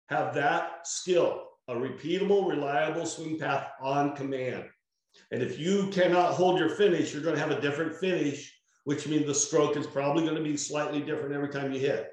have 0.08 0.34
that 0.34 0.86
skill 0.86 1.44
a 1.68 1.74
repeatable, 1.74 2.48
reliable 2.48 3.04
swing 3.04 3.38
path 3.38 3.68
on 3.82 4.16
command. 4.16 4.64
And 5.32 5.42
if 5.42 5.58
you 5.58 5.88
cannot 5.88 6.32
hold 6.32 6.58
your 6.58 6.70
finish, 6.70 7.12
you're 7.12 7.22
going 7.22 7.34
to 7.34 7.40
have 7.42 7.50
a 7.50 7.60
different 7.60 7.94
finish, 7.96 8.57
which 8.88 9.06
means 9.06 9.26
the 9.26 9.34
stroke 9.34 9.76
is 9.76 9.86
probably 9.86 10.22
going 10.22 10.34
to 10.34 10.42
be 10.42 10.56
slightly 10.56 10.98
different 10.98 11.34
every 11.34 11.50
time 11.50 11.70
you 11.70 11.78
hit. 11.78 12.08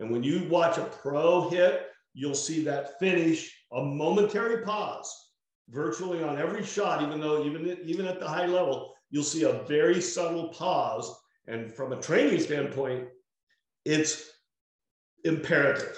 And 0.00 0.10
when 0.10 0.24
you 0.24 0.48
watch 0.48 0.76
a 0.76 0.82
pro 0.82 1.48
hit, 1.48 1.86
you'll 2.14 2.34
see 2.34 2.64
that 2.64 2.98
finish, 2.98 3.56
a 3.72 3.80
momentary 3.80 4.64
pause, 4.64 5.08
virtually 5.68 6.24
on 6.24 6.36
every 6.36 6.64
shot, 6.64 7.00
even 7.00 7.20
though 7.20 7.44
even, 7.44 7.78
even 7.84 8.06
at 8.06 8.18
the 8.18 8.26
high 8.26 8.46
level, 8.46 8.92
you'll 9.08 9.22
see 9.22 9.44
a 9.44 9.62
very 9.68 10.00
subtle 10.00 10.48
pause 10.48 11.16
and 11.46 11.72
from 11.72 11.92
a 11.92 12.02
training 12.02 12.40
standpoint, 12.40 13.06
it's 13.84 14.28
imperative. 15.22 15.96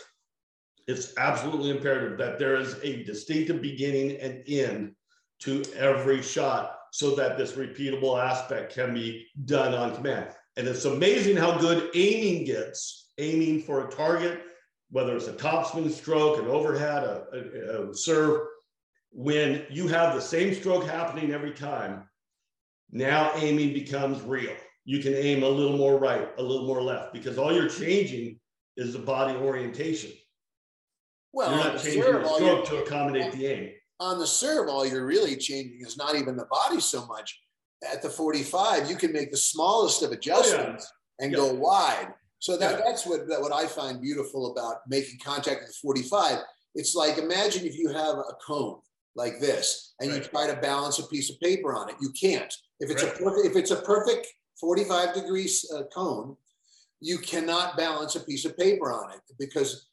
It's 0.89 1.15
absolutely 1.17 1.71
imperative 1.71 2.19
that 2.19 2.39
there 2.39 2.57
is 2.57 2.75
a 2.83 3.03
distinctive 3.05 3.63
beginning 3.63 4.19
and 4.19 4.45
end 4.47 4.95
to 5.41 5.65
every 5.75 6.21
shot 6.21 6.78
so 6.93 7.15
that 7.15 7.37
this 7.37 7.53
repeatable 7.53 8.23
aspect 8.23 8.75
can 8.75 8.95
be 8.95 9.27
done 9.45 9.75
on 9.75 9.95
command. 9.95 10.29
And 10.57 10.67
it's 10.67 10.85
amazing 10.85 11.37
how 11.37 11.59
good 11.59 11.91
aiming 11.95 12.45
gets, 12.45 13.11
aiming 13.19 13.63
for 13.63 13.87
a 13.87 13.91
target, 13.91 14.43
whether 14.91 15.17
it's 15.17 15.29
a 15.29 15.33
topspin 15.33 15.91
stroke, 15.91 16.39
an 16.39 16.49
overhead, 16.49 17.05
a, 17.05 17.25
a, 17.33 17.91
a 17.91 17.95
serve, 17.95 18.41
when 19.13 19.65
you 19.71 19.89
have 19.89 20.15
the 20.15 20.21
same 20.21 20.55
stroke 20.55 20.85
happening 20.85 21.33
every 21.33 21.53
time, 21.53 22.09
now 22.91 23.33
aiming 23.37 23.73
becomes 23.73 24.21
real 24.23 24.55
you 24.89 25.01
can 25.01 25.13
aim 25.13 25.43
a 25.43 25.49
little 25.49 25.77
more 25.77 25.99
right, 25.99 26.31
a 26.39 26.43
little 26.43 26.67
more 26.67 26.81
left, 26.81 27.13
because 27.13 27.37
all 27.37 27.53
you're 27.53 27.69
changing 27.69 28.41
is 28.79 28.95
the 28.95 28.99
body 28.99 29.37
orientation. 29.37 30.11
Well, 31.35 31.51
you're 31.51 31.59
not 31.59 31.83
changing 31.83 32.11
the 32.11 32.35
stroke 32.37 32.65
to 32.69 32.77
accommodate 32.79 33.33
the 33.33 33.47
aim. 33.49 33.73
On 34.01 34.19
the 34.19 34.27
serve, 34.27 34.69
all 34.69 34.87
you're 34.87 35.07
really 35.07 35.37
changing 35.37 35.81
is 35.81 35.97
not 35.97 36.15
even 36.15 36.37
the 36.37 36.47
body 36.47 36.81
so 36.81 37.05
much. 37.07 37.39
At 37.91 38.03
the 38.03 38.11
45, 38.11 38.91
you 38.91 38.97
can 38.97 39.13
make 39.13 39.31
the 39.31 39.37
smallest 39.37 40.03
of 40.03 40.13
adjustments 40.13 40.91
oh, 40.91 40.95
yeah. 41.21 41.25
and 41.25 41.33
yeah. 41.33 41.39
go 41.39 41.55
wide. 41.55 42.09
So 42.41 42.57
that, 42.57 42.79
yeah. 42.79 42.85
that's 42.85 43.07
what 43.07 43.29
that 43.29 43.41
what 43.41 43.53
I 43.53 43.67
find 43.67 44.01
beautiful 44.01 44.53
about 44.53 44.79
making 44.89 45.19
contact 45.25 45.63
at 45.63 45.67
the 45.69 45.75
45. 45.83 46.39
It's 46.75 46.95
like 46.95 47.19
imagine 47.19 47.67
if 47.67 47.77
you 47.77 47.89
have 47.89 48.17
a 48.17 48.35
cone 48.47 48.79
like 49.17 49.41
this 49.41 49.95
and 50.01 50.11
right. 50.11 50.23
you 50.23 50.29
try 50.29 50.47
to 50.47 50.61
balance 50.61 50.99
a 50.99 51.07
piece 51.09 51.31
of 51.31 51.41
paper 51.41 51.75
on 51.75 51.89
it. 51.89 51.97
You 52.01 52.11
can't. 52.21 52.53
If 52.81 52.91
it's 52.91 53.03
right. 53.03 53.13
a 53.13 53.23
perfect, 53.23 53.47
if 53.47 53.57
it's 53.57 53.73
a 53.73 53.83
perfect 53.83 54.29
45 54.61 55.15
degrees 55.15 55.69
uh, 55.75 55.83
cone, 55.93 56.37
you 57.01 57.19
cannot 57.19 57.77
balance 57.77 58.17
a 58.17 58.21
piece 58.21 58.45
of 58.45 58.57
paper 58.57 58.93
on 58.93 59.13
it 59.13 59.21
because 59.39 59.89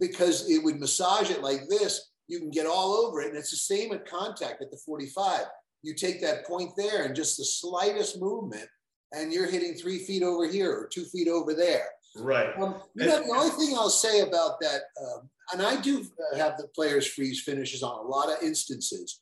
because 0.00 0.48
it 0.48 0.62
would 0.62 0.78
massage 0.78 1.30
it 1.30 1.42
like 1.42 1.68
this. 1.68 2.10
You 2.28 2.38
can 2.40 2.50
get 2.50 2.66
all 2.66 2.92
over 2.94 3.20
it, 3.20 3.28
and 3.28 3.36
it's 3.36 3.50
the 3.50 3.56
same 3.56 3.92
at 3.92 4.08
contact 4.08 4.62
at 4.62 4.70
the 4.70 4.78
45. 4.84 5.42
You 5.82 5.94
take 5.94 6.20
that 6.22 6.46
point 6.46 6.72
there, 6.76 7.04
and 7.04 7.14
just 7.14 7.36
the 7.36 7.44
slightest 7.44 8.20
movement 8.20 8.68
and 9.12 9.32
you're 9.32 9.50
hitting 9.50 9.74
three 9.74 9.98
feet 9.98 10.22
over 10.22 10.46
here 10.46 10.70
or 10.70 10.88
two 10.88 11.04
feet 11.04 11.28
over 11.28 11.54
there. 11.54 11.88
Right. 12.16 12.56
Um, 12.58 12.76
you 12.94 13.06
know, 13.06 13.22
the 13.22 13.34
only 13.34 13.50
thing 13.50 13.76
I'll 13.76 13.90
say 13.90 14.20
about 14.20 14.60
that, 14.60 14.82
um, 15.00 15.28
and 15.52 15.62
I 15.62 15.80
do 15.80 16.04
have 16.36 16.56
the 16.56 16.68
players 16.74 17.06
freeze 17.06 17.42
finishes 17.42 17.82
on 17.82 17.98
a 17.98 18.08
lot 18.08 18.30
of 18.30 18.42
instances, 18.42 19.20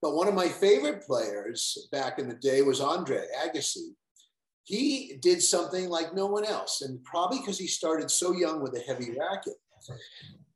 but 0.00 0.14
one 0.14 0.28
of 0.28 0.34
my 0.34 0.48
favorite 0.48 1.02
players 1.02 1.88
back 1.90 2.18
in 2.18 2.28
the 2.28 2.34
day 2.34 2.62
was 2.62 2.80
Andre 2.80 3.24
Agassi. 3.44 3.90
He 4.64 5.18
did 5.20 5.42
something 5.42 5.88
like 5.88 6.14
no 6.14 6.26
one 6.26 6.44
else, 6.44 6.82
and 6.82 7.02
probably 7.02 7.38
because 7.38 7.58
he 7.58 7.66
started 7.66 8.10
so 8.10 8.32
young 8.32 8.62
with 8.62 8.76
a 8.76 8.80
heavy 8.80 9.16
racket. 9.18 9.54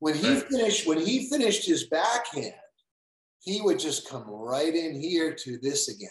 When 0.03 0.15
he 0.15 0.35
finished, 0.41 0.85
when 0.85 0.99
he 0.99 1.29
finished 1.29 1.65
his 1.65 1.85
backhand, 1.85 2.55
he 3.39 3.61
would 3.61 3.79
just 3.79 4.09
come 4.11 4.25
right 4.27 4.75
in 4.75 5.01
here 5.01 5.33
to 5.33 5.59
this 5.59 5.89
again. 5.89 6.11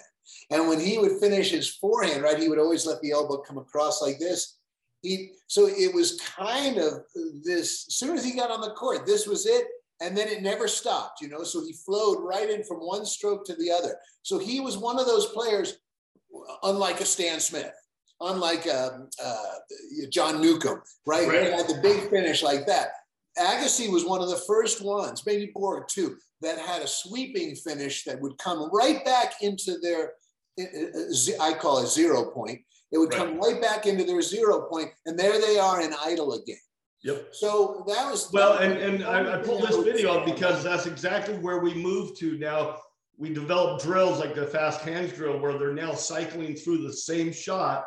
And 0.50 0.70
when 0.70 0.80
he 0.80 0.98
would 0.98 1.20
finish 1.20 1.52
his 1.52 1.76
forehand, 1.76 2.24
right, 2.24 2.40
he 2.40 2.48
would 2.48 2.58
always 2.58 2.86
let 2.86 3.02
the 3.02 3.12
elbow 3.12 3.40
come 3.40 3.58
across 3.58 4.02
like 4.02 4.18
this. 4.18 4.60
He 5.02 5.34
so 5.48 5.68
it 5.68 5.94
was 5.94 6.22
kind 6.22 6.78
of 6.78 7.04
this. 7.44 7.86
As 7.90 7.96
soon 7.96 8.16
as 8.16 8.24
he 8.24 8.34
got 8.34 8.50
on 8.50 8.62
the 8.62 8.70
court, 8.76 9.06
this 9.06 9.28
was 9.28 9.46
it, 9.46 9.66
and 10.00 10.18
then 10.18 10.30
it 10.30 10.42
never 10.42 10.70
stopped. 10.70 11.20
You 11.20 11.28
know, 11.28 11.44
so 11.44 11.62
he 11.62 11.74
flowed 11.74 12.20
right 12.22 12.50
in 12.50 12.64
from 12.64 12.78
one 12.78 13.06
stroke 13.06 13.46
to 13.48 13.56
the 13.56 13.70
other. 13.70 13.98
So 14.22 14.40
he 14.40 14.62
was 14.62 14.78
one 14.78 15.00
of 15.00 15.06
those 15.06 15.26
players, 15.34 15.80
unlike 16.64 17.02
a 17.02 17.06
Stan 17.06 17.42
Smith, 17.42 17.74
unlike 18.22 18.66
um, 18.70 19.10
uh, 19.22 19.56
John 20.10 20.40
Newcombe, 20.40 20.82
right? 21.06 21.28
right. 21.28 21.44
He 21.44 21.52
had 21.52 21.68
the 21.68 21.82
big 21.84 22.10
finish 22.10 22.42
like 22.42 22.66
that. 22.68 22.92
Agassi 23.38 23.92
was 23.92 24.06
one 24.06 24.22
of 24.22 24.30
the 24.30 24.42
first 24.48 24.84
ones, 24.84 25.26
maybe 25.26 25.52
Borg 25.54 25.88
too, 25.88 26.18
that 26.42 26.60
had 26.60 26.82
a 26.82 26.88
sweeping 26.88 27.56
finish 27.56 28.04
that 28.04 28.20
would 28.20 28.38
come 28.38 28.70
right 28.74 29.04
back 29.06 29.36
into 29.42 29.78
their, 29.80 30.14
I 31.40 31.54
call 31.54 31.80
it 31.80 31.88
zero 31.88 32.32
point. 32.32 32.60
It 32.92 32.98
would 32.98 33.14
right. 33.14 33.20
come 33.20 33.40
right 33.40 33.62
back 33.62 33.86
into 33.86 34.04
their 34.04 34.22
zero 34.22 34.68
point, 34.70 34.90
and 35.06 35.18
there 35.18 35.40
they 35.40 35.58
are 35.58 35.82
in 35.82 35.94
idle 36.06 36.34
again. 36.34 36.58
Yep. 37.04 37.30
So 37.32 37.84
that 37.88 38.12
was 38.12 38.30
well, 38.32 38.58
and 38.58 38.74
and 38.74 39.04
I, 39.04 39.36
I 39.36 39.38
pulled 39.38 39.64
this 39.64 39.78
video 39.78 40.20
up 40.20 40.26
because 40.26 40.64
that's 40.64 40.86
exactly 40.86 41.36
where 41.36 41.60
we 41.60 41.74
moved 41.74 42.20
to 42.20 42.38
now. 42.38 42.78
We 43.18 43.34
developed 43.34 43.84
drills 43.84 44.20
like 44.20 44.36
the 44.36 44.46
fast 44.46 44.82
hands 44.82 45.14
drill, 45.14 45.40
where 45.40 45.58
they're 45.58 45.74
now 45.74 45.94
cycling 45.94 46.56
through 46.56 46.84
the 46.84 46.94
same 46.94 47.32
shot 47.32 47.86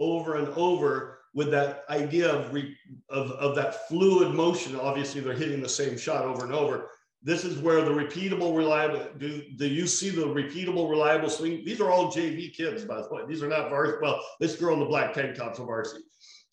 over 0.00 0.36
and 0.36 0.48
over 0.56 1.15
with 1.36 1.50
that 1.50 1.84
idea 1.90 2.32
of, 2.32 2.52
re, 2.52 2.74
of, 3.10 3.30
of 3.32 3.54
that 3.54 3.86
fluid 3.88 4.34
motion. 4.34 4.74
Obviously, 4.74 5.20
they're 5.20 5.34
hitting 5.34 5.60
the 5.60 5.68
same 5.68 5.96
shot 5.96 6.24
over 6.24 6.46
and 6.46 6.54
over. 6.54 6.88
This 7.22 7.44
is 7.44 7.58
where 7.58 7.82
the 7.82 7.90
repeatable, 7.90 8.56
reliable. 8.56 9.06
Do, 9.18 9.42
do 9.56 9.66
you 9.66 9.86
see 9.86 10.08
the 10.08 10.22
repeatable, 10.22 10.88
reliable 10.88 11.28
swing? 11.28 11.62
These 11.64 11.80
are 11.82 11.90
all 11.90 12.10
JV 12.10 12.54
kids, 12.54 12.86
by 12.86 13.02
the 13.02 13.08
way. 13.10 13.22
These 13.28 13.42
are 13.42 13.48
not 13.48 13.68
varsity. 13.68 13.98
Well, 14.00 14.18
this 14.40 14.56
girl 14.56 14.74
in 14.74 14.80
the 14.80 14.86
black 14.86 15.12
tank 15.12 15.36
top's 15.36 15.58
a 15.58 15.64
varsity. 15.64 16.04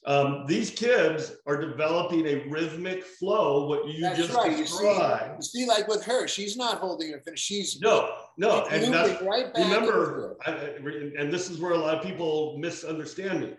Um, 0.05 0.43
these 0.47 0.69
kids 0.69 1.31
are 1.47 1.55
developing 1.55 2.27
a 2.27 2.45
rhythmic 2.49 3.05
flow. 3.05 3.69
What 3.69 3.87
you 3.87 4.01
that's 4.01 4.17
just 4.17 4.33
right. 4.33 4.57
described. 4.57 5.35
You 5.37 5.43
see, 5.43 5.59
you 5.59 5.65
see, 5.65 5.69
like 5.69 5.87
with 5.87 6.03
her, 6.03 6.27
she's 6.27 6.57
not 6.57 6.79
holding 6.79 7.09
her 7.13 7.21
finish. 7.21 7.39
She's 7.39 7.79
no, 7.79 8.13
no, 8.37 8.65
and 8.65 8.93
that's 8.93 9.21
right 9.21 9.45
remember. 9.55 10.35
I, 10.45 10.51
and 10.51 11.31
this 11.31 11.49
is 11.49 11.61
where 11.61 11.71
a 11.71 11.77
lot 11.77 11.95
of 11.95 12.03
people 12.03 12.57
misunderstand 12.57 13.39
me 13.39 13.53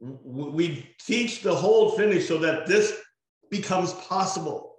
we 0.00 0.88
teach 1.00 1.42
the 1.42 1.54
whole 1.54 1.92
finish 1.92 2.28
so 2.28 2.38
that 2.38 2.66
this 2.66 3.00
becomes 3.50 3.92
possible. 3.94 4.76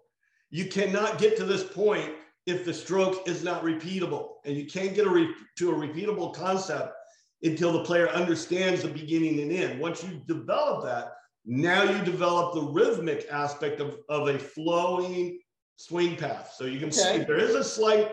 You 0.49 0.65
cannot 0.65 1.17
get 1.17 1.37
to 1.37 1.45
this 1.45 1.63
point 1.63 2.13
if 2.45 2.63
the 2.63 2.73
stroke 2.73 3.27
is 3.27 3.43
not 3.43 3.63
repeatable, 3.63 4.33
and 4.45 4.55
you 4.55 4.65
can't 4.65 4.93
get 4.93 5.07
a 5.07 5.09
re- 5.09 5.33
to 5.57 5.71
a 5.71 5.73
repeatable 5.73 6.33
concept 6.33 6.93
until 7.41 7.71
the 7.73 7.83
player 7.83 8.09
understands 8.09 8.81
the 8.81 8.87
beginning 8.87 9.41
and 9.41 9.51
end. 9.51 9.79
Once 9.79 10.03
you 10.03 10.21
develop 10.27 10.83
that, 10.85 11.13
now 11.45 11.83
you 11.83 12.03
develop 12.03 12.53
the 12.53 12.61
rhythmic 12.61 13.25
aspect 13.31 13.79
of, 13.79 13.97
of 14.09 14.27
a 14.27 14.37
flowing 14.37 15.39
swing 15.77 16.15
path. 16.15 16.53
So 16.55 16.65
you 16.65 16.79
can 16.79 16.89
okay. 16.89 17.19
see 17.19 17.23
there 17.23 17.37
is 17.37 17.55
a 17.55 17.63
slight 17.63 18.11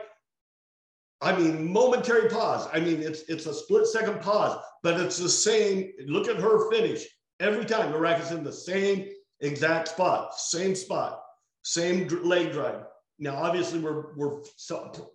I 1.23 1.37
mean, 1.37 1.73
momentary 1.73 2.29
pause. 2.29 2.68
I 2.73 2.81
mean, 2.81 3.01
it's 3.01 3.23
it's 3.29 3.47
a 3.47 3.55
split 3.55 3.87
second 3.87 4.20
pause, 4.20 4.59
but 4.83 5.01
it's 5.01 5.18
the 5.18 5.29
same. 5.29 5.93
Look 6.07 6.29
at 6.29 6.37
her 6.37 6.70
finish 6.70 7.07
every 7.39 7.64
time. 7.64 7.93
The 7.93 7.99
racket's 7.99 8.33
in 8.33 8.43
the 8.43 8.53
same 8.53 9.09
exact 9.41 9.89
spot, 9.89 10.35
same 10.35 10.75
spot, 10.75 11.23
same 11.62 12.09
leg 12.25 12.53
drive. 12.53 12.85
Now, 13.20 13.37
obviously, 13.37 13.79
we're 13.79 14.16
we're 14.16 14.43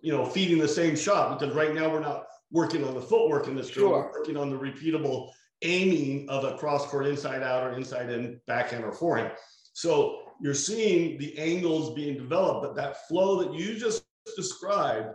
you 0.00 0.12
know 0.12 0.24
feeding 0.24 0.58
the 0.58 0.68
same 0.68 0.96
shot 0.96 1.38
because 1.38 1.54
right 1.54 1.74
now 1.74 1.90
we're 1.90 2.00
not 2.00 2.24
working 2.50 2.82
on 2.84 2.94
the 2.94 3.02
footwork 3.02 3.46
in 3.46 3.54
this 3.54 3.68
drill. 3.68 3.88
Sure. 3.88 4.10
We're 4.10 4.20
working 4.20 4.36
on 4.38 4.48
the 4.48 4.56
repeatable 4.56 5.30
aiming 5.60 6.28
of 6.30 6.44
a 6.44 6.56
cross 6.56 6.86
court 6.86 7.06
inside 7.06 7.42
out 7.42 7.64
or 7.64 7.72
inside 7.74 8.08
in 8.10 8.40
backhand 8.46 8.84
or 8.84 8.92
forehand. 8.92 9.32
So 9.74 10.20
you're 10.40 10.54
seeing 10.54 11.18
the 11.18 11.36
angles 11.38 11.94
being 11.94 12.16
developed, 12.16 12.62
but 12.62 12.76
that 12.76 13.06
flow 13.08 13.42
that 13.42 13.52
you 13.52 13.78
just 13.78 14.04
described 14.36 15.08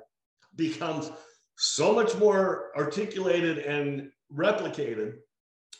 becomes 0.55 1.11
so 1.57 1.93
much 1.93 2.15
more 2.17 2.71
articulated 2.75 3.59
and 3.59 4.09
replicated 4.33 5.15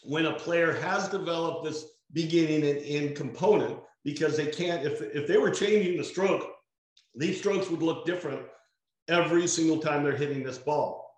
when 0.03 0.25
a 0.25 0.33
player 0.33 0.73
has 0.73 1.09
developed 1.09 1.65
this 1.65 1.85
beginning 2.11 2.69
and 2.69 2.85
end 2.85 3.15
component 3.15 3.79
because 4.03 4.37
they 4.37 4.47
can't 4.47 4.85
if, 4.85 5.01
if 5.01 5.27
they 5.27 5.37
were 5.37 5.49
changing 5.49 5.97
the 5.97 6.03
stroke 6.03 6.53
these 7.15 7.37
strokes 7.37 7.69
would 7.69 7.83
look 7.83 8.05
different 8.05 8.41
every 9.07 9.47
single 9.47 9.79
time 9.79 10.03
they're 10.03 10.15
hitting 10.15 10.43
this 10.43 10.57
ball. 10.57 11.09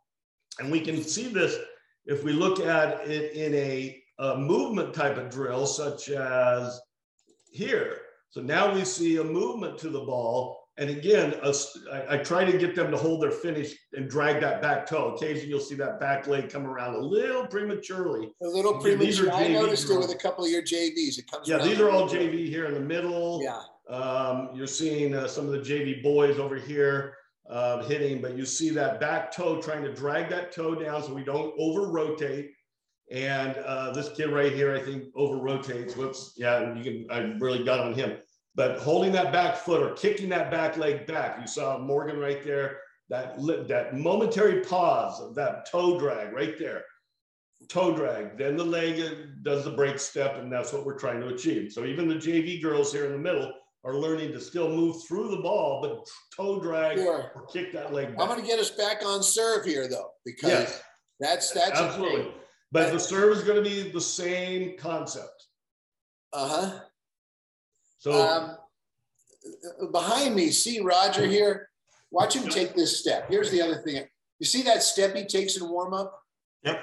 And 0.59 0.71
we 0.71 0.81
can 0.81 1.01
see 1.01 1.27
this 1.27 1.55
if 2.05 2.23
we 2.23 2.33
look 2.33 2.59
at 2.59 3.07
it 3.07 3.33
in 3.33 3.53
a, 3.53 4.01
a 4.19 4.37
movement 4.37 4.93
type 4.93 5.17
of 5.17 5.29
drill 5.29 5.65
such 5.65 6.09
as 6.09 6.79
here. 7.51 7.97
So 8.29 8.41
now 8.41 8.73
we 8.73 8.83
see 8.83 9.17
a 9.17 9.23
movement 9.23 9.77
to 9.79 9.89
the 9.89 10.01
ball 10.01 10.64
and 10.77 10.89
again, 10.89 11.35
I, 12.09 12.17
try 12.17 12.43
to 12.43 12.57
get 12.57 12.75
them 12.75 12.91
to 12.91 12.97
hold 12.97 13.21
their 13.21 13.31
finish 13.31 13.75
and 13.93 14.09
drag 14.09 14.41
that 14.41 14.61
back 14.61 14.85
toe. 14.85 15.15
Occasionally, 15.15 15.47
you'll 15.47 15.61
see 15.61 15.75
that 15.75 16.01
back 16.01 16.27
leg 16.27 16.49
come 16.49 16.65
around 16.67 16.95
a 16.95 16.99
little 16.99 17.47
prematurely. 17.47 18.33
A 18.43 18.47
little 18.47 18.81
premature. 18.81 19.31
I 19.31 19.47
noticed 19.47 19.89
it 19.89 19.97
with 19.97 20.11
a 20.11 20.17
couple 20.17 20.43
of 20.43 20.51
your 20.51 20.63
JVs. 20.63 21.17
It 21.17 21.31
comes. 21.31 21.47
Yeah, 21.47 21.59
these 21.59 21.79
are 21.79 21.89
all 21.89 22.09
JV 22.09 22.49
here 22.49 22.65
in 22.65 22.73
the 22.73 22.81
middle. 22.81 23.41
Yeah. 23.41 23.61
Um, 23.89 24.49
you're 24.53 24.67
seeing 24.67 25.13
uh, 25.13 25.27
some 25.27 25.45
of 25.45 25.53
the 25.53 25.59
JV 25.59 26.03
boys 26.03 26.39
over 26.39 26.57
here 26.57 27.15
uh, 27.49 27.83
hitting, 27.83 28.21
but 28.21 28.35
you 28.35 28.45
see 28.45 28.69
that 28.71 28.99
back 28.99 29.33
toe 29.33 29.61
trying 29.61 29.83
to 29.83 29.93
drag 29.93 30.29
that 30.29 30.51
toe 30.51 30.75
down 30.75 31.03
so 31.03 31.13
we 31.13 31.23
don't 31.23 31.53
over 31.57 31.87
rotate. 31.87 32.51
And 33.11 33.55
uh, 33.57 33.91
this 33.93 34.09
kid 34.09 34.31
right 34.31 34.51
here, 34.51 34.75
I 34.75 34.81
think, 34.81 35.05
over 35.15 35.37
rotates. 35.37 35.95
Whoops. 35.95 36.33
Yeah, 36.35 36.73
you 36.75 36.83
can. 36.83 37.07
I 37.09 37.19
really 37.39 37.63
got 37.63 37.79
on 37.79 37.93
him 37.93 38.17
but 38.55 38.79
holding 38.79 39.11
that 39.11 39.33
back 39.33 39.57
foot 39.57 39.83
or 39.83 39.93
kicking 39.93 40.29
that 40.29 40.49
back 40.49 40.77
leg 40.77 41.05
back, 41.05 41.39
you 41.39 41.47
saw 41.47 41.77
Morgan 41.77 42.17
right 42.17 42.43
there, 42.43 42.79
that, 43.09 43.35
that 43.67 43.95
momentary 43.95 44.61
pause 44.61 45.19
of 45.19 45.35
that 45.35 45.69
toe 45.69 45.99
drag 45.99 46.33
right 46.33 46.57
there. 46.57 46.83
Toe 47.69 47.95
drag, 47.95 48.37
then 48.37 48.57
the 48.57 48.63
leg 48.63 49.43
does 49.43 49.63
the 49.63 49.71
break 49.71 49.97
step, 49.99 50.37
and 50.37 50.51
that's 50.51 50.71
what 50.71 50.85
we're 50.85 50.97
trying 50.97 51.19
to 51.21 51.27
achieve. 51.27 51.71
So 51.71 51.85
even 51.85 52.07
the 52.07 52.15
JV 52.15 52.61
girls 52.61 52.91
here 52.91 53.05
in 53.05 53.11
the 53.11 53.17
middle 53.17 53.51
are 53.83 53.95
learning 53.95 54.31
to 54.33 54.41
still 54.41 54.69
move 54.69 55.03
through 55.07 55.29
the 55.29 55.41
ball, 55.41 55.81
but 55.81 56.07
toe 56.35 56.59
drag 56.59 56.97
sure. 56.97 57.31
or 57.35 57.45
kick 57.47 57.71
that 57.73 57.93
leg 57.93 58.09
back. 58.09 58.21
I'm 58.21 58.27
going 58.27 58.41
to 58.41 58.47
get 58.47 58.59
us 58.59 58.71
back 58.71 59.05
on 59.05 59.21
serve 59.21 59.65
here, 59.65 59.87
though, 59.87 60.11
because 60.25 60.49
yes. 60.49 60.83
that's 61.19 61.51
that's 61.51 61.79
absolutely. 61.79 62.31
But 62.71 62.91
the 62.91 62.99
serve 62.99 63.37
is 63.37 63.43
going 63.43 63.63
to 63.63 63.69
be 63.69 63.89
the 63.89 64.01
same 64.01 64.77
concept. 64.77 65.47
Uh 66.33 66.49
huh. 66.49 66.79
So 67.97 68.11
um, 68.11 68.57
behind 69.91 70.35
me, 70.35 70.51
see 70.51 70.79
Roger 70.81 71.25
here. 71.25 71.69
Watch 72.11 72.35
him 72.35 72.47
take 72.47 72.75
this 72.75 72.99
step. 72.99 73.29
Here's 73.29 73.51
the 73.51 73.61
other 73.61 73.81
thing. 73.81 74.03
You 74.39 74.45
see 74.45 74.61
that 74.63 74.83
step 74.83 75.15
he 75.15 75.25
takes 75.25 75.57
in 75.57 75.67
warm 75.67 75.93
up? 75.93 76.21
Yep. 76.63 76.81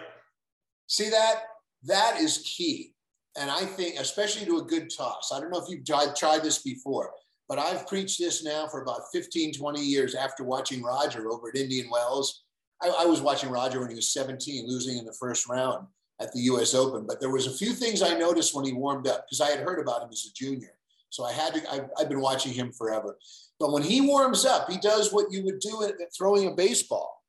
See 0.86 1.10
that? 1.10 1.42
That 1.84 2.18
is 2.20 2.38
key. 2.38 2.94
And 3.38 3.50
I 3.50 3.64
think, 3.64 3.98
especially 3.98 4.44
to 4.46 4.58
a 4.58 4.64
good 4.64 4.90
toss. 4.94 5.32
I 5.34 5.40
don't 5.40 5.50
know 5.50 5.62
if 5.62 5.68
you've 5.68 5.86
tried, 5.86 6.14
tried 6.16 6.42
this 6.42 6.58
before, 6.58 7.12
but 7.48 7.58
I've 7.58 7.86
preached 7.86 8.18
this 8.18 8.44
now 8.44 8.66
for 8.68 8.82
about 8.82 9.00
15, 9.12 9.54
20 9.54 9.80
years 9.80 10.14
after 10.14 10.44
watching 10.44 10.82
Roger 10.82 11.30
over 11.30 11.48
at 11.48 11.56
Indian 11.56 11.88
Wells. 11.90 12.44
I, 12.82 12.88
I 12.88 13.06
was 13.06 13.22
watching 13.22 13.50
Roger 13.50 13.80
when 13.80 13.88
he 13.88 13.94
was 13.94 14.12
17, 14.12 14.68
losing 14.68 14.98
in 14.98 15.06
the 15.06 15.16
first 15.18 15.48
round 15.48 15.86
at 16.20 16.32
the 16.32 16.40
US 16.40 16.74
Open. 16.74 17.06
But 17.06 17.20
there 17.20 17.30
was 17.30 17.46
a 17.46 17.52
few 17.52 17.72
things 17.72 18.02
I 18.02 18.18
noticed 18.18 18.54
when 18.54 18.64
he 18.64 18.72
warmed 18.72 19.06
up 19.08 19.24
because 19.26 19.40
I 19.40 19.50
had 19.50 19.60
heard 19.60 19.80
about 19.80 20.02
him 20.02 20.10
as 20.12 20.26
a 20.26 20.34
junior. 20.34 20.74
So 21.12 21.24
I 21.24 21.32
had 21.32 21.52
to, 21.52 21.70
I've, 21.70 21.90
I've, 21.98 22.08
been 22.08 22.22
watching 22.22 22.54
him 22.54 22.72
forever. 22.72 23.18
But 23.60 23.70
when 23.70 23.82
he 23.82 24.00
warms 24.00 24.46
up, 24.46 24.70
he 24.70 24.78
does 24.78 25.12
what 25.12 25.30
you 25.30 25.44
would 25.44 25.60
do 25.60 25.84
at, 25.84 25.94
throwing 26.16 26.48
a 26.48 26.54
baseball, 26.54 27.22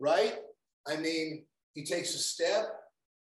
right? 0.00 0.36
I 0.88 0.96
mean, 0.96 1.44
he 1.74 1.84
takes 1.84 2.14
a 2.14 2.18
step 2.18 2.64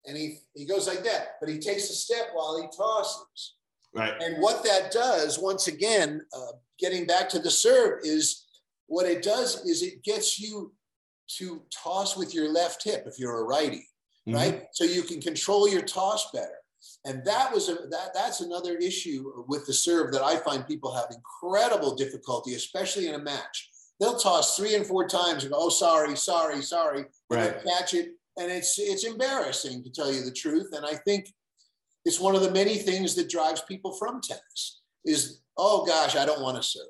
and 0.06 0.18
he, 0.18 0.40
he 0.54 0.66
goes 0.66 0.86
like 0.86 1.06
that, 1.06 1.36
but 1.40 1.48
he 1.48 1.60
takes 1.60 1.90
a 1.90 1.94
step 1.94 2.28
while 2.34 2.62
he 2.62 2.68
tosses. 2.76 3.56
Right. 3.96 4.14
And 4.22 4.42
what 4.42 4.66
that 4.66 4.92
does, 4.92 5.40
once 5.40 5.70
again, 5.70 6.22
uh, 6.36 6.58
getting 6.78 7.08
back 7.08 7.30
to 7.30 7.40
the 7.40 7.50
serve, 7.50 8.02
is 8.04 8.48
what 8.88 9.06
it 9.06 9.24
does 9.24 9.66
is 9.66 9.82
it 9.82 10.04
gets 10.04 10.38
you 10.38 10.74
to 11.38 11.62
toss 11.72 12.18
with 12.18 12.36
your 12.36 12.52
left 12.52 12.84
hip 12.84 13.06
if 13.08 13.18
you're 13.18 13.40
a 13.40 13.44
righty. 13.44 13.88
mm-hmm. 14.28 14.36
right? 14.36 14.64
So 14.74 14.84
you 14.84 15.04
can 15.04 15.22
control 15.22 15.70
your 15.70 15.84
toss 15.84 16.30
better. 16.32 16.61
And 17.06 17.24
that 17.26 17.52
was 17.54 17.70
a, 17.70 17.76
that 17.90 18.12
that's 18.14 18.42
another 18.42 18.78
issue 18.78 19.44
with 19.48 19.66
the 19.66 19.74
serve 19.74 20.12
that 20.14 20.24
I 20.24 20.38
find 20.38 20.68
people 20.68 20.94
have 20.94 21.08
incredible 21.12 21.96
difficulty, 21.96 22.56
especially 22.56 23.08
in 23.08 23.16
a 23.16 23.20
match. 23.20 23.70
They'll 24.00 24.18
toss 24.18 24.58
three 24.58 24.76
and 24.76 24.86
four 24.86 25.08
times 25.08 25.44
and 25.44 25.52
go, 25.52 25.60
"Oh, 25.60 25.70
sorry, 25.70 26.16
sorry, 26.16 26.62
sorry," 26.62 27.06
right. 27.30 27.64
catch 27.64 27.94
it, 27.94 28.10
and 28.38 28.52
it's 28.52 28.80
it's 28.80 29.04
embarrassing 29.04 29.84
to 29.84 29.92
tell 29.92 30.12
you 30.12 30.24
the 30.24 30.32
truth. 30.32 30.74
And 30.74 30.86
I 30.86 30.96
think 30.96 31.32
it's 32.04 32.20
one 32.20 32.36
of 32.36 32.42
the 32.42 32.52
many 32.52 32.78
things 32.78 33.14
that 33.16 33.30
drives 33.30 33.62
people 33.62 33.94
from 33.94 34.20
tennis 34.22 34.82
is, 35.06 35.42
"Oh 35.58 35.86
gosh, 35.86 36.16
I 36.16 36.26
don't 36.26 36.42
want 36.42 36.58
to 36.58 36.64
serve." 36.64 36.86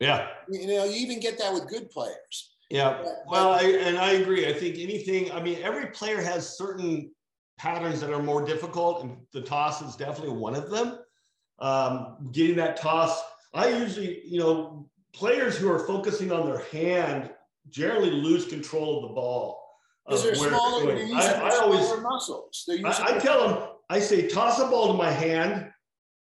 Yeah, 0.00 0.28
you 0.50 0.66
know, 0.68 0.84
you 0.84 0.96
even 0.96 1.20
get 1.20 1.38
that 1.38 1.52
with 1.52 1.68
good 1.68 1.90
players. 1.90 2.54
Yeah, 2.70 3.02
well, 3.26 3.52
I, 3.52 3.62
and 3.62 3.98
I 3.98 4.12
agree. 4.12 4.46
I 4.46 4.52
think 4.52 4.78
anything. 4.78 5.30
I 5.32 5.42
mean, 5.42 5.58
every 5.62 5.86
player 5.86 6.20
has 6.20 6.56
certain 6.56 7.10
patterns 7.58 8.00
that 8.00 8.12
are 8.12 8.22
more 8.22 8.44
difficult, 8.44 9.02
and 9.02 9.18
the 9.32 9.40
toss 9.40 9.82
is 9.82 9.96
definitely 9.96 10.36
one 10.36 10.54
of 10.54 10.70
them. 10.70 10.98
Um, 11.58 12.30
getting 12.32 12.56
that 12.56 12.80
toss, 12.80 13.20
I 13.52 13.68
usually, 13.68 14.22
you 14.24 14.38
know, 14.38 14.88
players 15.12 15.56
who 15.56 15.70
are 15.70 15.80
focusing 15.80 16.30
on 16.32 16.46
their 16.46 16.62
hand 16.66 17.30
generally 17.68 18.10
lose 18.10 18.46
control 18.46 18.98
of 18.98 19.08
the 19.08 19.14
ball. 19.14 19.64
Because 20.06 20.22
they're 20.22 20.34
smaller, 20.36 20.86
they're 20.86 21.02
using 21.02 21.16
I, 21.16 21.50
I 21.50 21.58
always, 21.58 22.02
muscles. 22.02 22.66
I, 22.70 23.16
I 23.16 23.18
tell 23.18 23.46
them, 23.46 23.68
I 23.90 23.98
say, 23.98 24.26
toss 24.28 24.58
a 24.58 24.66
ball 24.66 24.86
to 24.88 24.94
my 24.94 25.10
hand. 25.10 25.70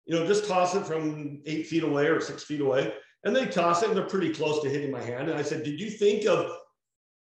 You 0.06 0.16
know, 0.16 0.26
just 0.26 0.48
toss 0.48 0.76
it 0.76 0.86
from 0.86 1.42
eight 1.46 1.68
feet 1.68 1.84
away 1.84 2.08
or 2.08 2.20
six 2.20 2.44
feet 2.44 2.62
away, 2.62 2.94
and 3.24 3.36
they 3.36 3.46
toss 3.46 3.84
it, 3.84 3.90
and 3.90 3.98
they're 3.98 4.06
pretty 4.06 4.34
close 4.34 4.62
to 4.64 4.70
hitting 4.70 4.92
my 4.92 5.02
hand. 5.02 5.30
And 5.30 5.38
I 5.38 5.44
said, 5.44 5.64
did 5.64 5.80
you 5.80 5.90
think 5.90 6.26
of 6.26 6.52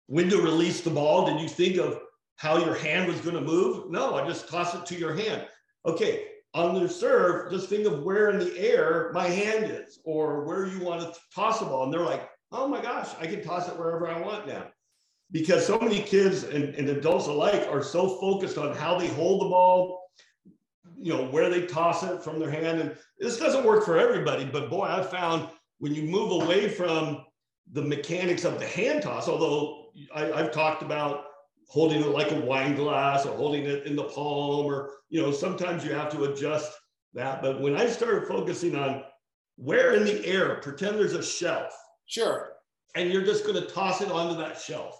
when 0.07 0.27
to 0.29 0.41
release 0.41 0.81
the 0.81 0.89
ball? 0.89 1.27
Did 1.27 1.39
you 1.39 1.47
think 1.47 1.77
of 1.77 1.99
how 2.39 2.57
your 2.57 2.73
hand 2.73 3.05
was 3.11 3.19
going 3.19 3.35
to 3.35 3.41
move. 3.41 3.91
No, 3.91 4.15
I 4.15 4.25
just 4.25 4.47
toss 4.47 4.73
it 4.73 4.85
to 4.85 4.95
your 4.95 5.13
hand. 5.13 5.45
Okay, 5.85 6.27
on 6.53 6.73
the 6.73 6.87
serve, 6.87 7.51
just 7.51 7.67
think 7.67 7.85
of 7.85 8.03
where 8.03 8.29
in 8.29 8.39
the 8.39 8.57
air 8.57 9.11
my 9.13 9.25
hand 9.25 9.65
is 9.69 9.99
or 10.05 10.45
where 10.45 10.65
you 10.65 10.79
want 10.79 11.01
to 11.01 11.19
toss 11.35 11.59
the 11.59 11.65
ball. 11.65 11.83
And 11.83 11.93
they're 11.93 11.99
like, 11.99 12.29
oh 12.53 12.65
my 12.65 12.81
gosh, 12.81 13.09
I 13.19 13.27
can 13.27 13.43
toss 13.43 13.67
it 13.67 13.77
wherever 13.77 14.07
I 14.07 14.21
want 14.21 14.47
now. 14.47 14.67
Because 15.31 15.67
so 15.67 15.77
many 15.79 16.01
kids 16.01 16.43
and, 16.43 16.73
and 16.75 16.87
adults 16.87 17.27
alike 17.27 17.67
are 17.69 17.83
so 17.83 18.07
focused 18.21 18.57
on 18.57 18.73
how 18.73 18.97
they 18.97 19.07
hold 19.07 19.41
the 19.41 19.49
ball, 19.49 20.09
you 20.97 21.13
know, 21.13 21.25
where 21.25 21.49
they 21.49 21.65
toss 21.65 22.03
it 22.03 22.23
from 22.23 22.39
their 22.39 22.49
hand. 22.49 22.79
And 22.79 22.95
this 23.19 23.37
doesn't 23.37 23.65
work 23.65 23.83
for 23.83 23.99
everybody, 23.99 24.45
but 24.45 24.69
boy, 24.69 24.85
I've 24.85 25.09
found 25.09 25.49
when 25.79 25.93
you 25.93 26.03
move 26.03 26.41
away 26.41 26.69
from 26.69 27.25
the 27.73 27.81
mechanics 27.81 28.45
of 28.45 28.59
the 28.59 28.65
hand 28.65 29.03
toss, 29.03 29.27
although 29.27 29.91
I, 30.15 30.31
I've 30.31 30.53
talked 30.53 30.83
about 30.83 31.25
holding 31.69 32.01
it 32.01 32.07
like 32.07 32.31
a 32.31 32.41
wine 32.41 32.75
glass 32.75 33.25
or 33.25 33.35
holding 33.37 33.63
it 33.63 33.85
in 33.85 33.95
the 33.95 34.03
palm 34.03 34.65
or 34.65 34.89
you 35.09 35.21
know 35.21 35.31
sometimes 35.31 35.85
you 35.85 35.93
have 35.93 36.11
to 36.11 36.25
adjust 36.25 36.73
that. 37.13 37.41
But 37.41 37.61
when 37.61 37.75
i 37.75 37.85
started 37.87 38.27
focusing 38.27 38.75
on 38.75 39.03
where 39.55 39.93
in 39.93 40.03
the 40.03 40.25
air 40.25 40.55
pretend 40.55 40.97
there's 40.97 41.13
a 41.13 41.23
shelf. 41.23 41.73
Sure. 42.05 42.53
And 42.95 43.11
you're 43.11 43.25
just 43.25 43.45
going 43.45 43.61
to 43.61 43.69
toss 43.69 44.01
it 44.01 44.11
onto 44.11 44.35
that 44.39 44.59
shelf. 44.59 44.99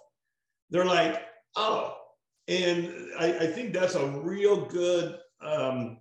They're 0.70 0.86
like 0.86 1.22
oh. 1.56 1.96
And 2.48 2.94
i, 3.20 3.28
I 3.28 3.48
think 3.48 3.74
that's 3.74 3.96
a 3.96 4.08
real 4.08 4.66
good 4.66 5.18
um, 5.42 5.98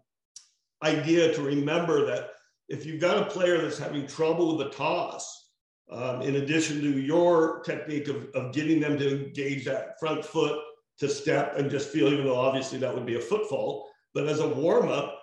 idea 0.83 1.33
to 1.35 1.43
remember 1.43 2.05
that 2.07 2.31
if 2.69 2.85
you've 2.85 3.01
got 3.01 3.17
a 3.17 3.31
player 3.31 3.61
that's 3.61 3.79
having 3.79 4.07
trouble 4.07 4.57
with 4.57 4.67
the 4.67 4.75
toss 4.77 5.38
um, 5.91 6.23
in 6.23 6.37
addition 6.37 6.81
to 6.81 7.01
your 7.01 7.61
technique 7.61 8.09
of, 8.09 8.29
of 8.35 8.53
getting 8.53 8.81
them 8.81 8.99
to 8.99 9.27
engage 9.27 9.65
that 9.65 9.99
front 9.99 10.25
foot 10.25 10.61
to 10.99 11.09
step 11.09 11.57
and 11.57 11.71
just 11.71 11.91
feel, 11.91 12.09
even 12.09 12.25
though 12.25 12.37
obviously 12.37 12.79
that 12.79 12.95
would 12.95 13.07
be 13.07 13.17
a 13.17 13.21
footfall, 13.21 13.89
but 14.15 14.29
as 14.29 14.41
a 14.41 14.49
warm 14.49 14.89
up, 14.89 15.19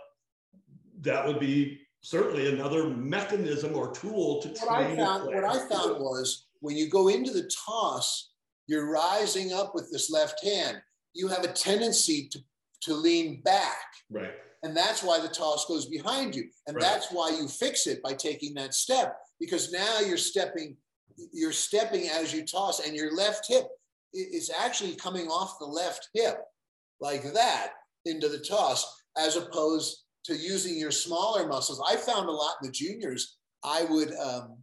that 1.02 1.26
would 1.26 1.40
be 1.40 1.80
certainly 2.02 2.52
another 2.52 2.90
mechanism 2.90 3.76
or 3.76 3.92
tool 3.92 4.42
to 4.42 4.50
what 4.50 4.86
train. 4.86 5.00
I 5.00 5.04
found, 5.04 5.26
what 5.26 5.44
I 5.44 5.60
found 5.68 6.00
was 6.00 6.48
when 6.62 6.76
you 6.76 6.90
go 6.90 7.10
into 7.10 7.32
the 7.32 7.50
toss, 7.66 8.32
you're 8.68 8.90
rising 8.90 9.54
up 9.54 9.76
with 9.76 9.92
this 9.92 10.10
left 10.10 10.44
hand. 10.44 10.82
You 11.14 11.28
have 11.28 11.44
a 11.44 11.52
tendency 11.52 12.28
to, 12.30 12.40
to 12.84 12.94
lean 12.94 13.42
back. 13.42 13.86
Right. 14.10 14.34
And 14.64 14.76
that's 14.76 15.04
why 15.04 15.20
the 15.20 15.28
toss 15.28 15.66
goes 15.68 15.86
behind 15.86 16.36
you. 16.36 16.46
And 16.68 16.76
right. 16.76 16.82
that's 16.82 17.12
why 17.12 17.30
you 17.30 17.48
fix 17.48 17.86
it 17.86 18.02
by 18.02 18.14
taking 18.14 18.56
that 18.56 18.74
step 18.74 19.18
because 19.40 19.72
now 19.72 20.00
you're 20.00 20.18
stepping, 20.18 20.78
you're 21.34 21.52
stepping 21.52 22.08
as 22.10 22.34
you 22.34 22.46
toss, 22.46 22.86
and 22.86 22.96
your 22.96 23.16
left 23.16 23.46
hip 23.48 23.68
is 24.14 24.52
actually 24.58 24.96
coming 24.96 25.28
off 25.28 25.60
the 25.60 25.66
left 25.66 26.10
hip 26.14 26.38
like 27.02 27.24
that 27.34 27.74
into 28.06 28.30
the 28.30 28.40
toss, 28.40 29.04
as 29.18 29.36
opposed 29.36 30.04
to 30.26 30.36
using 30.36 30.78
your 30.78 30.92
smaller 30.92 31.48
muscles. 31.48 31.82
I 31.88 31.96
found 31.96 32.30
a 32.30 32.32
lot 32.32 32.56
in 32.62 32.68
the 32.68 32.72
juniors. 32.72 33.38
I 33.64 33.86
would 33.86 34.14
um, 34.16 34.58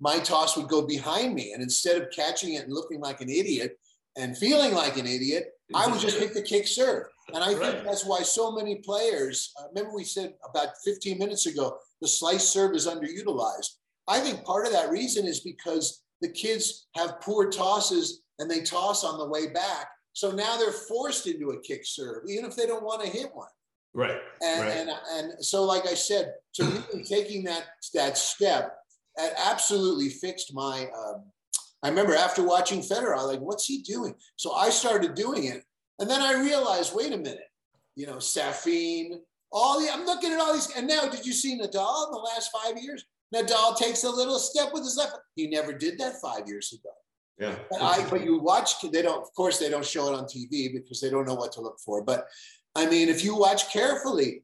my 0.00 0.18
toss 0.18 0.56
would 0.56 0.68
go 0.68 0.82
behind 0.82 1.34
me, 1.34 1.52
and 1.52 1.62
instead 1.62 2.00
of 2.00 2.10
catching 2.14 2.54
it 2.54 2.64
and 2.64 2.72
looking 2.72 3.00
like 3.00 3.20
an 3.20 3.30
idiot 3.30 3.78
and 4.16 4.36
feeling 4.36 4.72
like 4.72 4.96
an 4.96 5.06
idiot, 5.06 5.50
I 5.74 5.86
would 5.86 6.00
just 6.00 6.18
hit 6.18 6.34
the 6.34 6.42
kick 6.42 6.66
serve. 6.66 7.06
And 7.32 7.42
I 7.42 7.54
right. 7.54 7.72
think 7.72 7.84
that's 7.84 8.04
why 8.04 8.22
so 8.22 8.52
many 8.52 8.76
players. 8.76 9.52
Uh, 9.58 9.68
remember, 9.74 9.96
we 9.96 10.04
said 10.04 10.34
about 10.48 10.68
15 10.84 11.18
minutes 11.18 11.46
ago 11.46 11.78
the 12.00 12.08
slice 12.08 12.46
serve 12.46 12.74
is 12.74 12.86
underutilized. 12.86 13.70
I 14.08 14.20
think 14.20 14.44
part 14.44 14.66
of 14.66 14.72
that 14.72 14.90
reason 14.90 15.26
is 15.26 15.40
because 15.40 16.02
the 16.20 16.28
kids 16.28 16.86
have 16.96 17.20
poor 17.20 17.50
tosses 17.50 18.22
and 18.38 18.50
they 18.50 18.60
toss 18.60 19.04
on 19.04 19.18
the 19.18 19.28
way 19.28 19.48
back. 19.48 19.88
So 20.12 20.30
now 20.30 20.56
they're 20.56 20.72
forced 20.72 21.26
into 21.26 21.50
a 21.50 21.60
kick 21.60 21.82
serve, 21.84 22.24
even 22.28 22.44
if 22.44 22.54
they 22.56 22.66
don't 22.66 22.84
want 22.84 23.02
to 23.02 23.10
hit 23.10 23.30
one. 23.34 23.48
Right. 23.94 24.18
And 24.42 24.62
right. 24.62 24.76
and 24.76 24.90
and 25.12 25.44
so, 25.44 25.62
like 25.62 25.86
I 25.86 25.94
said, 25.94 26.34
so 26.52 26.64
really 26.92 27.04
taking 27.04 27.44
that 27.44 27.64
that 27.94 28.18
step, 28.18 28.76
that 29.16 29.34
absolutely 29.38 30.08
fixed 30.08 30.52
my. 30.52 30.88
Um, 30.96 31.24
I 31.82 31.88
remember 31.90 32.14
after 32.14 32.42
watching 32.42 32.80
Federer, 32.80 33.12
I 33.12 33.22
was 33.22 33.26
like, 33.26 33.40
"What's 33.40 33.66
he 33.66 33.82
doing?" 33.82 34.14
So 34.36 34.52
I 34.52 34.70
started 34.70 35.14
doing 35.14 35.44
it, 35.44 35.62
and 36.00 36.10
then 36.10 36.20
I 36.20 36.40
realized, 36.40 36.94
wait 36.94 37.12
a 37.12 37.16
minute, 37.16 37.48
you 37.94 38.06
know, 38.06 38.16
Safin, 38.16 39.20
all 39.52 39.80
the. 39.80 39.92
I'm 39.92 40.06
looking 40.06 40.32
at 40.32 40.40
all 40.40 40.52
these, 40.52 40.70
and 40.76 40.88
now, 40.88 41.06
did 41.06 41.24
you 41.24 41.32
see 41.32 41.56
Nadal 41.56 42.06
in 42.06 42.12
the 42.12 42.30
last 42.34 42.50
five 42.52 42.76
years? 42.82 43.04
Nadal 43.34 43.76
takes 43.76 44.04
a 44.04 44.10
little 44.10 44.38
step 44.38 44.70
with 44.72 44.84
his 44.84 44.96
left. 44.96 45.16
He 45.34 45.48
never 45.48 45.72
did 45.72 45.98
that 45.98 46.20
five 46.20 46.46
years 46.46 46.72
ago. 46.72 46.90
Yeah. 47.38 47.56
But, 47.70 47.82
I, 47.82 48.08
but 48.08 48.24
you 48.24 48.38
watch, 48.38 48.80
they 48.80 49.02
don't, 49.02 49.22
of 49.22 49.34
course, 49.34 49.58
they 49.58 49.68
don't 49.68 49.84
show 49.84 50.12
it 50.12 50.16
on 50.16 50.24
TV 50.24 50.72
because 50.72 51.00
they 51.00 51.10
don't 51.10 51.26
know 51.26 51.34
what 51.34 51.52
to 51.52 51.60
look 51.60 51.78
for. 51.84 52.02
But 52.02 52.26
I 52.76 52.86
mean, 52.86 53.08
if 53.08 53.24
you 53.24 53.36
watch 53.36 53.72
carefully, 53.72 54.42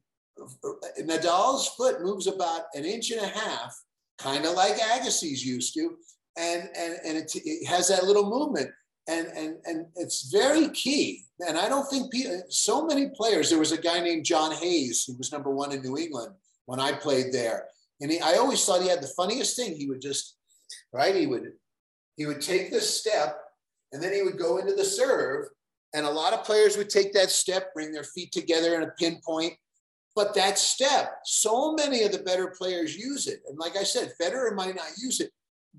Nadal's 1.00 1.68
foot 1.68 2.02
moves 2.02 2.26
about 2.26 2.62
an 2.74 2.84
inch 2.84 3.10
and 3.10 3.20
a 3.20 3.28
half, 3.28 3.76
kind 4.18 4.44
of 4.44 4.54
like 4.54 4.76
Agassi's 4.76 5.44
used 5.44 5.74
to. 5.74 5.96
And, 6.36 6.68
and, 6.76 6.94
and 7.04 7.18
it, 7.18 7.32
it 7.34 7.66
has 7.68 7.88
that 7.88 8.04
little 8.04 8.28
movement. 8.28 8.70
And, 9.08 9.26
and, 9.28 9.56
and 9.64 9.86
it's 9.96 10.30
very 10.30 10.68
key. 10.70 11.24
And 11.46 11.58
I 11.58 11.68
don't 11.68 11.88
think 11.88 12.12
people, 12.12 12.42
so 12.48 12.86
many 12.86 13.08
players, 13.08 13.50
there 13.50 13.58
was 13.58 13.72
a 13.72 13.80
guy 13.80 14.00
named 14.00 14.24
John 14.24 14.52
Hayes, 14.52 15.04
who 15.04 15.16
was 15.16 15.32
number 15.32 15.50
one 15.50 15.72
in 15.72 15.82
New 15.82 15.96
England 15.96 16.34
when 16.66 16.80
I 16.80 16.92
played 16.92 17.32
there 17.32 17.66
and 18.00 18.10
he, 18.10 18.20
I 18.20 18.34
always 18.34 18.64
thought 18.64 18.82
he 18.82 18.88
had 18.88 19.02
the 19.02 19.12
funniest 19.16 19.56
thing. 19.56 19.74
He 19.74 19.88
would 19.88 20.00
just, 20.00 20.36
right? 20.92 21.14
He 21.14 21.26
would, 21.26 21.52
he 22.16 22.26
would 22.26 22.40
take 22.40 22.70
this 22.70 22.98
step 22.98 23.38
and 23.92 24.02
then 24.02 24.12
he 24.12 24.22
would 24.22 24.38
go 24.38 24.58
into 24.58 24.74
the 24.74 24.84
serve. 24.84 25.46
And 25.92 26.06
a 26.06 26.10
lot 26.10 26.32
of 26.32 26.44
players 26.44 26.76
would 26.76 26.88
take 26.88 27.12
that 27.14 27.30
step, 27.30 27.74
bring 27.74 27.92
their 27.92 28.04
feet 28.04 28.32
together 28.32 28.76
in 28.76 28.82
a 28.82 28.92
pinpoint. 28.98 29.54
But 30.14 30.34
that 30.34 30.58
step, 30.58 31.18
so 31.24 31.74
many 31.74 32.02
of 32.02 32.12
the 32.12 32.18
better 32.18 32.48
players 32.56 32.96
use 32.96 33.26
it. 33.26 33.40
And 33.48 33.58
like 33.58 33.76
I 33.76 33.82
said, 33.82 34.12
Federer 34.20 34.54
might 34.54 34.76
not 34.76 34.90
use 35.02 35.20
it, 35.20 35.30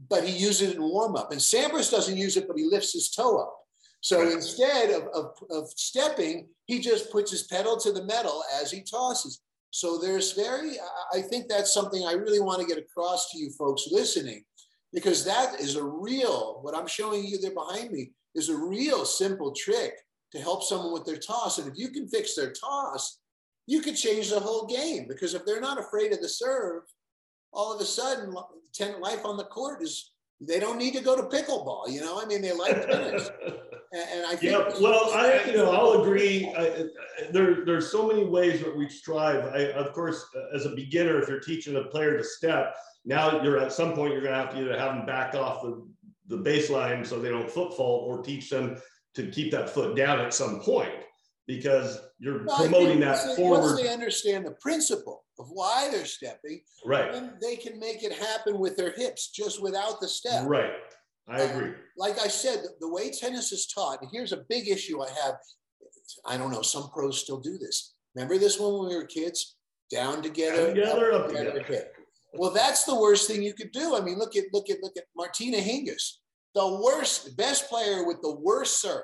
but 0.10 0.24
he 0.26 0.38
uses 0.38 0.70
it 0.70 0.76
in 0.76 0.84
warm 0.84 1.16
up. 1.16 1.32
And 1.32 1.40
Sampras 1.40 1.92
doesn't 1.92 2.18
use 2.18 2.38
it, 2.38 2.48
but 2.48 2.58
he 2.58 2.66
lifts 2.66 2.94
his 2.94 3.10
toe 3.10 3.40
up. 3.40 3.58
So 4.02 4.22
instead 4.30 4.90
of, 4.90 5.04
of, 5.14 5.36
of 5.52 5.70
stepping, 5.76 6.48
he 6.66 6.80
just 6.80 7.12
puts 7.12 7.32
his 7.32 7.44
pedal 7.44 7.78
to 7.78 7.92
the 7.92 8.04
metal 8.04 8.44
as 8.60 8.72
he 8.72 8.82
tosses. 8.82 9.42
So 9.72 9.98
there's 9.98 10.34
very, 10.34 10.74
I 11.14 11.22
think 11.22 11.48
that's 11.48 11.74
something 11.74 12.06
I 12.06 12.14
really 12.14 12.42
want 12.42 12.62
to 12.62 12.68
get 12.68 12.78
across 12.78 13.32
to 13.32 13.38
you 13.38 13.50
folks 13.52 13.88
listening, 13.90 14.44
because 14.94 15.24
that 15.26 15.60
is 15.60 15.76
a 15.76 15.84
real, 15.84 16.60
what 16.62 16.76
I'm 16.76 16.88
showing 16.88 17.26
you 17.26 17.40
there 17.40 17.54
behind 17.54 17.92
me 17.92 18.12
is 18.36 18.50
a 18.50 18.58
real 18.58 19.06
simple 19.06 19.54
trick 19.54 19.94
to 20.34 20.40
help 20.40 20.64
someone 20.64 20.94
with 20.94 21.06
their 21.06 21.18
toss. 21.18 21.58
And 21.58 21.72
if 21.72 21.78
you 21.78 21.90
can 21.90 22.08
fix 22.08 22.36
their 22.36 22.52
toss, 22.52 23.20
you 23.66 23.82
could 23.82 23.96
change 23.96 24.30
the 24.30 24.40
whole 24.40 24.68
game 24.68 25.06
because 25.08 25.34
if 25.34 25.46
they're 25.46 25.62
not 25.62 25.80
afraid 25.80 26.12
of 26.12 26.22
the 26.22 26.30
serve, 26.30 26.84
all 27.54 27.74
of 27.74 27.82
a 27.82 27.86
sudden, 27.86 28.34
life 29.00 29.26
on 29.26 29.38
the 29.38 29.46
court 29.46 29.82
is 29.84 30.12
they 30.42 30.60
don't 30.60 30.78
need 30.78 30.94
to 30.96 31.04
go 31.04 31.16
to 31.16 31.24
pickleball. 31.24 31.90
You 31.90 32.02
know, 32.02 32.22
I 32.22 32.26
mean, 32.26 32.42
they 32.42 32.52
like 32.52 32.86
tennis. 32.88 33.30
and 33.94 34.26
I 34.26 34.36
think. 34.36 34.52
Yeah, 34.54 34.70
well, 34.82 35.12
I 35.14 35.44
you 35.46 35.54
know 35.54 35.72
I'll 35.72 36.02
agree. 36.02 36.48
I, 36.58 36.86
there 37.32 37.66
there's 37.66 37.92
so 37.92 38.08
many 38.08 38.24
ways 38.24 38.62
that 38.62 38.76
we 38.76 38.88
strive. 38.88 39.46
I, 39.54 39.72
of 39.72 39.94
course, 39.94 40.26
uh, 40.36 40.56
as 40.56 40.66
a 40.66 40.70
beginner, 40.76 41.22
if 41.22 41.28
you're 41.28 41.40
teaching 41.40 41.76
a 41.76 41.84
player 41.84 42.18
to 42.18 42.24
step, 42.24 42.76
now 43.06 43.42
you're 43.44 43.60
at 43.60 43.74
some 43.74 43.94
point 43.94 44.14
you're 44.14 44.22
going 44.22 44.34
to 44.34 44.40
have 44.40 44.52
to 44.52 44.62
either 44.62 44.78
have 44.78 44.96
them 44.96 45.06
back 45.06 45.36
off 45.36 45.62
the 45.62 45.88
the 46.28 46.38
baseline 46.38 47.06
so 47.06 47.20
they 47.20 47.30
don't 47.30 47.50
foot 47.50 47.76
fault, 47.76 48.08
or 48.08 48.24
teach 48.24 48.50
them 48.50 48.78
to 49.16 49.28
keep 49.28 49.52
that 49.52 49.70
foot 49.70 49.96
down 49.96 50.20
at 50.20 50.34
some 50.34 50.62
point. 50.62 50.94
because 51.48 52.00
you're 52.20 52.44
no, 52.44 52.56
promoting 52.56 53.00
that 53.00 53.20
once 53.26 53.36
forward. 53.36 53.60
Once 53.60 53.82
they 53.82 53.90
understand 53.92 54.46
the 54.46 54.56
principle 54.62 55.26
of 55.40 55.48
why 55.52 55.90
they're 55.92 56.06
stepping, 56.06 56.62
right, 56.86 57.12
then 57.12 57.34
they 57.42 57.56
can 57.56 57.80
make 57.80 58.04
it 58.04 58.14
happen 58.14 58.60
with 58.60 58.78
their 58.78 58.92
hips 58.92 59.32
just 59.32 59.62
without 59.62 60.00
the 60.00 60.08
step. 60.08 60.46
Right. 60.48 60.72
I 61.32 61.42
uh, 61.42 61.50
agree. 61.50 61.72
like 61.98 62.20
I 62.20 62.28
said, 62.28 62.64
the, 62.80 62.90
way 62.90 63.10
tennis 63.12 63.52
is 63.52 63.68
taught, 63.68 64.02
and 64.02 64.10
here's 64.12 64.34
a 64.34 64.44
big 64.50 64.68
issue 64.68 65.02
I 65.02 65.10
have. 65.24 65.36
I 66.26 66.38
don't 66.38 66.52
know, 66.52 66.62
some 66.62 66.90
pros 66.90 67.22
still 67.22 67.40
do 67.40 67.58
this. 67.58 67.94
Remember 68.16 68.38
this 68.38 68.60
one 68.60 68.74
when 68.74 68.90
we 68.90 68.96
were 68.96 69.06
kids? 69.06 69.56
Down 69.90 70.22
together, 70.22 70.68
Down 70.68 70.76
together, 70.76 71.14
up, 71.14 71.22
up 71.24 71.28
together. 71.30 71.60
together. 71.64 71.88
Well, 72.34 72.52
that's 72.52 72.86
the 72.86 72.96
worst 72.96 73.28
thing 73.30 73.42
you 73.42 73.54
could 73.54 73.72
do. 73.72 73.96
I 73.96 74.02
mean, 74.02 74.18
look 74.18 74.36
at 74.36 74.46
look 74.54 74.70
at 74.70 74.82
look 74.82 74.96
at 74.98 75.04
Martina 75.18 75.58
Hingis, 75.58 76.18
the 76.56 76.80
worst, 76.82 77.36
best 77.36 77.70
player 77.70 78.06
with 78.06 78.22
the 78.22 78.36
worst 78.36 78.82
serve. 78.82 79.04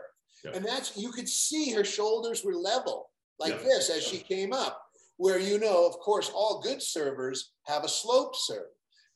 And 0.54 0.66
that's 0.66 0.96
you 0.96 1.12
could 1.12 1.28
see 1.28 1.74
her 1.74 1.84
shoulders 1.84 2.46
were 2.46 2.56
level 2.56 3.10
like 3.40 3.62
this 3.64 3.90
as 3.90 4.04
she 4.04 4.20
came 4.20 4.54
up. 4.54 4.82
Where 5.18 5.40
you 5.40 5.60
know, 5.60 5.86
of 5.86 6.00
course, 6.00 6.32
all 6.34 6.62
good 6.62 6.82
servers 6.82 7.52
have 7.66 7.84
a 7.84 7.90
slope 7.90 8.36
serve, 8.36 8.70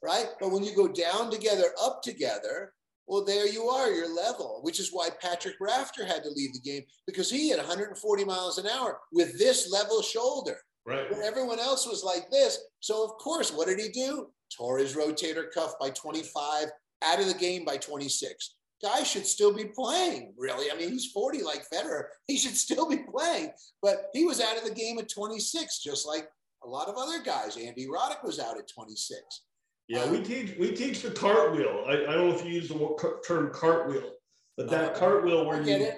right? 0.03 0.27
But 0.39 0.51
when 0.51 0.63
you 0.63 0.75
go 0.75 0.87
down 0.87 1.29
together, 1.29 1.65
up 1.81 2.01
together, 2.01 2.73
well, 3.07 3.25
there 3.25 3.47
you 3.47 3.65
are, 3.65 3.91
you're 3.91 4.13
level, 4.13 4.59
which 4.61 4.79
is 4.79 4.89
why 4.91 5.09
Patrick 5.21 5.55
Rafter 5.59 6.05
had 6.05 6.23
to 6.23 6.29
leave 6.29 6.53
the 6.53 6.59
game 6.59 6.83
because 7.05 7.29
he 7.29 7.49
had 7.49 7.59
140 7.59 8.25
miles 8.25 8.57
an 8.57 8.67
hour 8.67 8.99
with 9.11 9.37
this 9.37 9.71
level 9.71 10.01
shoulder. 10.01 10.57
Right. 10.85 11.07
But 11.09 11.19
everyone 11.19 11.59
else 11.59 11.85
was 11.85 12.03
like 12.03 12.29
this. 12.31 12.57
So, 12.79 13.03
of 13.03 13.11
course, 13.11 13.51
what 13.51 13.67
did 13.67 13.79
he 13.79 13.89
do? 13.89 14.27
Tore 14.55 14.79
his 14.79 14.95
rotator 14.95 15.45
cuff 15.53 15.73
by 15.79 15.91
25, 15.91 16.67
out 17.03 17.19
of 17.19 17.27
the 17.27 17.33
game 17.33 17.65
by 17.65 17.77
26. 17.77 18.55
Guy 18.81 19.03
should 19.03 19.27
still 19.27 19.53
be 19.53 19.65
playing, 19.65 20.33
really. 20.37 20.71
I 20.71 20.75
mean, 20.75 20.89
he's 20.89 21.11
40 21.11 21.43
like 21.43 21.63
Federer. 21.71 22.03
He 22.27 22.37
should 22.37 22.55
still 22.55 22.89
be 22.89 22.97
playing, 22.97 23.51
but 23.81 24.05
he 24.13 24.25
was 24.25 24.41
out 24.41 24.57
of 24.57 24.63
the 24.63 24.73
game 24.73 24.97
at 24.97 25.09
26, 25.09 25.83
just 25.83 26.07
like 26.07 26.27
a 26.63 26.67
lot 26.67 26.87
of 26.87 26.95
other 26.97 27.21
guys. 27.21 27.57
Andy 27.57 27.87
Roddick 27.87 28.23
was 28.23 28.39
out 28.39 28.57
at 28.57 28.69
26. 28.73 29.19
Yeah, 29.91 30.09
we 30.09 30.21
teach 30.21 30.57
we 30.57 30.71
teach 30.71 31.01
the 31.01 31.11
cartwheel. 31.11 31.83
I, 31.85 31.91
I 31.91 32.13
don't 32.13 32.29
know 32.29 32.33
if 32.33 32.45
you 32.45 32.53
use 32.53 32.69
the 32.69 33.19
term 33.27 33.51
cartwheel, 33.51 34.09
but 34.55 34.69
that 34.69 34.95
uh, 34.95 34.99
cartwheel 34.99 35.45
where 35.45 35.61
you 35.61 35.91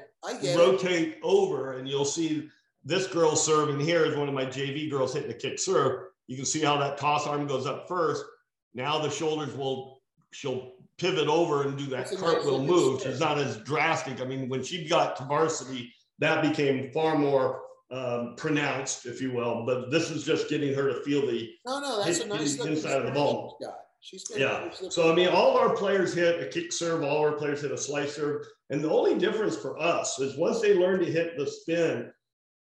rotate 0.57 1.09
it. 1.09 1.19
over 1.21 1.73
and 1.73 1.87
you'll 1.87 2.03
see 2.03 2.49
this 2.83 3.05
girl 3.05 3.35
serving 3.35 3.79
here 3.79 4.03
is 4.05 4.15
one 4.15 4.27
of 4.27 4.33
my 4.33 4.45
JV 4.45 4.89
girls 4.89 5.13
hitting 5.13 5.29
a 5.29 5.35
kick 5.35 5.59
serve. 5.59 6.07
You 6.25 6.35
can 6.35 6.45
see 6.45 6.61
how 6.63 6.77
that 6.77 6.97
toss 6.97 7.27
arm 7.27 7.45
goes 7.45 7.67
up 7.67 7.87
first. 7.87 8.25
Now 8.73 8.97
the 8.97 9.11
shoulders 9.11 9.53
will 9.55 10.01
she'll 10.31 10.73
pivot 10.97 11.27
over 11.27 11.61
and 11.61 11.77
do 11.77 11.85
that 11.85 12.09
That's 12.09 12.19
cartwheel 12.19 12.63
move. 12.63 13.03
She's 13.03 13.19
not 13.19 13.37
as 13.37 13.57
drastic. 13.57 14.21
I 14.21 14.25
mean, 14.25 14.49
when 14.49 14.63
she 14.63 14.87
got 14.87 15.17
to 15.17 15.25
varsity, 15.25 15.93
that 16.17 16.41
became 16.41 16.91
far 16.91 17.15
more 17.15 17.61
um, 17.91 18.33
pronounced, 18.37 19.05
if 19.05 19.21
you 19.21 19.31
will. 19.33 19.65
But 19.67 19.91
this 19.91 20.09
is 20.09 20.23
just 20.23 20.49
getting 20.49 20.73
her 20.73 20.87
to 20.87 21.01
feel 21.03 21.21
the 21.21 21.51
no, 21.65 21.79
no, 21.79 22.03
that's 22.03 22.17
hit, 22.17 22.25
a 22.25 22.29
nice 22.29 22.55
inside 22.57 23.01
of 23.01 23.05
the 23.05 23.11
ball. 23.11 23.59
She's 24.03 24.29
yeah. 24.35 24.69
So 24.89 25.09
I 25.09 25.15
mean, 25.15 25.29
all 25.29 25.57
our 25.57 25.73
players 25.73 26.13
hit 26.13 26.41
a 26.41 26.47
kick 26.47 26.73
serve. 26.73 27.03
All 27.03 27.19
our 27.19 27.31
players 27.31 27.61
hit 27.61 27.71
a 27.71 27.77
slice 27.77 28.17
serve. 28.17 28.45
And 28.69 28.83
the 28.83 28.91
only 28.91 29.17
difference 29.17 29.55
for 29.55 29.79
us 29.81 30.19
is 30.19 30.37
once 30.37 30.59
they 30.59 30.77
learn 30.77 30.99
to 30.99 31.05
hit 31.05 31.37
the 31.37 31.47
spin, 31.47 32.11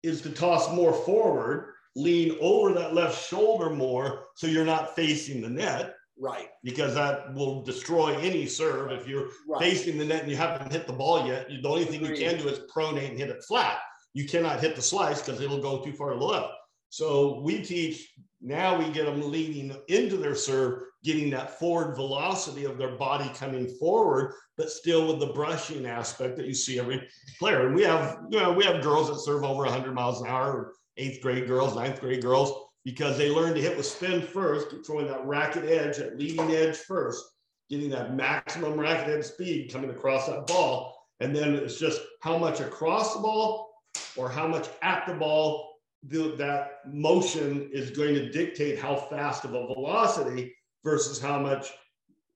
is 0.03 0.21
to 0.21 0.31
toss 0.31 0.71
more 0.75 0.93
forward, 0.93 1.73
lean 1.97 2.37
over 2.43 2.75
that 2.75 2.93
left 2.93 3.27
shoulder 3.27 3.71
more, 3.71 4.27
so 4.35 4.47
you're 4.47 4.67
not 4.67 4.95
facing 4.95 5.41
the 5.41 5.49
net. 5.49 5.95
Right. 6.19 6.49
Because 6.63 6.95
that 6.95 7.33
will 7.33 7.63
destroy 7.63 8.15
any 8.19 8.45
serve. 8.45 8.93
If 8.93 9.09
you're 9.09 9.31
right. 9.49 9.63
facing 9.63 9.97
the 9.97 10.05
net 10.05 10.21
and 10.21 10.31
you 10.31 10.37
haven't 10.37 10.71
hit 10.71 10.87
the 10.87 10.93
ball 10.93 11.27
yet, 11.27 11.49
the 11.49 11.69
only 11.69 11.87
thing 11.87 12.05
you 12.05 12.15
can 12.15 12.37
do 12.37 12.49
is 12.49 12.61
pronate 12.75 13.09
and 13.09 13.19
hit 13.19 13.31
it 13.31 13.43
flat. 13.49 13.79
You 14.13 14.27
cannot 14.27 14.61
hit 14.61 14.77
the 14.77 14.83
slice 14.83 15.23
because 15.23 15.41
it'll 15.41 15.63
go 15.63 15.83
too 15.83 15.95
far 15.95 16.13
to 16.13 16.19
the 16.19 16.25
left. 16.25 16.53
So 16.91 17.41
we 17.41 17.63
teach 17.63 18.13
now 18.41 18.79
we 18.79 18.91
get 18.91 19.05
them 19.05 19.31
leaning 19.31 19.77
into 19.89 20.17
their 20.17 20.35
serve, 20.35 20.83
getting 21.05 21.31
that 21.31 21.59
forward 21.59 21.95
velocity 21.95 22.65
of 22.65 22.79
their 22.79 22.97
body 22.97 23.31
coming 23.35 23.69
forward, 23.69 24.35
but 24.57 24.71
still 24.71 25.07
with 25.07 25.21
the 25.21 25.35
brushing 25.35 25.87
aspect 25.87 26.37
that 26.37 26.47
you 26.47 26.55
see 26.55 26.79
every 26.79 27.07
player. 27.39 27.67
And 27.67 27.75
we 27.75 27.83
have, 27.83 28.19
you 28.31 28.41
know, 28.41 28.53
we 28.53 28.65
have 28.65 28.83
girls 28.83 29.09
that 29.09 29.21
serve 29.21 29.45
over 29.45 29.65
100 29.65 29.93
miles 29.93 30.23
an 30.23 30.29
hour, 30.29 30.73
eighth 30.97 31.21
grade 31.21 31.47
girls, 31.47 31.77
ninth 31.77 32.01
grade 32.01 32.23
girls, 32.23 32.53
because 32.85 33.19
they 33.19 33.31
learn 33.31 33.55
to 33.55 33.61
hit 33.61 33.77
with 33.77 33.87
spin 33.87 34.23
first, 34.23 34.75
throwing 34.87 35.07
that 35.07 35.27
racket 35.27 35.65
edge, 35.65 35.99
that 35.99 36.19
leading 36.19 36.51
edge 36.51 36.77
first, 36.77 37.23
getting 37.69 37.91
that 37.91 38.15
maximum 38.17 38.81
racket 38.81 39.19
edge 39.19 39.25
speed 39.25 39.71
coming 39.71 39.91
across 39.91 40.27
that 40.27 40.47
ball. 40.47 40.97
And 41.21 41.37
then 41.37 41.55
it's 41.55 41.79
just 41.79 42.01
how 42.23 42.39
much 42.39 42.61
across 42.61 43.15
the 43.15 43.21
ball 43.21 43.71
or 44.17 44.31
how 44.31 44.49
much 44.49 44.69
at 44.81 45.07
the 45.07 45.13
ball 45.13 45.70
the, 46.09 46.35
that 46.37 46.81
motion 46.87 47.69
is 47.73 47.91
going 47.91 48.15
to 48.15 48.31
dictate 48.31 48.79
how 48.79 48.97
fast 48.97 49.45
of 49.45 49.55
a 49.55 49.67
velocity 49.67 50.55
versus 50.83 51.21
how 51.21 51.39
much 51.39 51.73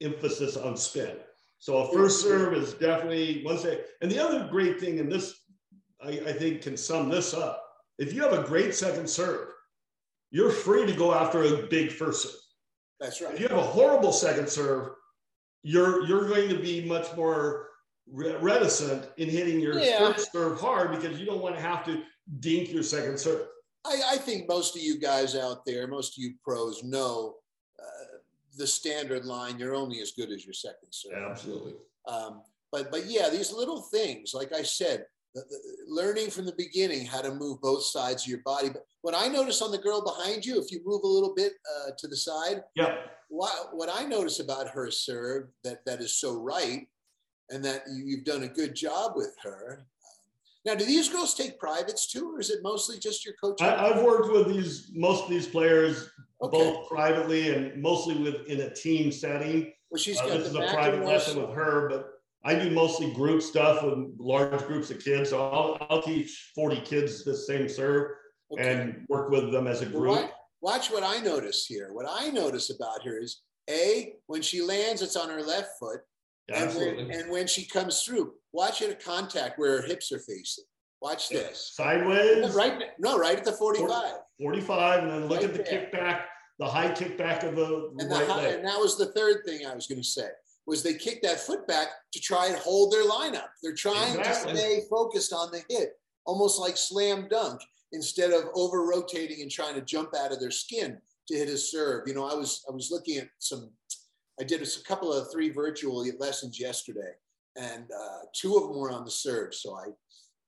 emphasis 0.02 0.56
on 0.56 0.76
spin. 0.76 1.16
So 1.58 1.78
a 1.78 1.92
first 1.92 2.20
serve 2.20 2.52
is 2.52 2.74
definitely 2.74 3.42
one 3.42 3.58
say. 3.58 3.80
And 4.02 4.10
the 4.10 4.22
other 4.22 4.46
great 4.50 4.78
thing, 4.78 5.00
and 5.00 5.10
this 5.10 5.34
I, 6.02 6.10
I 6.10 6.32
think 6.32 6.62
can 6.62 6.76
sum 6.76 7.08
this 7.08 7.32
up, 7.32 7.62
if 7.98 8.12
you 8.12 8.22
have 8.22 8.32
a 8.32 8.42
great 8.42 8.74
second 8.74 9.08
serve, 9.08 9.48
you're 10.30 10.50
free 10.50 10.84
to 10.84 10.92
go 10.92 11.14
after 11.14 11.42
a 11.44 11.66
big 11.68 11.90
first 11.90 12.24
serve. 12.24 12.40
That's 13.00 13.20
right. 13.22 13.34
If 13.34 13.40
you 13.40 13.48
have 13.48 13.56
a 13.56 13.62
horrible 13.62 14.12
second 14.12 14.48
serve, 14.48 14.90
you're 15.62 16.06
you're 16.06 16.28
going 16.28 16.48
to 16.50 16.58
be 16.58 16.84
much 16.84 17.14
more 17.16 17.68
reticent 18.12 19.08
in 19.16 19.30
hitting 19.30 19.60
your 19.60 19.78
yeah. 19.78 19.98
first 19.98 20.30
serve 20.32 20.60
hard 20.60 20.90
because 20.90 21.18
you 21.18 21.24
don't 21.24 21.40
want 21.40 21.54
to 21.54 21.60
have 21.60 21.84
to 21.86 22.02
dink 22.40 22.72
your 22.72 22.82
second 22.82 23.18
serve. 23.18 23.46
I, 23.86 24.00
I 24.12 24.16
think 24.16 24.48
most 24.48 24.76
of 24.76 24.82
you 24.82 24.98
guys 24.98 25.36
out 25.36 25.64
there, 25.66 25.86
most 25.86 26.16
of 26.16 26.22
you 26.22 26.34
pros 26.42 26.82
know 26.82 27.36
uh, 27.78 28.18
the 28.56 28.66
standard 28.66 29.24
line. 29.24 29.58
You're 29.58 29.74
only 29.74 30.00
as 30.00 30.12
good 30.12 30.30
as 30.30 30.44
your 30.44 30.54
second 30.54 30.88
serve. 30.90 31.12
Absolutely. 31.30 31.74
Um, 32.08 32.42
but 32.72 32.90
but 32.90 33.06
yeah, 33.06 33.28
these 33.28 33.52
little 33.52 33.82
things, 33.82 34.32
like 34.34 34.52
I 34.52 34.62
said, 34.62 35.04
the, 35.34 35.42
the, 35.42 35.58
learning 35.88 36.30
from 36.30 36.46
the 36.46 36.54
beginning 36.56 37.06
how 37.06 37.20
to 37.20 37.34
move 37.34 37.60
both 37.60 37.82
sides 37.82 38.24
of 38.24 38.28
your 38.28 38.42
body. 38.44 38.68
But 38.68 38.84
what 39.02 39.14
I 39.16 39.28
notice 39.28 39.60
on 39.62 39.70
the 39.70 39.78
girl 39.78 40.02
behind 40.02 40.44
you, 40.44 40.60
if 40.60 40.70
you 40.70 40.80
move 40.84 41.02
a 41.02 41.08
little 41.08 41.34
bit 41.34 41.52
uh, 41.76 41.90
to 41.98 42.08
the 42.08 42.16
side, 42.16 42.62
yeah. 42.74 42.96
What, 43.28 43.70
what 43.72 43.88
I 43.92 44.04
notice 44.04 44.38
about 44.38 44.68
her 44.68 44.92
serve 44.92 45.48
that 45.64 45.84
that 45.86 46.00
is 46.00 46.20
so 46.20 46.40
right, 46.40 46.86
and 47.50 47.64
that 47.64 47.82
you've 47.92 48.24
done 48.24 48.44
a 48.44 48.48
good 48.48 48.76
job 48.76 49.12
with 49.16 49.34
her, 49.42 49.86
now, 50.64 50.74
do 50.74 50.84
these 50.84 51.10
girls 51.10 51.34
take 51.34 51.58
privates 51.58 52.06
too, 52.06 52.34
or 52.34 52.40
is 52.40 52.48
it 52.48 52.60
mostly 52.62 52.98
just 52.98 53.24
your 53.24 53.34
coach? 53.34 53.60
I, 53.60 53.88
have 53.88 54.02
worked 54.02 54.32
with 54.32 54.48
these 54.48 54.90
most 54.94 55.24
of 55.24 55.30
these 55.30 55.46
players 55.46 56.08
okay. 56.40 56.56
both 56.56 56.88
privately 56.88 57.54
and 57.54 57.82
mostly 57.82 58.16
within 58.16 58.60
a 58.60 58.74
team 58.74 59.12
setting. 59.12 59.72
Well, 59.90 59.98
she's 59.98 60.18
uh, 60.20 60.26
got 60.26 60.38
this 60.38 60.48
is 60.48 60.54
a 60.54 60.66
private 60.72 61.04
lesson 61.04 61.40
with 61.40 61.54
her, 61.54 61.88
but 61.90 62.14
I 62.44 62.54
do 62.54 62.70
mostly 62.70 63.12
group 63.12 63.42
stuff 63.42 63.82
with 63.82 64.14
large 64.18 64.66
groups 64.66 64.90
of 64.90 65.00
kids. 65.04 65.30
So 65.30 65.42
I'll, 65.42 65.86
I'll 65.90 66.02
teach 66.02 66.52
40 66.54 66.80
kids 66.80 67.24
the 67.24 67.36
same 67.36 67.68
serve 67.68 68.12
okay. 68.52 68.72
and 68.72 69.06
work 69.08 69.30
with 69.30 69.52
them 69.52 69.66
as 69.66 69.82
a 69.82 69.86
group. 69.86 70.12
Well, 70.12 70.32
watch 70.62 70.90
what 70.90 71.02
I 71.02 71.18
notice 71.18 71.66
here. 71.66 71.90
What 71.92 72.06
I 72.08 72.30
notice 72.30 72.70
about 72.70 73.04
her 73.04 73.18
is 73.18 73.42
A, 73.68 74.14
when 74.26 74.40
she 74.40 74.62
lands, 74.62 75.02
it's 75.02 75.16
on 75.16 75.28
her 75.28 75.42
left 75.42 75.78
foot. 75.78 76.00
And 76.52 76.74
when, 76.74 77.10
and 77.10 77.30
when, 77.30 77.46
she 77.46 77.64
comes 77.64 78.02
through, 78.02 78.34
watch 78.54 78.80
it 78.80 78.90
at 78.90 79.04
contact 79.04 79.58
where 79.58 79.82
her 79.82 79.86
hips 79.86 80.12
are 80.12 80.20
facing. 80.20 80.64
Watch 81.02 81.28
this. 81.28 81.72
Sideways? 81.74 82.54
Right, 82.54 82.82
no, 82.98 83.18
right 83.18 83.36
at 83.36 83.44
the 83.44 83.52
45. 83.52 84.14
45, 84.40 85.02
and 85.02 85.10
then 85.10 85.26
look 85.26 85.40
right 85.40 85.50
at 85.50 85.52
the 85.52 85.62
there. 85.62 85.90
kickback, 85.92 86.20
the 86.58 86.66
high 86.66 86.90
kickback 86.90 87.46
of 87.46 87.56
the 87.56 87.90
and 87.98 88.10
right 88.10 88.26
the 88.26 88.32
high, 88.32 88.42
leg. 88.42 88.54
And 88.54 88.66
that 88.66 88.78
was 88.78 88.96
the 88.96 89.12
third 89.12 89.42
thing 89.44 89.66
I 89.66 89.74
was 89.74 89.86
going 89.86 90.00
to 90.00 90.06
say, 90.06 90.28
was 90.66 90.82
they 90.82 90.94
kick 90.94 91.20
that 91.22 91.40
foot 91.40 91.66
back 91.66 91.88
to 92.12 92.20
try 92.20 92.46
and 92.46 92.56
hold 92.56 92.92
their 92.92 93.04
lineup. 93.04 93.48
They're 93.62 93.74
trying 93.74 94.16
exactly. 94.16 94.52
to 94.52 94.58
stay 94.58 94.80
focused 94.88 95.34
on 95.34 95.50
the 95.50 95.62
hit, 95.68 95.90
almost 96.24 96.58
like 96.58 96.78
slam 96.78 97.26
dunk, 97.28 97.60
instead 97.92 98.32
of 98.32 98.44
over 98.54 98.86
rotating 98.86 99.42
and 99.42 99.50
trying 99.50 99.74
to 99.74 99.82
jump 99.82 100.10
out 100.18 100.32
of 100.32 100.40
their 100.40 100.50
skin 100.50 100.98
to 101.28 101.36
hit 101.36 101.48
a 101.48 101.58
serve. 101.58 102.08
You 102.08 102.14
know, 102.14 102.24
I 102.24 102.34
was 102.34 102.64
I 102.68 102.72
was 102.72 102.90
looking 102.90 103.18
at 103.18 103.28
some 103.40 103.70
I 104.40 104.44
did 104.44 104.62
a 104.62 104.66
couple 104.86 105.12
of 105.12 105.30
three 105.30 105.50
virtual 105.50 106.04
lessons 106.18 106.58
yesterday, 106.58 107.12
and 107.56 107.84
uh, 107.84 108.18
two 108.34 108.56
of 108.56 108.68
them 108.68 108.78
were 108.78 108.90
on 108.90 109.04
the 109.04 109.10
serve. 109.10 109.54
So 109.54 109.76
I 109.76 109.86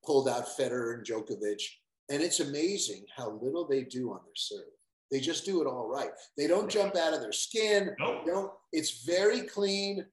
pulled 0.05 0.29
out 0.29 0.47
Federer 0.59 0.95
and 0.95 1.07
Djokovic, 1.07 1.63
and 2.11 2.23
it's 2.23 2.41
amazing 2.41 3.05
how 3.17 3.39
little 3.43 3.67
they 3.67 3.85
do 3.85 4.13
on 4.13 4.21
their 4.25 4.35
serve. 4.37 4.73
They 5.11 5.21
just 5.21 5.45
do 5.45 5.61
it 5.61 5.67
all 5.67 5.89
right. 5.89 6.11
They 6.37 6.47
don't 6.47 6.71
jump 6.71 6.97
out 6.97 7.15
of 7.15 7.21
their 7.21 7.33
skin. 7.33 7.95
Nope. 7.99 8.27
Don't. 8.27 8.51
It's 8.73 9.05
very 9.05 9.43
clean. 9.43 10.05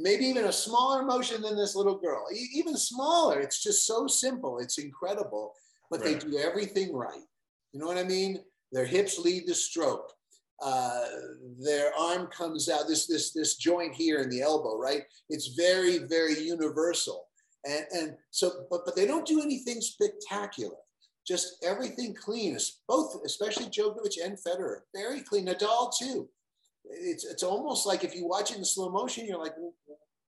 Maybe 0.00 0.26
even 0.26 0.44
a 0.44 0.52
smaller 0.52 1.02
motion 1.02 1.42
than 1.42 1.56
this 1.56 1.74
little 1.74 1.98
girl. 1.98 2.24
Even 2.54 2.76
smaller. 2.76 3.40
It's 3.40 3.62
just 3.62 3.86
so 3.86 4.06
simple. 4.06 4.60
It's 4.60 4.78
incredible. 4.78 5.52
But 5.90 6.00
right. 6.00 6.20
they 6.20 6.30
do 6.30 6.38
everything 6.38 6.94
right. 6.94 7.24
You 7.72 7.80
know 7.80 7.86
what 7.86 7.98
I 7.98 8.04
mean? 8.04 8.38
Their 8.70 8.86
hips 8.86 9.18
lead 9.18 9.46
the 9.46 9.54
stroke 9.54 10.12
uh, 10.62 11.04
their 11.60 11.94
arm 11.96 12.26
comes 12.28 12.68
out, 12.68 12.88
this, 12.88 13.06
this, 13.06 13.32
this 13.32 13.56
joint 13.56 13.94
here 13.94 14.20
in 14.20 14.30
the 14.30 14.42
elbow, 14.42 14.76
right? 14.76 15.02
It's 15.28 15.48
very, 15.48 15.98
very 15.98 16.38
universal. 16.40 17.28
And, 17.64 17.84
and 17.92 18.16
so, 18.30 18.66
but, 18.70 18.80
but 18.84 18.96
they 18.96 19.06
don't 19.06 19.26
do 19.26 19.42
anything 19.42 19.80
spectacular. 19.80 20.76
just 21.26 21.64
everything 21.64 22.14
clean. 22.14 22.58
Both, 22.88 23.20
especially 23.24 23.66
Djokovic 23.66 24.16
and 24.24 24.38
Federer, 24.38 24.80
very 24.94 25.20
clean. 25.20 25.46
Nadal 25.46 25.92
too. 25.96 26.28
It's 26.84 27.24
it's 27.24 27.42
almost 27.42 27.86
like 27.86 28.02
if 28.02 28.14
you 28.14 28.26
watch 28.26 28.50
it 28.50 28.56
in 28.56 28.64
slow 28.64 28.88
motion, 28.88 29.26
you're 29.26 29.38
like, 29.38 29.54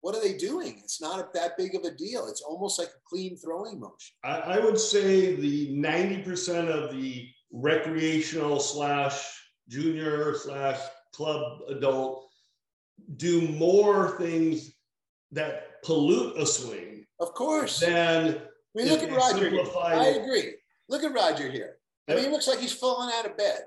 what 0.02 0.14
are 0.14 0.20
they 0.20 0.36
doing? 0.36 0.80
It's 0.84 1.00
not 1.00 1.32
that 1.34 1.56
big 1.56 1.74
of 1.74 1.84
a 1.84 1.90
deal. 1.94 2.26
It's 2.28 2.42
almost 2.42 2.78
like 2.78 2.88
a 2.88 3.00
clean 3.08 3.36
throwing 3.36 3.80
motion. 3.80 4.14
I, 4.24 4.38
I 4.38 4.58
would 4.58 4.78
say 4.78 5.36
the 5.36 5.70
90% 5.74 6.68
of 6.68 6.92
the 6.92 7.28
recreational 7.52 8.60
slash 8.60 9.39
junior 9.68 10.34
slash 10.34 10.78
club 11.12 11.60
adult 11.68 12.28
do 13.16 13.48
more 13.48 14.16
things 14.18 14.72
that 15.32 15.82
pollute 15.82 16.36
a 16.36 16.46
swing. 16.46 17.04
Of 17.18 17.34
course. 17.34 17.80
Than 17.80 18.36
I 18.36 18.38
mean, 18.74 18.88
look 18.88 19.02
at 19.02 19.10
Roger. 19.10 19.50
I 19.78 20.06
agree. 20.06 20.54
Look 20.88 21.04
at 21.04 21.12
Roger 21.12 21.50
here. 21.50 21.76
I 22.08 22.14
mean, 22.14 22.24
he 22.24 22.30
looks 22.30 22.48
like 22.48 22.58
he's 22.58 22.72
falling 22.72 23.12
out 23.14 23.26
of 23.26 23.36
bed. 23.36 23.60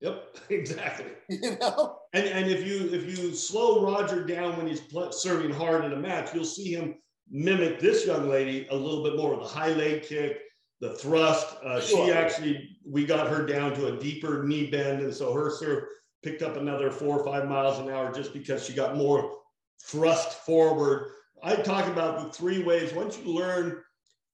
Yep, 0.00 0.36
exactly. 0.50 1.06
You 1.28 1.58
know, 1.60 1.98
and 2.14 2.26
and 2.26 2.50
if 2.50 2.66
you 2.66 2.88
if 2.90 3.04
you 3.04 3.34
slow 3.34 3.84
Roger 3.84 4.24
down 4.24 4.56
when 4.56 4.66
he's 4.66 4.80
serving 5.10 5.50
hard 5.50 5.84
in 5.84 5.92
a 5.92 5.96
match, 5.96 6.34
you'll 6.34 6.44
see 6.44 6.72
him 6.72 6.94
mimic 7.30 7.80
this 7.80 8.06
young 8.06 8.30
lady 8.30 8.66
a 8.70 8.74
little 8.74 9.04
bit 9.04 9.16
more. 9.16 9.36
The 9.36 9.44
high 9.44 9.72
leg 9.74 10.02
kick, 10.04 10.40
the 10.80 10.94
thrust. 10.94 11.56
Uh, 11.64 11.80
sure. 11.80 12.06
She 12.06 12.12
actually 12.12 12.76
we 12.86 13.04
got 13.04 13.28
her 13.28 13.44
down 13.44 13.74
to 13.74 13.86
a 13.88 13.98
deeper 13.98 14.44
knee 14.44 14.70
bend, 14.70 15.02
and 15.02 15.14
so 15.14 15.32
her 15.32 15.50
serve 15.50 15.84
picked 16.22 16.42
up 16.42 16.56
another 16.56 16.90
four 16.90 17.18
or 17.18 17.24
five 17.24 17.48
miles 17.48 17.78
an 17.78 17.88
hour 17.88 18.12
just 18.12 18.32
because 18.32 18.64
she 18.64 18.72
got 18.72 18.96
more 18.96 19.38
thrust 19.82 20.44
forward. 20.44 21.10
I 21.42 21.56
talk 21.56 21.86
about 21.86 22.22
the 22.22 22.32
three 22.32 22.62
ways. 22.62 22.92
Once 22.92 23.18
you 23.18 23.32
learn 23.32 23.80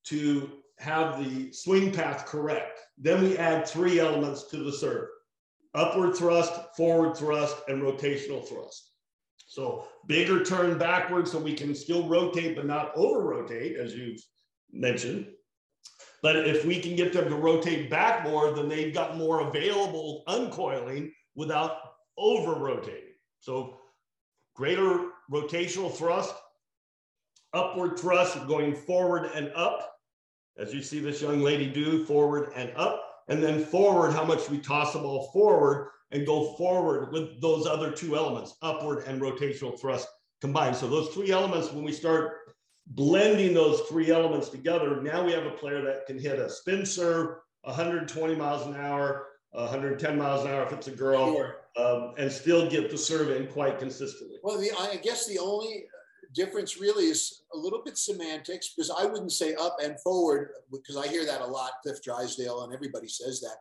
to 0.05 0.51
have 0.79 1.23
the 1.23 1.53
swing 1.53 1.93
path 1.93 2.27
correct, 2.27 2.81
then 2.99 3.23
we 3.23 3.37
add 3.39 3.67
three 3.67 4.01
elements 4.01 4.45
to 4.45 4.59
the 4.59 4.73
serve 4.73 5.09
upward 5.75 6.15
thrust, 6.15 6.53
forward 6.77 7.17
thrust, 7.17 7.57
and 7.69 7.83
rotational 7.83 8.47
thrust. 8.47 8.93
So 9.47 9.87
bigger 10.07 10.45
turn 10.45 10.79
backwards 10.79 11.33
so 11.33 11.39
we 11.39 11.55
can 11.55 11.75
still 11.75 12.09
rotate, 12.09 12.57
but 12.57 12.67
not 12.67 12.93
over 12.97 13.21
rotate, 13.21 13.77
as 13.77 13.95
you've 13.95 14.21
mentioned. 14.73 15.27
But 16.23 16.37
if 16.37 16.65
we 16.65 16.81
can 16.81 16.97
get 16.97 17.13
them 17.13 17.29
to 17.29 17.37
rotate 17.37 17.91
back 17.91 18.25
more, 18.25 18.51
then 18.53 18.69
they've 18.69 18.95
got 18.95 19.17
more 19.17 19.41
available 19.41 20.25
uncoiling 20.27 21.13
without 21.35 21.77
over 22.17 22.55
rotating. 22.55 23.13
So 23.41 23.79
greater 24.55 25.11
rotational 25.31 25.93
thrust, 25.93 26.35
upward 27.53 27.99
thrust 27.99 28.47
going 28.47 28.75
forward 28.75 29.31
and 29.35 29.53
up, 29.55 29.97
as 30.57 30.73
you 30.73 30.83
see 30.83 31.01
this 31.01 31.21
young 31.21 31.41
lady 31.41 31.69
do, 31.69 32.07
forward 32.07 32.53
and 32.55 32.73
up 32.77 33.05
and 33.29 33.43
then 33.43 33.65
forward, 33.65 34.13
how 34.13 34.25
much 34.25 34.49
we 34.49 34.59
toss 34.59 34.93
the 34.93 34.99
ball 34.99 35.31
forward 35.33 35.91
and 36.11 36.27
go 36.27 36.55
forward 36.55 37.13
with 37.13 37.41
those 37.41 37.67
other 37.67 37.91
two 37.91 38.17
elements, 38.17 38.57
upward 38.63 39.05
and 39.07 39.21
rotational 39.21 39.79
thrust 39.79 40.09
combined. 40.41 40.77
So 40.77 40.89
those 40.89 41.09
three 41.09 41.33
elements, 41.33 41.73
when 41.73 41.85
we 41.85 41.93
start 41.93 42.54
blending 42.89 43.55
those 43.55 43.81
three 43.83 44.11
elements 44.11 44.49
together, 44.49 45.01
now 45.03 45.25
we 45.25 45.33
have 45.33 45.47
a 45.47 45.51
player 45.51 45.83
that 45.83 46.07
can 46.07 46.19
hit 46.19 46.39
a 46.39 46.49
spin 46.49 46.85
serve 46.85 47.37
120 47.63 48.35
miles 48.35 48.67
an 48.67 48.77
hour, 48.77 49.27
110 49.53 50.19
miles 50.19 50.45
an 50.45 50.51
hour 50.51 50.65
if 50.65 50.73
it's 50.73 50.89
a 50.89 50.91
girl, 50.91 51.35
sure. 51.35 51.57
um, 51.77 52.15
and 52.19 52.31
still 52.31 52.69
get 52.69 52.91
the 52.91 52.99
serve 52.99 53.31
in 53.31 53.47
quite 53.47 53.79
consistently. 53.79 54.39
Well, 54.43 54.59
the, 54.59 54.71
I 54.79 54.97
guess 54.97 55.27
the 55.27 55.39
only 55.39 55.87
difference 56.35 56.79
really 56.79 57.07
is 57.07 57.43
a 57.55 57.57
little 57.57 57.83
bit 57.83 57.97
semantics 57.97 58.75
because 58.75 58.91
I 58.91 59.07
wouldn't 59.07 59.33
say 59.33 59.55
up 59.55 59.77
and 59.83 59.99
forward 60.01 60.51
because 60.71 60.97
I 60.97 61.09
hear 61.09 61.25
that 61.25 61.41
a 61.41 61.47
lot, 61.47 61.73
Cliff 61.83 62.03
Drysdale, 62.03 62.65
and 62.65 62.75
everybody 62.75 63.09
says 63.09 63.41
that. 63.41 63.57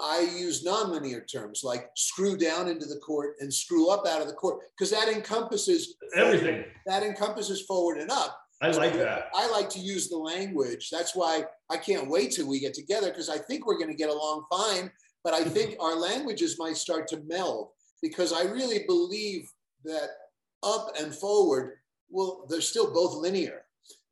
I 0.00 0.20
use 0.20 0.64
nonlinear 0.64 1.26
terms 1.30 1.62
like 1.64 1.90
screw 1.96 2.36
down 2.36 2.68
into 2.68 2.86
the 2.86 3.00
court 3.00 3.34
and 3.40 3.52
screw 3.52 3.90
up 3.90 4.06
out 4.06 4.20
of 4.20 4.28
the 4.28 4.34
court 4.34 4.60
because 4.76 4.90
that 4.92 5.08
encompasses 5.08 5.96
everything. 6.14 6.64
That 6.86 7.02
encompasses 7.02 7.62
forward 7.62 7.98
and 7.98 8.10
up. 8.10 8.38
I 8.60 8.70
like 8.70 8.94
that. 8.94 9.28
I 9.34 9.48
like 9.50 9.68
to 9.70 9.78
use 9.78 10.08
the 10.08 10.16
language. 10.16 10.88
That's 10.90 11.14
why 11.14 11.44
I 11.70 11.76
can't 11.76 12.08
wait 12.08 12.32
till 12.32 12.48
we 12.48 12.60
get 12.60 12.74
together 12.74 13.08
because 13.08 13.28
I 13.28 13.38
think 13.38 13.66
we're 13.66 13.78
going 13.78 13.90
to 13.90 13.96
get 13.96 14.10
along 14.10 14.44
fine. 14.50 14.90
But 15.24 15.34
I 15.34 15.44
think 15.44 15.76
our 15.80 15.96
languages 15.96 16.56
might 16.58 16.76
start 16.76 17.08
to 17.08 17.22
meld 17.26 17.68
because 18.02 18.32
I 18.32 18.44
really 18.44 18.84
believe 18.86 19.48
that 19.84 20.08
up 20.62 20.92
and 21.00 21.14
forward, 21.14 21.74
well, 22.08 22.46
they're 22.48 22.60
still 22.60 22.92
both 22.92 23.14
linear. 23.14 23.62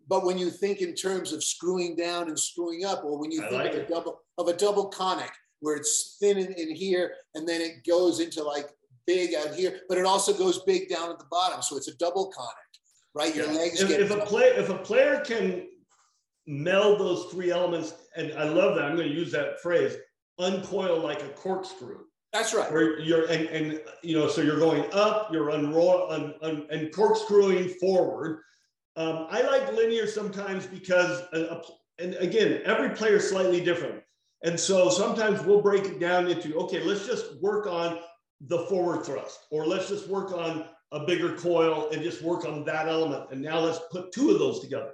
But 0.08 0.24
when 0.24 0.38
you 0.38 0.50
think 0.50 0.80
in 0.80 0.94
terms 0.94 1.32
of 1.32 1.42
screwing 1.42 1.96
down 1.96 2.28
and 2.28 2.38
screwing 2.38 2.84
up, 2.84 3.04
or 3.04 3.18
when 3.18 3.32
you 3.32 3.44
I 3.44 3.48
think 3.48 3.64
like 3.64 3.74
of 3.74 3.80
a 3.80 3.86
double 3.88 4.20
of 4.38 4.48
a 4.48 4.52
double 4.52 4.86
conic 4.86 5.32
where 5.60 5.76
it's 5.76 6.16
thin 6.20 6.38
in, 6.38 6.52
in 6.52 6.74
here 6.74 7.14
and 7.34 7.48
then 7.48 7.60
it 7.60 7.86
goes 7.86 8.20
into 8.20 8.42
like 8.42 8.68
big 9.06 9.34
out 9.34 9.54
here, 9.54 9.80
but 9.88 9.98
it 9.98 10.04
also 10.04 10.32
goes 10.32 10.62
big 10.64 10.88
down 10.88 11.10
at 11.10 11.18
the 11.18 11.26
bottom. 11.30 11.62
So 11.62 11.76
it's 11.76 11.88
a 11.88 11.96
double 11.96 12.32
conic, 12.36 12.52
right? 13.14 13.34
Your 13.34 13.46
yeah. 13.46 13.58
legs 13.58 13.80
if, 13.80 13.88
get 13.88 14.00
if 14.00 14.10
a 14.10 14.18
player 14.18 14.52
if 14.54 14.68
a 14.68 14.78
player 14.78 15.20
can 15.24 15.68
meld 16.46 17.00
those 17.00 17.24
three 17.26 17.50
elements, 17.50 17.94
and 18.16 18.32
I 18.34 18.44
love 18.44 18.76
that, 18.76 18.84
I'm 18.84 18.96
going 18.96 19.08
to 19.08 19.14
use 19.14 19.32
that 19.32 19.60
phrase, 19.60 19.96
uncoil 20.38 21.00
like 21.00 21.22
a 21.22 21.28
corkscrew. 21.28 22.00
That's 22.32 22.52
right. 22.54 22.70
Where 22.70 22.98
you're 23.00 23.26
and, 23.26 23.46
and 23.46 23.80
you 24.02 24.18
know, 24.18 24.28
so 24.28 24.42
you're 24.42 24.58
going 24.58 24.84
up, 24.92 25.32
you're 25.32 25.50
unroll 25.50 26.10
un, 26.10 26.34
un, 26.42 26.66
and 26.70 26.92
corkscrewing 26.92 27.70
forward. 27.80 28.40
Um, 28.96 29.26
I 29.30 29.42
like 29.42 29.72
linear 29.74 30.06
sometimes 30.06 30.66
because, 30.66 31.22
uh, 31.32 31.60
and 31.98 32.14
again, 32.14 32.62
every 32.64 32.90
player 32.90 33.16
is 33.16 33.28
slightly 33.28 33.62
different. 33.62 34.02
And 34.46 34.58
so 34.58 34.88
sometimes 34.88 35.42
we'll 35.42 35.60
break 35.60 35.84
it 35.84 35.98
down 35.98 36.28
into 36.28 36.56
okay, 36.60 36.80
let's 36.82 37.04
just 37.04 37.34
work 37.42 37.66
on 37.66 37.98
the 38.40 38.60
forward 38.66 39.04
thrust, 39.04 39.40
or 39.50 39.66
let's 39.66 39.88
just 39.88 40.08
work 40.08 40.32
on 40.32 40.66
a 40.92 41.04
bigger 41.04 41.36
coil 41.36 41.90
and 41.90 42.00
just 42.00 42.22
work 42.22 42.46
on 42.46 42.64
that 42.64 42.86
element. 42.86 43.32
And 43.32 43.42
now 43.42 43.58
let's 43.58 43.80
put 43.90 44.12
two 44.12 44.30
of 44.30 44.38
those 44.38 44.60
together. 44.60 44.92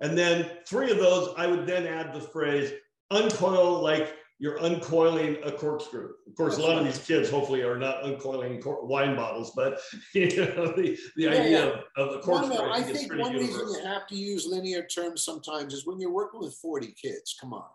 And 0.00 0.16
then 0.16 0.48
three 0.68 0.92
of 0.92 0.98
those, 0.98 1.34
I 1.36 1.48
would 1.48 1.66
then 1.66 1.84
add 1.84 2.14
the 2.14 2.20
phrase 2.20 2.72
uncoil 3.10 3.82
like 3.82 4.14
you're 4.38 4.58
uncoiling 4.58 5.44
a 5.44 5.50
corkscrew. 5.50 6.10
Of 6.28 6.36
course, 6.36 6.58
a 6.58 6.62
lot 6.62 6.78
of 6.78 6.84
these 6.84 6.98
kids 6.98 7.28
hopefully 7.28 7.62
are 7.62 7.78
not 7.78 8.04
uncoiling 8.04 8.62
wine 8.64 9.16
bottles, 9.16 9.52
but 9.56 9.80
you 10.14 10.28
know 10.36 10.72
the, 10.76 10.96
the 11.16 11.22
yeah, 11.24 11.30
idea 11.30 11.66
yeah. 11.66 11.80
Of, 11.96 12.08
of 12.08 12.12
the 12.14 12.20
corkscrew. 12.20 12.56
No, 12.56 12.66
no, 12.66 12.72
I 12.72 12.82
think 12.82 13.12
one 13.12 13.32
universal. 13.32 13.66
reason 13.66 13.82
you 13.82 13.88
have 13.88 14.06
to 14.06 14.16
use 14.16 14.46
linear 14.46 14.86
terms 14.86 15.24
sometimes 15.24 15.74
is 15.74 15.86
when 15.86 15.98
you're 15.98 16.12
working 16.12 16.40
with 16.40 16.54
40 16.54 16.94
kids. 17.00 17.36
Come 17.40 17.52
on, 17.52 17.66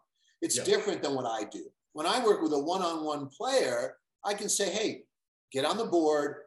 it's 0.42 0.58
yeah. 0.58 0.64
different 0.64 1.02
than 1.02 1.16
what 1.16 1.26
I 1.26 1.46
do. 1.50 1.66
When 1.94 2.06
I 2.06 2.24
work 2.24 2.42
with 2.42 2.54
a 2.54 2.60
one-on-one 2.60 3.30
player, 3.30 3.96
I 4.26 4.34
can 4.34 4.50
say, 4.50 4.70
"Hey, 4.70 5.04
get 5.52 5.66
on 5.66 5.78
the 5.78 5.86
board 5.86 6.44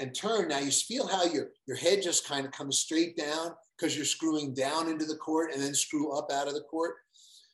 and 0.00 0.14
turn." 0.14 0.48
Now 0.48 0.58
you 0.58 0.70
feel 0.70 1.06
how 1.06 1.24
your 1.24 1.50
your 1.66 1.76
head 1.76 2.02
just 2.02 2.26
kind 2.26 2.46
of 2.46 2.52
comes 2.52 2.78
straight 2.78 3.16
down 3.16 3.54
because 3.76 3.96
you're 3.96 4.04
screwing 4.04 4.54
down 4.54 4.88
into 4.88 5.04
the 5.04 5.16
court 5.16 5.52
and 5.52 5.62
then 5.62 5.74
screw 5.74 6.16
up 6.16 6.30
out 6.30 6.48
of 6.48 6.54
the 6.54 6.62
court 6.62 6.94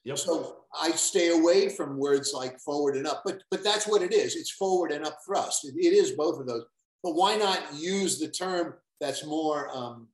Yep. 0.05 0.19
So 0.19 0.57
I 0.81 0.93
stay 0.93 1.29
away 1.29 1.69
from 1.69 1.99
words 1.99 2.33
like 2.35 2.59
forward 2.61 2.97
and 2.97 3.07
up, 3.07 3.23
but 3.25 3.43
but 3.51 3.63
that's 3.63 3.87
what 3.87 4.03
it 4.03 4.15
is. 4.15 4.35
It's 4.35 4.51
forward 4.51 4.93
and 4.93 5.05
up 5.05 5.19
thrust. 5.27 5.67
it, 5.67 5.75
it 5.77 5.93
is 5.93 6.13
both 6.13 6.41
of 6.41 6.47
those. 6.47 6.65
But 7.03 7.15
why 7.15 7.37
not 7.37 7.75
use 7.75 8.19
the 8.19 8.29
term 8.29 8.75
that's 9.01 9.27
more 9.27 9.75
um, 9.75 10.09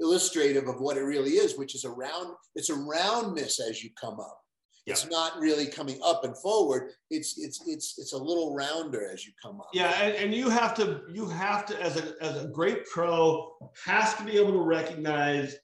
illustrative 0.00 0.68
of 0.68 0.80
what 0.80 0.96
it 0.96 1.02
really 1.02 1.32
is, 1.32 1.58
which 1.58 1.74
is 1.74 1.84
a 1.84 1.90
round. 1.90 2.34
It's 2.54 2.70
a 2.70 2.74
roundness 2.74 3.60
as 3.60 3.82
you 3.82 3.90
come 4.00 4.18
up. 4.18 4.40
Yeah. 4.86 4.92
It's 4.92 5.08
not 5.10 5.38
really 5.38 5.66
coming 5.66 5.98
up 6.02 6.24
and 6.24 6.36
forward. 6.36 6.92
It's 7.10 7.38
it's 7.38 7.60
it's 7.66 7.98
it's 7.98 8.12
a 8.12 8.18
little 8.18 8.54
rounder 8.54 9.10
as 9.12 9.26
you 9.26 9.32
come 9.42 9.60
up. 9.60 9.68
Yeah, 9.74 9.90
and, 10.02 10.14
and 10.16 10.34
you 10.34 10.48
have 10.48 10.74
to 10.76 11.02
you 11.12 11.28
have 11.28 11.66
to 11.66 11.80
as 11.82 11.96
a 11.96 12.14
as 12.22 12.44
a 12.44 12.48
great 12.48 12.86
pro 12.86 13.52
has 13.84 14.14
to 14.14 14.24
be 14.24 14.38
able 14.38 14.52
to 14.52 14.62
recognize 14.62 15.56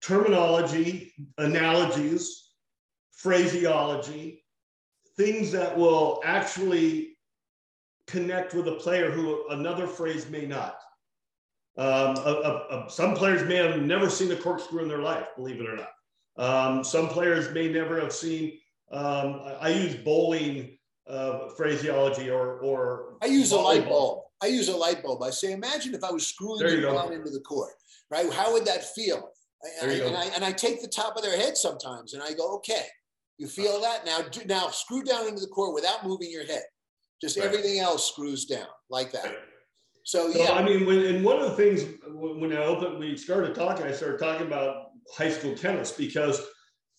terminology, 0.00 1.12
analogies, 1.36 2.50
phraseology, 3.12 4.44
things 5.16 5.52
that 5.52 5.76
will 5.76 6.22
actually 6.24 7.18
connect 8.06 8.54
with 8.54 8.68
a 8.68 8.74
player 8.76 9.10
who 9.10 9.46
another 9.50 9.86
phrase 9.86 10.30
may 10.30 10.46
not. 10.46 10.78
Um, 11.76 12.16
a, 12.16 12.66
a, 12.70 12.86
a, 12.86 12.90
some 12.90 13.14
players 13.14 13.46
may 13.46 13.56
have 13.56 13.80
never 13.82 14.10
seen 14.10 14.32
a 14.32 14.36
corkscrew 14.36 14.82
in 14.82 14.88
their 14.88 15.02
life, 15.02 15.26
believe 15.36 15.60
it 15.60 15.68
or 15.68 15.76
not. 15.76 15.90
Um, 16.38 16.84
some 16.84 17.08
players 17.08 17.52
may 17.52 17.68
never 17.68 18.00
have 18.00 18.12
seen. 18.12 18.58
Um, 18.90 19.42
I 19.60 19.70
use 19.70 19.96
bowling 19.96 20.78
uh, 21.08 21.48
phraseology 21.56 22.30
or 22.30 22.58
or. 22.60 23.16
I 23.22 23.26
use 23.26 23.52
volleyball. 23.52 23.58
a 23.58 23.62
light 23.62 23.88
bulb. 23.88 24.24
I 24.40 24.46
use 24.46 24.68
a 24.68 24.76
light 24.76 25.02
bulb. 25.02 25.22
I 25.22 25.30
say, 25.30 25.52
imagine 25.52 25.94
if 25.94 26.04
I 26.04 26.12
was 26.12 26.26
screwing 26.26 26.66
you 26.68 26.82
down 26.82 27.12
into 27.12 27.30
the 27.30 27.40
court, 27.40 27.72
right? 28.10 28.32
How 28.32 28.52
would 28.52 28.64
that 28.66 28.84
feel? 28.94 29.30
And 29.82 29.90
I, 29.90 29.94
and 29.94 30.16
I, 30.16 30.24
and 30.36 30.44
I 30.44 30.52
take 30.52 30.80
the 30.80 30.86
top 30.86 31.16
of 31.16 31.22
their 31.22 31.36
head 31.36 31.56
sometimes, 31.56 32.14
and 32.14 32.22
I 32.22 32.32
go, 32.32 32.54
okay, 32.56 32.84
you 33.38 33.48
feel 33.48 33.80
that 33.80 34.06
now? 34.06 34.20
Now 34.46 34.68
screw 34.68 35.02
down 35.02 35.26
into 35.26 35.40
the 35.40 35.48
core 35.48 35.74
without 35.74 36.06
moving 36.06 36.30
your 36.30 36.46
head. 36.46 36.62
Just 37.20 37.36
right. 37.36 37.46
everything 37.46 37.80
else 37.80 38.08
screws 38.08 38.44
down 38.44 38.68
like 38.90 39.10
that. 39.10 39.36
So, 40.04 40.30
so 40.30 40.38
yeah. 40.38 40.52
I 40.52 40.64
mean, 40.64 40.86
when 40.86 41.04
and 41.04 41.24
one 41.24 41.40
of 41.40 41.50
the 41.50 41.56
things 41.56 41.84
when 42.06 42.52
I 42.52 42.64
opened, 42.64 42.98
we 42.98 43.16
started 43.16 43.54
talking. 43.54 43.84
I 43.84 43.92
started 43.92 44.18
talking 44.18 44.46
about 44.46 44.87
high 45.16 45.30
school 45.30 45.54
tennis 45.54 45.92
because 45.92 46.40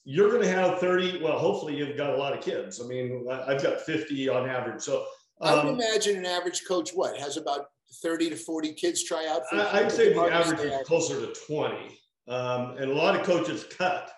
you're 0.03 0.29
going 0.29 0.41
to 0.41 0.49
have 0.49 0.79
30. 0.79 1.21
Well, 1.21 1.37
hopefully 1.37 1.75
you've 1.75 1.97
got 1.97 2.11
a 2.11 2.17
lot 2.17 2.33
of 2.33 2.41
kids. 2.43 2.81
I 2.81 2.87
mean, 2.87 3.27
I've 3.29 3.61
got 3.61 3.81
50 3.81 4.29
on 4.29 4.49
average. 4.49 4.81
So 4.81 5.05
um, 5.41 5.49
I 5.49 5.55
would 5.55 5.73
um, 5.73 5.79
imagine 5.79 6.17
an 6.17 6.25
average 6.25 6.63
coach 6.67 6.91
what 6.91 7.17
has 7.17 7.37
about 7.37 7.67
30 8.01 8.31
to 8.31 8.35
40 8.35 8.73
kids 8.73 9.03
try 9.03 9.27
out. 9.27 9.47
For 9.49 9.57
I'd 9.57 9.91
say 9.91 10.13
the 10.13 10.21
average 10.21 10.59
is 10.59 10.87
closer 10.87 11.19
to 11.19 11.33
20. 11.47 11.99
Um, 12.27 12.77
and 12.77 12.91
a 12.91 12.93
lot 12.93 13.19
of 13.19 13.25
coaches 13.25 13.65
cut, 13.75 14.11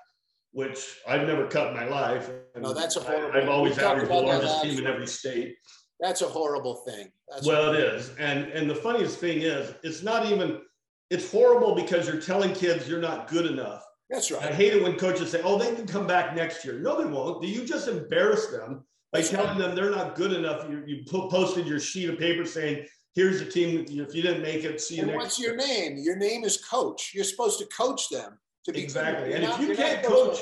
which 0.52 0.98
I've 1.08 1.26
never 1.26 1.48
cut 1.48 1.70
in 1.70 1.74
my 1.74 1.88
life. 1.88 2.30
no, 2.60 2.74
that's 2.74 2.98
a 2.98 3.00
horrible. 3.00 3.38
I, 3.38 3.40
have 3.40 3.50
always 3.50 3.78
averaged 3.78 4.12
the 4.12 4.16
largest 4.16 4.64
team 4.64 4.80
in 4.80 4.88
every 4.88 5.08
state. 5.08 5.56
That's 6.02 6.22
a 6.22 6.28
horrible 6.28 6.76
thing. 6.88 7.10
That's 7.30 7.48
well, 7.48 7.74
it 7.74 7.80
is, 7.80 8.12
and 8.20 8.48
and 8.50 8.70
the 8.70 8.76
funniest 8.76 9.20
thing 9.20 9.42
is, 9.42 9.74
it's 9.84 10.04
not 10.04 10.26
even. 10.26 10.62
It's 11.12 11.30
horrible 11.30 11.76
because 11.76 12.08
you're 12.08 12.22
telling 12.22 12.54
kids 12.54 12.88
you're 12.88 13.02
not 13.02 13.28
good 13.28 13.46
enough. 13.46 13.84
That's 14.10 14.32
right. 14.32 14.44
I 14.44 14.54
hate 14.54 14.74
it 14.74 14.82
when 14.82 14.96
coaches 14.96 15.30
say, 15.30 15.42
"Oh, 15.44 15.58
they 15.58 15.76
can 15.76 15.86
come 15.86 16.08
back 16.08 16.34
next 16.34 16.64
year." 16.64 16.80
No, 16.80 16.98
they 16.98 17.06
won't. 17.06 17.42
Do 17.42 17.50
you 17.50 17.66
just 17.66 17.90
embarrass 17.90 18.48
them 18.48 18.86
by 19.12 19.20
That's 19.20 19.30
telling 19.30 19.50
right. 19.50 19.58
them 19.60 19.76
they're 19.76 19.92
not 19.92 20.16
good 20.16 20.32
enough? 20.32 20.66
You, 20.70 20.84
you 20.88 21.04
posted 21.06 21.68
your 21.68 21.82
sheet 21.82 22.10
of 22.10 22.18
paper 22.18 22.46
saying, 22.46 22.88
"Here's 23.14 23.40
the 23.40 23.46
team. 23.46 23.86
If 23.90 24.16
you 24.16 24.22
didn't 24.22 24.42
make 24.42 24.64
it, 24.64 24.80
see 24.80 24.96
you 24.96 25.02
and 25.02 25.12
next." 25.12 25.22
What's 25.22 25.40
your 25.40 25.58
name? 25.58 25.98
Your 25.98 26.16
name 26.16 26.46
is 26.46 26.64
coach. 26.64 27.12
You're 27.14 27.26
supposed 27.26 27.60
to 27.60 27.66
coach 27.68 28.08
them 28.08 28.40
to 28.64 28.72
be 28.72 28.82
exactly. 28.82 29.34
And 29.34 29.44
if 29.44 29.60
you 29.60 29.76
can't 29.76 30.04
coach, 30.04 30.40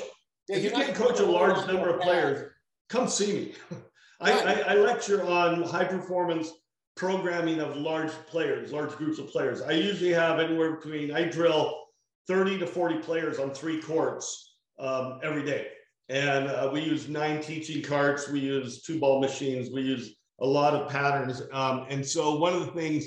yeah, 0.47 0.57
if 0.57 0.63
you 0.63 0.69
can't 0.69 0.93
coach 0.93 1.19
a 1.19 1.25
large 1.25 1.65
number 1.65 1.89
of 1.89 1.99
players, 1.99 2.51
come 2.89 3.07
see 3.07 3.33
me. 3.33 3.53
I, 4.21 4.31
I, 4.31 4.53
I 4.53 4.73
lecture 4.75 5.25
on 5.25 5.63
high 5.63 5.85
performance 5.85 6.51
programming 6.99 7.61
of 7.61 7.77
large 7.77 8.11
players, 8.27 8.73
large 8.73 8.91
groups 8.97 9.19
of 9.19 9.29
players. 9.29 9.61
I 9.61 9.71
usually 9.71 10.11
have 10.11 10.37
anywhere 10.37 10.73
between, 10.75 11.13
I 11.13 11.23
drill 11.23 11.85
30 12.27 12.59
to 12.59 12.67
40 12.67 12.97
players 12.97 13.39
on 13.39 13.51
three 13.51 13.81
courts 13.81 14.57
um, 14.79 15.21
every 15.23 15.45
day. 15.45 15.67
And 16.09 16.49
uh, 16.49 16.69
we 16.73 16.81
use 16.81 17.07
nine 17.07 17.41
teaching 17.41 17.81
carts, 17.81 18.27
we 18.27 18.41
use 18.41 18.81
two 18.81 18.99
ball 18.99 19.21
machines, 19.21 19.69
we 19.73 19.81
use 19.81 20.13
a 20.41 20.45
lot 20.45 20.73
of 20.73 20.89
patterns. 20.89 21.41
Um, 21.53 21.85
and 21.89 22.05
so, 22.05 22.35
one 22.35 22.53
of 22.53 22.65
the 22.65 22.71
things 22.73 23.05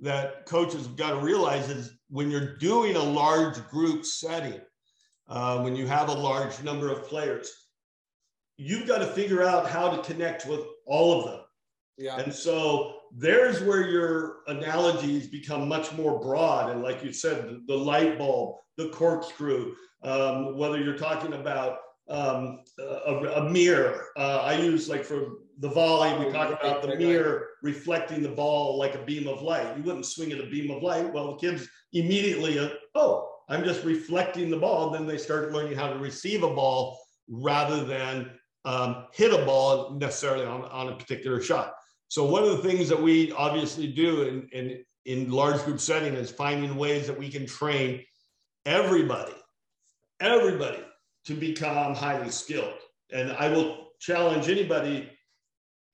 that 0.00 0.46
coaches 0.46 0.86
have 0.86 0.96
got 0.96 1.10
to 1.10 1.18
realize 1.18 1.68
is 1.68 1.98
when 2.08 2.30
you're 2.30 2.56
doing 2.56 2.96
a 2.96 3.02
large 3.02 3.56
group 3.68 4.06
setting, 4.06 4.60
uh, 5.28 5.60
when 5.60 5.76
you 5.76 5.86
have 5.86 6.08
a 6.08 6.14
large 6.14 6.62
number 6.62 6.90
of 6.90 7.06
players, 7.06 7.50
you've 8.56 8.86
got 8.86 8.98
to 8.98 9.06
figure 9.06 9.42
out 9.42 9.68
how 9.68 9.94
to 9.94 10.02
connect 10.02 10.46
with 10.46 10.60
all 10.86 11.18
of 11.18 11.24
them. 11.26 11.40
Yeah. 11.98 12.18
And 12.18 12.32
so 12.32 13.00
there's 13.16 13.62
where 13.62 13.88
your 13.88 14.38
analogies 14.48 15.28
become 15.28 15.68
much 15.68 15.92
more 15.92 16.20
broad. 16.20 16.70
And 16.70 16.82
like 16.82 17.04
you 17.04 17.12
said, 17.12 17.60
the, 17.66 17.76
light 17.76 18.18
bulb, 18.18 18.56
the 18.76 18.88
corkscrew, 18.88 19.74
um, 20.02 20.58
whether 20.58 20.78
you're 20.78 20.98
talking 20.98 21.32
about 21.34 21.78
um, 22.08 22.60
a, 22.78 23.32
a, 23.36 23.50
mirror. 23.50 24.08
Uh, 24.16 24.40
I 24.42 24.58
use 24.58 24.88
like 24.88 25.04
for 25.04 25.38
the 25.60 25.68
volley, 25.68 26.12
we 26.22 26.30
talk 26.32 26.50
about 26.50 26.82
the 26.82 26.96
mirror 26.96 27.48
reflecting 27.62 28.20
the 28.20 28.28
ball 28.28 28.76
like 28.78 28.94
a 28.94 29.04
beam 29.04 29.28
of 29.28 29.40
light. 29.40 29.76
You 29.76 29.84
wouldn't 29.84 30.04
swing 30.04 30.32
at 30.32 30.40
a 30.40 30.46
beam 30.46 30.70
of 30.70 30.82
light. 30.82 31.10
Well, 31.10 31.32
the 31.32 31.36
kids 31.36 31.66
immediately, 31.92 32.58
uh, 32.58 32.70
oh, 32.94 33.30
I'm 33.48 33.64
just 33.64 33.84
reflecting 33.84 34.50
the 34.50 34.58
ball. 34.58 34.90
Then 34.90 35.06
they 35.06 35.16
start 35.16 35.52
learning 35.52 35.78
how 35.78 35.88
to 35.88 35.98
receive 35.98 36.42
a 36.42 36.52
ball 36.52 36.98
rather 37.28 37.84
than 37.84 38.30
um, 38.66 39.06
hit 39.14 39.32
a 39.32 39.44
ball 39.46 39.92
necessarily 39.92 40.44
on, 40.44 40.64
on 40.64 40.88
a 40.88 40.96
particular 40.96 41.40
shot. 41.40 41.74
So 42.14 42.24
one 42.24 42.44
of 42.44 42.50
the 42.50 42.58
things 42.58 42.88
that 42.90 43.02
we 43.02 43.32
obviously 43.32 43.88
do 43.88 44.22
in, 44.22 44.48
in, 44.52 44.84
in 45.04 45.32
large 45.32 45.60
group 45.64 45.80
setting 45.80 46.14
is 46.14 46.30
finding 46.30 46.76
ways 46.76 47.08
that 47.08 47.18
we 47.18 47.28
can 47.28 47.44
train 47.44 48.04
everybody, 48.64 49.34
everybody 50.20 50.84
to 51.24 51.34
become 51.34 51.92
highly 51.92 52.30
skilled. 52.30 52.78
And 53.12 53.32
I 53.32 53.48
will 53.48 53.88
challenge 53.98 54.48
anybody 54.48 55.10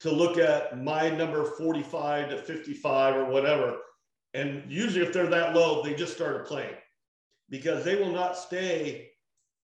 to 0.01 0.11
look 0.11 0.37
at 0.37 0.79
my 0.79 1.09
number 1.09 1.43
45 1.43 2.29
to 2.29 2.37
55 2.37 3.15
or 3.15 3.25
whatever. 3.25 3.77
And 4.35 4.71
usually 4.71 5.03
if 5.03 5.13
they're 5.13 5.25
that 5.25 5.55
low, 5.55 5.81
they 5.81 5.95
just 5.95 6.13
started 6.13 6.45
playing 6.45 6.75
because 7.49 7.83
they 7.83 7.95
will 7.95 8.11
not 8.11 8.37
stay 8.37 9.09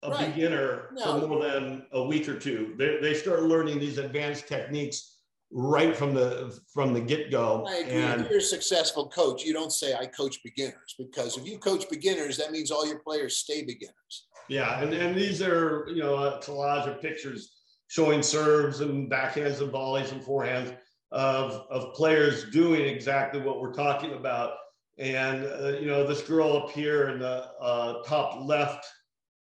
a 0.02 0.08
right. 0.08 0.34
beginner 0.34 0.88
no. 0.94 1.20
for 1.20 1.26
more 1.26 1.42
than 1.42 1.84
a 1.92 2.02
week 2.02 2.26
or 2.26 2.38
two. 2.38 2.72
They, 2.78 3.00
they 3.02 3.12
start 3.12 3.42
learning 3.42 3.80
these 3.80 3.98
advanced 3.98 4.48
techniques 4.48 5.16
right 5.50 5.96
from 5.96 6.14
the 6.14 6.58
from 6.72 6.92
the 6.92 7.00
get-go. 7.00 7.64
I 7.66 7.76
agree. 7.76 7.92
And, 7.92 8.20
if 8.22 8.30
you're 8.30 8.38
a 8.38 8.42
successful 8.42 9.08
coach, 9.08 9.44
you 9.44 9.52
don't 9.52 9.72
say 9.72 9.94
I 9.94 10.06
coach 10.06 10.42
beginners 10.44 10.94
because 10.98 11.36
if 11.36 11.46
you 11.46 11.58
coach 11.58 11.88
beginners, 11.88 12.36
that 12.38 12.52
means 12.52 12.70
all 12.70 12.86
your 12.86 12.98
players 13.00 13.38
stay 13.38 13.64
beginners. 13.64 14.26
Yeah, 14.48 14.80
and, 14.82 14.92
and 14.92 15.16
these 15.16 15.42
are 15.42 15.86
you 15.88 16.02
know 16.02 16.14
a 16.16 16.40
collage 16.40 16.86
of 16.86 17.00
pictures 17.00 17.54
showing 17.88 18.22
serves 18.22 18.80
and 18.80 19.10
backhands 19.10 19.60
and 19.60 19.70
volleys 19.70 20.12
and 20.12 20.22
forehands 20.22 20.76
of 21.12 21.66
of 21.70 21.94
players 21.94 22.50
doing 22.50 22.82
exactly 22.82 23.40
what 23.40 23.60
we're 23.60 23.72
talking 23.72 24.12
about. 24.12 24.52
And 24.98 25.46
uh, 25.46 25.78
you 25.78 25.86
know 25.86 26.06
this 26.06 26.22
girl 26.22 26.56
up 26.56 26.70
here 26.70 27.08
in 27.08 27.18
the 27.18 27.46
uh, 27.60 28.02
top 28.02 28.44
left 28.46 28.86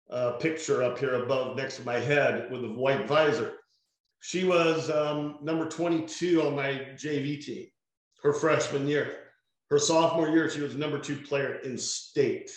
uh, 0.09 0.31
picture 0.33 0.83
up 0.83 0.97
here 0.97 1.23
above 1.23 1.55
next 1.57 1.77
to 1.77 1.83
my 1.83 1.99
head 1.99 2.51
with 2.51 2.63
a 2.63 2.69
white 2.69 3.07
visor. 3.07 3.53
She 4.21 4.43
was 4.43 4.89
um, 4.89 5.39
number 5.41 5.67
22 5.67 6.41
on 6.43 6.55
my 6.55 6.87
JV 6.95 7.43
team 7.43 7.67
her 8.23 8.33
freshman 8.33 8.87
year. 8.87 9.17
Her 9.69 9.79
sophomore 9.79 10.29
year, 10.29 10.49
she 10.49 10.61
was 10.61 10.75
number 10.75 10.99
two 10.99 11.15
player 11.15 11.55
in 11.63 11.77
state. 11.77 12.51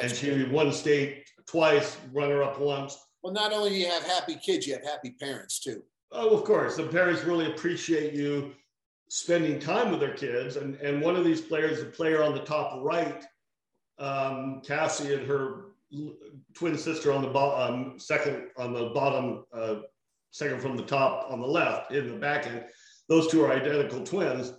And 0.00 0.10
she 0.10 0.30
great. 0.30 0.50
won 0.50 0.72
state 0.72 1.28
twice, 1.46 1.96
runner 2.12 2.42
up 2.42 2.60
once. 2.60 2.96
Well, 3.22 3.32
not 3.32 3.52
only 3.52 3.70
do 3.70 3.76
you 3.76 3.88
have 3.88 4.04
happy 4.04 4.36
kids, 4.36 4.66
you 4.66 4.74
have 4.74 4.84
happy 4.84 5.14
parents 5.20 5.58
too. 5.58 5.82
Oh, 6.12 6.30
of 6.30 6.44
course. 6.44 6.76
The 6.76 6.84
parents 6.84 7.24
really 7.24 7.46
appreciate 7.46 8.14
you 8.14 8.54
spending 9.10 9.58
time 9.58 9.90
with 9.90 10.00
their 10.00 10.14
kids. 10.14 10.56
And, 10.56 10.76
and 10.76 11.02
one 11.02 11.16
of 11.16 11.24
these 11.24 11.40
players, 11.40 11.80
the 11.80 11.86
player 11.86 12.22
on 12.22 12.34
the 12.34 12.44
top 12.44 12.82
right, 12.82 13.24
um, 13.98 14.62
Cassie 14.64 15.14
and 15.14 15.26
her 15.26 15.72
twin 16.54 16.78
sister 16.78 17.12
on 17.12 17.22
the 17.22 17.28
bottom, 17.28 17.74
um, 17.74 17.98
second 17.98 18.48
on 18.56 18.72
the 18.72 18.90
bottom, 18.90 19.44
uh, 19.52 19.76
second 20.30 20.60
from 20.60 20.76
the 20.76 20.84
top 20.84 21.30
on 21.30 21.40
the 21.40 21.46
left 21.46 21.92
in 21.92 22.08
the 22.08 22.16
back 22.16 22.46
end. 22.46 22.64
Those 23.08 23.28
two 23.28 23.44
are 23.44 23.52
identical 23.52 24.04
twins. 24.04 24.52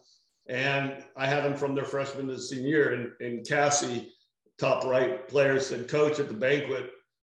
And 0.47 1.03
I 1.15 1.27
had 1.27 1.43
them 1.43 1.55
from 1.55 1.75
their 1.75 1.85
freshman 1.85 2.27
to 2.27 2.39
senior. 2.39 2.93
And, 2.93 3.11
and 3.19 3.47
Cassie, 3.47 4.11
top 4.57 4.83
right 4.83 5.27
player, 5.27 5.59
said, 5.59 5.87
Coach, 5.87 6.19
at 6.19 6.27
the 6.27 6.33
banquet, 6.33 6.89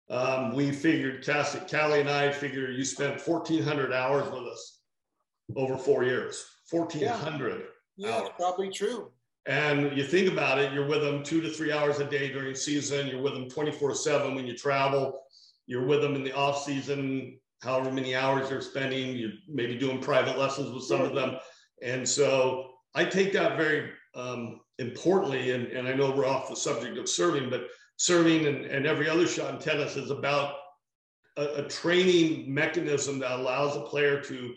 um, 0.09 0.53
we 0.53 0.71
figured, 0.71 1.25
Cassie, 1.25 1.59
Callie 1.69 2.01
and 2.01 2.09
I 2.09 2.31
figured 2.31 2.75
you 2.75 2.85
spent 2.85 3.25
1,400 3.25 3.91
hours 3.91 4.31
with 4.31 4.43
us 4.43 4.81
over 5.55 5.77
four 5.77 6.03
years. 6.03 6.45
1,400. 6.69 7.63
Yeah, 7.97 8.23
yeah 8.23 8.27
probably 8.37 8.69
true. 8.69 9.11
And 9.47 9.97
you 9.97 10.03
think 10.03 10.31
about 10.31 10.59
it, 10.59 10.71
you're 10.71 10.87
with 10.87 11.01
them 11.01 11.23
two 11.23 11.41
to 11.41 11.49
three 11.49 11.71
hours 11.71 11.99
a 11.99 12.05
day 12.05 12.31
during 12.31 12.55
season. 12.55 13.07
You're 13.07 13.21
with 13.21 13.33
them 13.33 13.49
24 13.49 13.95
seven 13.95 14.35
when 14.35 14.45
you 14.45 14.55
travel. 14.55 15.23
You're 15.65 15.85
with 15.85 16.01
them 16.01 16.15
in 16.15 16.23
the 16.23 16.33
off 16.33 16.63
season, 16.63 17.39
however 17.61 17.91
many 17.91 18.15
hours 18.15 18.49
you're 18.49 18.61
spending. 18.61 19.15
You're 19.15 19.31
maybe 19.47 19.77
doing 19.77 19.99
private 19.99 20.37
lessons 20.37 20.71
with 20.71 20.83
some 20.83 21.01
of 21.01 21.13
them. 21.13 21.37
And 21.83 22.07
so 22.07 22.71
I 22.95 23.05
take 23.05 23.33
that 23.33 23.57
very 23.57 23.91
um, 24.15 24.61
importantly. 24.79 25.51
And, 25.51 25.67
and 25.67 25.87
I 25.87 25.93
know 25.93 26.11
we're 26.11 26.25
off 26.25 26.49
the 26.49 26.55
subject 26.55 26.97
of 26.97 27.07
serving, 27.07 27.49
but 27.49 27.67
serving 27.97 28.47
and, 28.47 28.65
and 28.65 28.85
every 28.85 29.07
other 29.07 29.27
shot 29.27 29.53
in 29.53 29.59
tennis 29.59 29.95
is 29.95 30.09
about 30.09 30.55
a, 31.37 31.65
a 31.65 31.67
training 31.67 32.53
mechanism 32.53 33.19
that 33.19 33.39
allows 33.39 33.75
a 33.75 33.81
player 33.81 34.21
to 34.23 34.53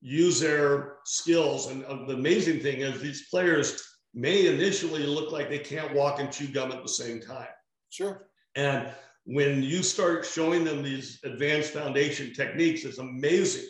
use 0.00 0.40
their 0.40 0.96
skills. 1.04 1.70
And 1.70 1.84
uh, 1.84 2.06
the 2.06 2.14
amazing 2.14 2.60
thing 2.60 2.80
is 2.80 3.00
these 3.00 3.28
players 3.28 3.82
may 4.14 4.46
initially 4.46 5.04
look 5.04 5.30
like 5.30 5.50
they 5.50 5.58
can't 5.58 5.94
walk 5.94 6.20
and 6.20 6.32
chew 6.32 6.48
gum 6.48 6.72
at 6.72 6.82
the 6.82 6.88
same 6.88 7.20
time. 7.20 7.48
Sure. 7.90 8.28
And 8.54 8.88
when 9.26 9.60
you 9.60 9.82
start 9.82 10.24
showing 10.24 10.64
them 10.64 10.82
these 10.82 11.18
advanced 11.24 11.72
foundation 11.72 12.32
techniques, 12.32 12.84
it's 12.84 12.98
amazing 12.98 13.68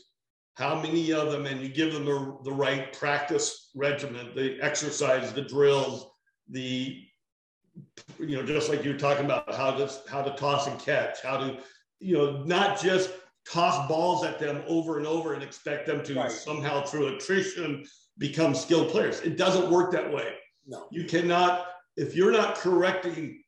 how 0.54 0.80
many 0.80 1.12
of 1.12 1.32
them, 1.32 1.46
and 1.46 1.60
you 1.60 1.68
give 1.68 1.92
them 1.92 2.04
the, 2.04 2.38
the 2.44 2.52
right 2.52 2.92
practice 2.92 3.70
regimen, 3.74 4.32
the 4.34 4.58
exercise, 4.60 5.32
the 5.32 5.42
drills, 5.42 6.10
the, 6.50 7.02
you 8.18 8.36
know, 8.36 8.42
just 8.44 8.68
like 8.68 8.84
you're 8.84 8.98
talking 8.98 9.24
about 9.24 9.52
how 9.54 9.70
to, 9.70 9.90
how 10.08 10.22
to 10.22 10.34
toss 10.36 10.66
and 10.66 10.78
catch, 10.78 11.22
how 11.22 11.38
to, 11.38 11.58
you 12.00 12.16
know, 12.16 12.42
not 12.44 12.80
just 12.80 13.10
toss 13.50 13.88
balls 13.88 14.24
at 14.24 14.38
them 14.38 14.62
over 14.66 14.98
and 14.98 15.06
over 15.06 15.32
and 15.32 15.42
expect 15.42 15.86
them 15.86 16.02
to 16.04 16.14
right. 16.14 16.30
somehow 16.30 16.82
through 16.82 17.16
attrition 17.16 17.84
become 18.18 18.54
skilled 18.54 18.88
players. 18.90 19.20
It 19.20 19.38
doesn't 19.38 19.70
work 19.70 19.90
that 19.92 20.12
way. 20.12 20.34
No. 20.66 20.86
You 20.90 21.04
cannot, 21.04 21.66
if 21.96 22.14
you're 22.14 22.32
not 22.32 22.56
correcting 22.56 23.42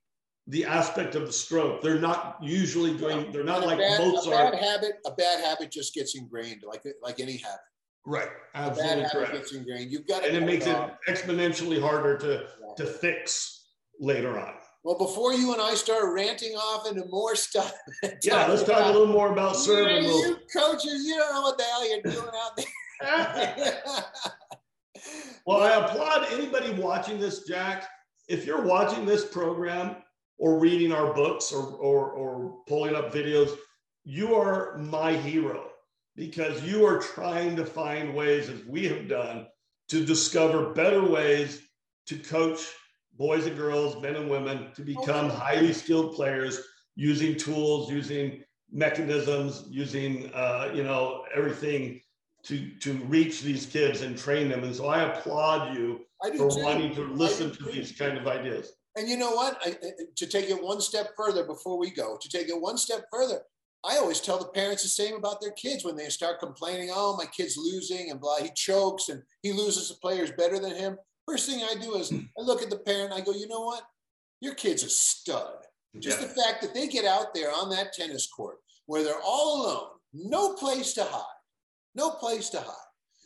the 0.48 0.64
aspect 0.64 1.14
of 1.14 1.26
the 1.26 1.32
stroke, 1.32 1.82
they're 1.82 2.00
not 2.00 2.38
usually 2.40 2.96
doing, 2.96 3.30
they're 3.30 3.44
not 3.44 3.64
like 3.64 3.78
bad, 3.78 4.00
Mozart. 4.00 4.54
A 4.54 4.56
bad 4.56 4.62
habit, 4.62 4.92
a 5.06 5.10
bad 5.12 5.44
habit 5.44 5.70
just 5.70 5.94
gets 5.94 6.16
ingrained, 6.16 6.62
like 6.66 6.82
like 7.02 7.20
any 7.20 7.36
habit. 7.36 7.60
Right. 8.06 8.28
Absolutely 8.54 9.00
a 9.00 9.02
bad 9.02 9.12
correct. 9.12 9.26
habit 9.28 9.42
gets 9.42 9.52
ingrained. 9.54 9.92
You've 9.92 10.06
got 10.06 10.22
to 10.22 10.28
and 10.28 10.36
it 10.36 10.44
makes 10.44 10.66
it 10.66 10.76
exponentially 11.06 11.80
harder 11.80 12.16
to 12.18 12.46
yeah. 12.60 12.74
to 12.78 12.86
fix 12.86 13.66
later 14.00 14.38
on. 14.40 14.54
Well, 14.84 14.96
before 14.96 15.34
you 15.34 15.52
and 15.52 15.60
I 15.60 15.74
start 15.74 16.14
ranting 16.14 16.52
off 16.52 16.88
into 16.88 17.04
more 17.10 17.36
stuff, 17.36 17.74
yeah, 18.22 18.46
let's 18.46 18.62
talk 18.62 18.86
a 18.86 18.90
little 18.90 19.06
more 19.06 19.32
about 19.32 19.54
serving. 19.54 20.04
You, 20.04 20.10
you 20.10 20.36
coaches, 20.54 21.04
you 21.04 21.16
don't 21.16 21.34
know 21.34 21.42
what 21.42 21.58
the 21.58 21.64
hell 21.64 21.90
you're 21.90 22.02
doing 22.02 22.30
out 22.34 22.56
there. 22.56 23.82
well, 25.46 25.60
I 25.60 25.84
applaud 25.84 26.32
anybody 26.32 26.70
watching 26.72 27.20
this, 27.20 27.44
Jack. 27.44 27.86
If 28.28 28.46
you're 28.46 28.62
watching 28.62 29.04
this 29.04 29.26
program 29.26 29.96
or 30.38 30.58
reading 30.58 30.92
our 30.92 31.12
books 31.12 31.52
or, 31.52 31.64
or, 31.64 32.10
or 32.10 32.58
pulling 32.66 32.94
up 32.94 33.12
videos, 33.12 33.56
you 34.04 34.34
are 34.34 34.78
my 34.78 35.12
hero 35.12 35.68
because 36.16 36.62
you 36.62 36.84
are 36.86 36.98
trying 36.98 37.56
to 37.56 37.64
find 37.64 38.14
ways, 38.14 38.48
as 38.48 38.64
we 38.64 38.86
have 38.88 39.08
done, 39.08 39.46
to 39.88 40.04
discover 40.04 40.72
better 40.72 41.04
ways 41.04 41.60
to 42.06 42.16
coach 42.16 42.60
boys 43.18 43.46
and 43.46 43.56
girls, 43.56 44.00
men 44.00 44.16
and 44.16 44.30
women, 44.30 44.68
to 44.74 44.82
become 44.82 45.28
highly 45.28 45.72
skilled 45.72 46.14
players 46.14 46.60
using 46.94 47.36
tools, 47.36 47.90
using 47.90 48.42
mechanisms, 48.70 49.64
using 49.68 50.30
uh, 50.34 50.70
you 50.74 50.84
know 50.84 51.24
everything 51.34 52.00
to 52.44 52.70
to 52.80 52.94
reach 53.04 53.42
these 53.42 53.66
kids 53.66 54.02
and 54.02 54.16
train 54.16 54.48
them. 54.48 54.64
And 54.64 54.74
so 54.74 54.86
I 54.86 55.02
applaud 55.02 55.76
you 55.76 56.00
I 56.22 56.30
for 56.30 56.50
too. 56.50 56.62
wanting 56.62 56.94
to 56.94 57.02
listen 57.02 57.50
to 57.52 57.64
these 57.64 57.92
kind 57.92 58.16
of 58.16 58.26
ideas. 58.26 58.72
And 58.98 59.08
you 59.08 59.16
know 59.16 59.30
what? 59.30 59.58
I, 59.64 59.76
to 60.16 60.26
take 60.26 60.50
it 60.50 60.62
one 60.62 60.80
step 60.80 61.10
further 61.16 61.44
before 61.44 61.78
we 61.78 61.90
go, 61.90 62.18
to 62.20 62.28
take 62.28 62.48
it 62.48 62.60
one 62.60 62.76
step 62.76 63.06
further, 63.12 63.40
I 63.84 63.96
always 63.96 64.20
tell 64.20 64.38
the 64.38 64.46
parents 64.46 64.82
the 64.82 64.88
same 64.88 65.14
about 65.14 65.40
their 65.40 65.52
kids 65.52 65.84
when 65.84 65.96
they 65.96 66.08
start 66.08 66.40
complaining, 66.40 66.90
oh, 66.92 67.16
my 67.16 67.26
kid's 67.26 67.56
losing 67.56 68.10
and 68.10 68.20
blah, 68.20 68.38
he 68.38 68.50
chokes 68.54 69.08
and 69.08 69.22
he 69.42 69.52
loses 69.52 69.88
the 69.88 69.94
players 69.96 70.32
better 70.32 70.58
than 70.58 70.74
him. 70.74 70.98
First 71.26 71.48
thing 71.48 71.62
I 71.62 71.80
do 71.80 71.94
is 71.94 72.10
hmm. 72.10 72.20
I 72.38 72.42
look 72.42 72.62
at 72.62 72.70
the 72.70 72.78
parent, 72.78 73.12
I 73.12 73.20
go, 73.20 73.32
you 73.32 73.46
know 73.46 73.60
what? 73.60 73.82
Your 74.40 74.54
kid's 74.54 74.82
a 74.82 74.90
stud. 74.90 75.64
Just 75.98 76.20
yeah. 76.20 76.26
the 76.26 76.34
fact 76.34 76.60
that 76.62 76.74
they 76.74 76.88
get 76.88 77.04
out 77.04 77.34
there 77.34 77.50
on 77.50 77.70
that 77.70 77.92
tennis 77.92 78.26
court 78.26 78.58
where 78.86 79.02
they're 79.02 79.20
all 79.24 79.62
alone, 79.62 79.88
no 80.12 80.54
place 80.54 80.92
to 80.94 81.04
hide, 81.04 81.22
no 81.94 82.10
place 82.10 82.50
to 82.50 82.60
hide. 82.60 82.74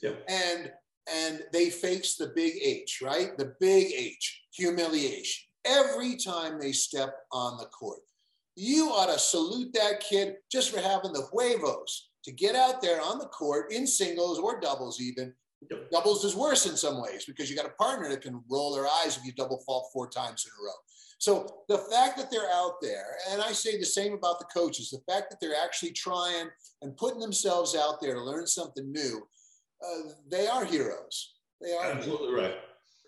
Yep. 0.02 0.24
And 0.28 0.72
and 1.12 1.42
they 1.52 1.70
face 1.70 2.14
the 2.16 2.32
big 2.34 2.54
H, 2.62 3.00
right? 3.02 3.36
The 3.36 3.54
big 3.58 3.92
H, 3.92 4.42
humiliation. 4.52 5.48
Every 5.64 6.16
time 6.16 6.58
they 6.60 6.72
step 6.72 7.14
on 7.30 7.56
the 7.58 7.66
court. 7.66 8.00
You 8.56 8.90
ought 8.90 9.12
to 9.12 9.18
salute 9.18 9.72
that 9.74 10.00
kid 10.00 10.34
just 10.50 10.70
for 10.70 10.80
having 10.80 11.12
the 11.12 11.26
huevos 11.32 12.10
to 12.24 12.32
get 12.32 12.54
out 12.54 12.82
there 12.82 13.00
on 13.00 13.18
the 13.18 13.26
court 13.26 13.72
in 13.72 13.86
singles 13.86 14.38
or 14.38 14.60
doubles, 14.60 15.00
even. 15.00 15.32
Doubles 15.92 16.24
is 16.24 16.34
worse 16.34 16.66
in 16.66 16.76
some 16.76 17.00
ways 17.00 17.24
because 17.24 17.48
you 17.48 17.56
got 17.56 17.66
a 17.66 17.82
partner 17.82 18.08
that 18.08 18.20
can 18.20 18.42
roll 18.50 18.74
their 18.74 18.86
eyes 18.86 19.16
if 19.16 19.24
you 19.24 19.32
double 19.32 19.62
fault 19.64 19.90
four 19.92 20.08
times 20.08 20.44
in 20.44 20.50
a 20.50 20.66
row. 20.66 20.74
So 21.18 21.62
the 21.68 21.78
fact 21.78 22.16
that 22.18 22.32
they're 22.32 22.50
out 22.52 22.82
there, 22.82 23.16
and 23.30 23.40
I 23.40 23.52
say 23.52 23.78
the 23.78 23.86
same 23.86 24.12
about 24.12 24.40
the 24.40 24.44
coaches, 24.46 24.90
the 24.90 25.12
fact 25.12 25.30
that 25.30 25.38
they're 25.40 25.54
actually 25.64 25.92
trying 25.92 26.48
and 26.82 26.96
putting 26.96 27.20
themselves 27.20 27.76
out 27.76 28.00
there 28.00 28.14
to 28.14 28.20
learn 28.20 28.46
something 28.48 28.90
new, 28.90 29.22
uh, 29.86 30.10
they 30.28 30.48
are 30.48 30.64
heroes. 30.64 31.34
They 31.60 31.72
are 31.74 31.92
absolutely 31.92 32.30
heroes. 32.30 32.42
right. 32.42 32.54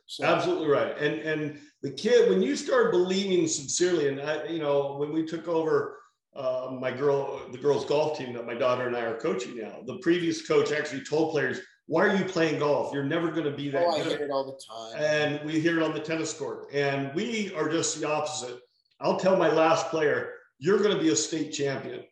So. 0.07 0.25
Absolutely 0.25 0.69
right. 0.69 0.97
And 0.99 1.21
and 1.21 1.59
the 1.83 1.91
kid, 1.91 2.29
when 2.29 2.43
you 2.43 2.57
start 2.57 2.93
believing 2.93 3.47
sincerely, 3.47 4.09
and 4.09 4.21
I, 4.21 4.45
you 4.45 4.59
know, 4.59 4.97
when 4.97 5.13
we 5.13 5.25
took 5.25 5.49
over 5.49 5.99
uh, 6.37 6.77
my 6.79 6.91
girl, 6.91 7.41
the 7.53 7.59
girls 7.59 7.85
golf 7.85 8.19
team 8.19 8.33
that 8.35 8.47
my 8.47 8.55
daughter 8.55 8.87
and 8.87 8.97
I 8.97 9.01
are 9.01 9.17
coaching 9.17 9.57
now, 9.57 9.79
the 9.87 9.99
previous 9.99 10.47
coach 10.47 10.73
actually 10.73 11.05
told 11.05 11.33
players, 11.33 11.61
"Why 11.87 12.07
are 12.07 12.17
you 12.17 12.25
playing 12.25 12.59
golf? 12.59 12.93
You're 12.93 13.05
never 13.05 13.31
going 13.31 13.45
to 13.45 13.57
be 13.57 13.71
that." 13.71 13.85
Oh, 13.87 13.97
good. 13.97 14.07
I 14.07 14.17
hear 14.17 14.27
it 14.27 14.31
all 14.31 14.45
the 14.45 14.61
time. 14.99 15.03
And 15.03 15.45
we 15.47 15.59
hear 15.61 15.79
it 15.79 15.83
on 15.83 15.95
the 15.95 16.01
tennis 16.01 16.33
court, 16.33 16.69
and 16.73 17.15
we 17.15 17.55
are 17.55 17.69
just 17.69 17.99
the 18.01 18.09
opposite. 18.09 18.61
I'll 19.01 19.19
tell 19.19 19.37
my 19.37 19.51
last 19.51 19.89
player, 19.89 20.35
"You're 20.59 20.79
going 20.79 20.97
to 20.97 21.03
be 21.03 21.11
a 21.11 21.17
state 21.17 21.53
champion." 21.53 22.05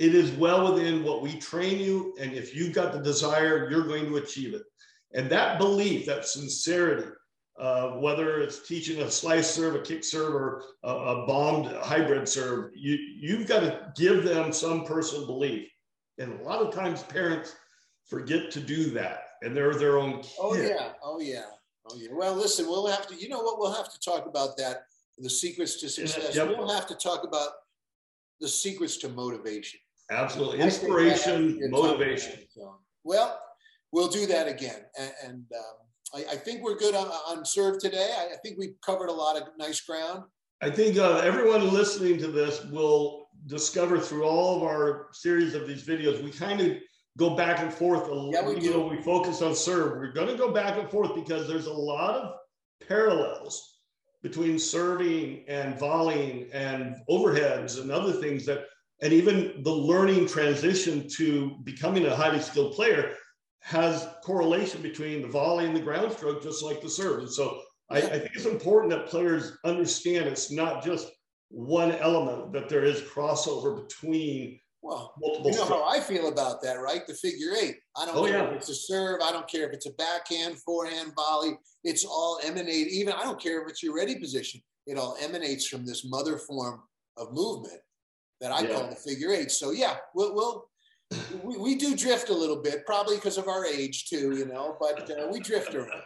It 0.00 0.14
is 0.14 0.32
well 0.32 0.72
within 0.72 1.04
what 1.04 1.22
we 1.22 1.38
train 1.38 1.78
you, 1.78 2.16
and 2.18 2.32
if 2.32 2.54
you've 2.54 2.72
got 2.74 2.92
the 2.92 2.98
desire, 2.98 3.70
you're 3.70 3.86
going 3.86 4.06
to 4.06 4.16
achieve 4.16 4.54
it. 4.54 4.62
And 5.12 5.30
that 5.30 5.58
belief, 5.58 6.04
that 6.06 6.26
sincerity, 6.26 7.08
uh, 7.58 7.90
whether 7.92 8.40
it's 8.40 8.66
teaching 8.66 9.02
a 9.02 9.10
slice 9.10 9.50
serve, 9.50 9.74
a 9.74 9.80
kick 9.80 10.04
serve, 10.04 10.34
or 10.34 10.62
a, 10.82 10.88
a 10.90 11.26
bombed 11.26 11.66
hybrid 11.76 12.28
serve, 12.28 12.70
you, 12.74 12.98
you've 13.20 13.46
got 13.46 13.60
to 13.60 13.92
give 13.96 14.24
them 14.24 14.52
some 14.52 14.84
personal 14.84 15.26
belief. 15.26 15.68
And 16.18 16.40
a 16.40 16.42
lot 16.42 16.60
of 16.60 16.74
times 16.74 17.02
parents 17.02 17.54
forget 18.06 18.50
to 18.52 18.60
do 18.60 18.90
that 18.90 19.20
and 19.42 19.56
they're 19.56 19.74
their 19.74 19.98
own 19.98 20.22
kid. 20.22 20.30
Oh, 20.40 20.54
yeah. 20.54 20.92
Oh, 21.02 21.20
yeah. 21.20 21.44
Oh, 21.90 21.96
yeah. 21.96 22.08
Well, 22.12 22.34
listen, 22.34 22.66
we'll 22.66 22.86
have 22.86 23.06
to, 23.08 23.14
you 23.14 23.28
know 23.28 23.40
what? 23.40 23.58
We'll 23.58 23.74
have 23.74 23.92
to 23.92 24.00
talk 24.00 24.26
about 24.26 24.56
that 24.56 24.84
the 25.18 25.30
secrets 25.30 25.76
to 25.80 25.88
success. 25.88 26.34
Yep. 26.34 26.48
We'll 26.58 26.74
have 26.74 26.86
to 26.88 26.94
talk 26.94 27.24
about 27.24 27.50
the 28.40 28.48
secrets 28.48 28.96
to 28.98 29.08
motivation. 29.08 29.78
Absolutely. 30.10 30.60
Inspiration, 30.60 31.58
motivation. 31.70 32.40
Well, 33.04 33.40
we'll 33.92 34.08
do 34.08 34.26
that 34.26 34.48
again. 34.48 34.80
And, 34.98 35.12
and 35.24 35.44
um, 35.56 35.83
I, 36.14 36.24
I 36.32 36.36
think 36.36 36.62
we're 36.62 36.76
good 36.76 36.94
on, 36.94 37.06
on 37.06 37.44
serve 37.44 37.78
today. 37.78 38.14
I, 38.18 38.34
I, 38.34 38.36
think 38.42 38.58
we've 38.58 38.74
covered 38.84 39.08
a 39.08 39.12
lot 39.12 39.36
of 39.36 39.48
nice 39.58 39.80
ground. 39.80 40.24
I 40.62 40.70
think 40.70 40.96
uh, 40.96 41.18
everyone 41.18 41.72
listening 41.72 42.18
to 42.18 42.28
this 42.28 42.64
will 42.66 43.28
discover 43.46 43.98
through 43.98 44.24
all 44.24 44.56
of 44.56 44.62
our 44.62 45.08
series 45.12 45.54
of 45.54 45.66
these 45.66 45.84
videos, 45.84 46.22
we 46.22 46.30
kind 46.30 46.60
of 46.60 46.76
go 47.18 47.36
back 47.36 47.60
and 47.60 47.72
forth. 47.72 48.08
A, 48.08 48.30
yeah, 48.32 48.46
we, 48.46 48.58
do. 48.58 48.80
we 48.86 49.02
focus 49.02 49.42
on 49.42 49.54
serve. 49.54 49.98
We're 49.98 50.12
going 50.12 50.28
to 50.28 50.36
go 50.36 50.52
back 50.52 50.78
and 50.78 50.88
forth 50.88 51.14
because 51.14 51.48
there's 51.48 51.66
a 51.66 51.72
lot 51.72 52.14
of 52.14 52.34
parallels 52.86 53.80
between 54.22 54.58
serving 54.58 55.44
and 55.48 55.78
volleying 55.78 56.48
and 56.52 56.96
overheads 57.10 57.80
and 57.80 57.90
other 57.90 58.12
things 58.12 58.46
that, 58.46 58.64
and 59.02 59.12
even 59.12 59.62
the 59.64 59.70
learning 59.70 60.26
transition 60.26 61.06
to 61.08 61.56
becoming 61.64 62.06
a 62.06 62.16
highly 62.16 62.40
skilled 62.40 62.72
player 62.72 63.12
has 63.64 64.06
correlation 64.22 64.82
between 64.82 65.22
the 65.22 65.28
volley 65.28 65.64
and 65.64 65.74
the 65.74 65.80
ground 65.80 66.12
stroke, 66.12 66.42
just 66.42 66.62
like 66.62 66.82
the 66.82 66.88
serve. 66.88 67.20
And 67.20 67.32
so 67.32 67.62
I, 67.90 67.96
I, 67.96 68.00
think 68.02 68.30
it's 68.34 68.44
important 68.44 68.92
that 68.92 69.06
players 69.06 69.56
understand 69.64 70.26
it's 70.26 70.52
not 70.52 70.84
just 70.84 71.10
one 71.48 71.92
element, 71.92 72.52
that 72.52 72.68
there 72.68 72.84
is 72.84 73.00
crossover 73.00 73.82
between 73.82 74.60
well, 74.82 75.14
multiple. 75.18 75.50
You 75.50 75.56
know 75.56 75.64
strokes. 75.64 75.82
how 75.82 75.88
I 75.88 75.98
feel 75.98 76.28
about 76.28 76.60
that, 76.60 76.74
right? 76.74 77.06
The 77.06 77.14
figure 77.14 77.54
eight. 77.58 77.76
I 77.96 78.04
don't 78.04 78.18
oh, 78.18 78.26
care 78.26 78.36
yeah. 78.36 78.48
if 78.50 78.52
it's 78.52 78.68
a 78.68 78.74
serve. 78.74 79.22
I 79.22 79.32
don't 79.32 79.48
care 79.48 79.66
if 79.66 79.72
it's 79.72 79.86
a 79.86 79.92
backhand, 79.92 80.58
forehand, 80.58 81.12
volley. 81.16 81.56
It's 81.84 82.04
all 82.04 82.38
emanate. 82.44 82.88
Even 82.88 83.14
I 83.14 83.22
don't 83.22 83.40
care 83.40 83.62
if 83.62 83.70
it's 83.70 83.82
your 83.82 83.96
ready 83.96 84.16
position. 84.18 84.60
It 84.86 84.98
all 84.98 85.16
emanates 85.22 85.66
from 85.66 85.86
this 85.86 86.04
mother 86.04 86.36
form 86.36 86.82
of 87.16 87.32
movement 87.32 87.80
that 88.42 88.52
I 88.52 88.60
yeah. 88.60 88.74
call 88.74 88.88
the 88.90 88.96
figure 88.96 89.32
eight. 89.32 89.50
So 89.50 89.70
yeah, 89.70 89.96
we'll, 90.14 90.34
we'll 90.34 90.66
we, 91.42 91.56
we 91.56 91.74
do 91.74 91.96
drift 91.96 92.28
a 92.30 92.34
little 92.34 92.60
bit, 92.62 92.86
probably 92.86 93.16
because 93.16 93.38
of 93.38 93.48
our 93.48 93.66
age 93.66 94.06
too, 94.06 94.36
you 94.36 94.46
know, 94.46 94.76
but 94.80 95.10
uh, 95.10 95.28
we 95.30 95.40
drift 95.40 95.74
around. 95.74 95.90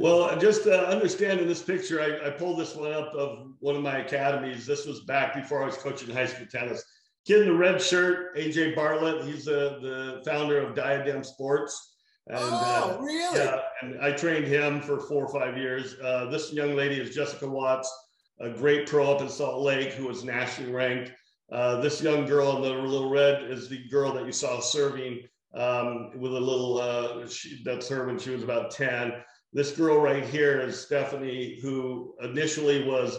Well, 0.00 0.36
just 0.38 0.66
uh, 0.66 0.86
understanding 0.86 1.46
this 1.46 1.62
picture, 1.62 2.00
I, 2.00 2.28
I, 2.28 2.30
pulled 2.30 2.58
this 2.58 2.74
one 2.74 2.92
up 2.92 3.12
of 3.14 3.50
one 3.60 3.76
of 3.76 3.82
my 3.82 3.98
academies. 3.98 4.66
This 4.66 4.86
was 4.86 5.00
back 5.00 5.34
before 5.34 5.62
I 5.62 5.66
was 5.66 5.76
coaching 5.76 6.10
high 6.12 6.26
school 6.26 6.46
tennis. 6.50 6.82
Kid 7.26 7.42
in 7.42 7.48
the 7.48 7.54
red 7.54 7.80
shirt, 7.80 8.36
AJ 8.36 8.74
Bartlett. 8.74 9.24
He's 9.24 9.44
the, 9.44 9.78
the 9.82 10.22
founder 10.28 10.58
of 10.58 10.74
Diadem 10.74 11.22
Sports. 11.22 11.94
And, 12.26 12.38
oh, 12.40 12.98
uh, 12.98 13.02
really? 13.02 13.38
Yeah, 13.38 13.60
and 13.82 14.00
I 14.00 14.12
trained 14.12 14.46
him 14.46 14.80
for 14.80 14.98
four 15.00 15.26
or 15.26 15.40
five 15.40 15.58
years. 15.58 15.96
Uh, 16.02 16.26
this 16.30 16.52
young 16.52 16.74
lady 16.74 16.98
is 16.98 17.14
Jessica 17.14 17.46
Watts, 17.46 17.92
a 18.40 18.50
great 18.50 18.86
pro 18.86 19.12
up 19.12 19.20
in 19.20 19.28
Salt 19.28 19.62
Lake 19.62 19.92
who 19.92 20.06
was 20.06 20.24
nationally 20.24 20.72
ranked. 20.72 21.12
Uh, 21.54 21.80
this 21.80 22.02
young 22.02 22.26
girl 22.26 22.56
in 22.56 22.62
the 22.62 22.68
little 22.68 23.08
red 23.08 23.44
is 23.44 23.68
the 23.68 23.86
girl 23.88 24.12
that 24.12 24.26
you 24.26 24.32
saw 24.32 24.58
serving 24.58 25.20
um, 25.54 26.10
with 26.18 26.34
a 26.34 26.40
little, 26.40 26.80
uh, 26.80 27.28
she, 27.28 27.62
that's 27.64 27.88
her 27.88 28.06
when 28.06 28.18
she 28.18 28.30
was 28.30 28.42
about 28.42 28.72
10. 28.72 29.12
This 29.52 29.70
girl 29.70 30.00
right 30.00 30.24
here 30.24 30.60
is 30.60 30.80
Stephanie, 30.80 31.60
who 31.62 32.16
initially 32.24 32.84
was 32.84 33.16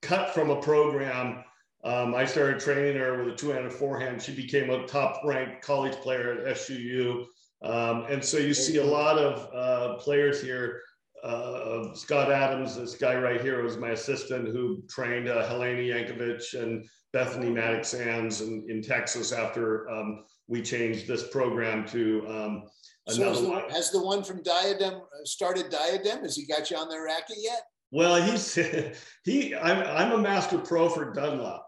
cut 0.00 0.32
from 0.32 0.48
a 0.48 0.62
program. 0.62 1.44
Um, 1.84 2.14
I 2.14 2.24
started 2.24 2.58
training 2.58 2.96
her 2.96 3.22
with 3.22 3.34
a 3.34 3.36
two-handed 3.36 3.74
forehand. 3.74 4.22
She 4.22 4.34
became 4.34 4.70
a 4.70 4.86
top-ranked 4.86 5.62
college 5.62 5.96
player 5.96 6.46
at 6.46 6.56
SUU. 6.56 7.26
Um, 7.62 8.06
and 8.08 8.24
so 8.24 8.38
you 8.38 8.54
see 8.54 8.78
a 8.78 8.84
lot 8.84 9.18
of 9.18 9.54
uh, 9.54 9.98
players 9.98 10.40
here. 10.40 10.80
Uh, 11.22 11.94
Scott 11.94 12.32
Adams, 12.32 12.76
this 12.76 12.96
guy 12.96 13.14
right 13.14 13.40
here, 13.40 13.62
was 13.62 13.76
my 13.76 13.90
assistant 13.90 14.48
who 14.48 14.82
trained 14.88 15.28
uh, 15.28 15.48
Jelena 15.48 15.86
Jankovic 15.86 16.60
and 16.60 16.84
Bethanie 17.14 17.52
Mattek-Sands 17.52 18.40
in, 18.40 18.66
in 18.68 18.82
Texas 18.82 19.32
after 19.32 19.88
um, 19.88 20.24
we 20.48 20.62
changed 20.62 21.06
this 21.06 21.28
program 21.28 21.86
to 21.88 22.26
um, 22.28 22.64
another 23.06 23.36
so 23.36 23.50
one. 23.50 23.70
Has 23.70 23.90
the 23.90 24.02
one 24.02 24.24
from 24.24 24.42
Diadem 24.42 24.94
uh, 24.94 25.24
started 25.24 25.70
Diadem? 25.70 26.22
Has 26.22 26.36
he 26.36 26.44
got 26.46 26.70
you 26.70 26.76
on 26.76 26.88
the 26.88 27.00
racket 27.00 27.36
yet? 27.38 27.62
Well, 27.92 28.20
he's 28.20 28.54
he. 29.24 29.54
I'm, 29.54 29.82
I'm 29.82 30.12
a 30.12 30.22
master 30.22 30.58
pro 30.58 30.88
for 30.88 31.12
Dunlop, 31.12 31.66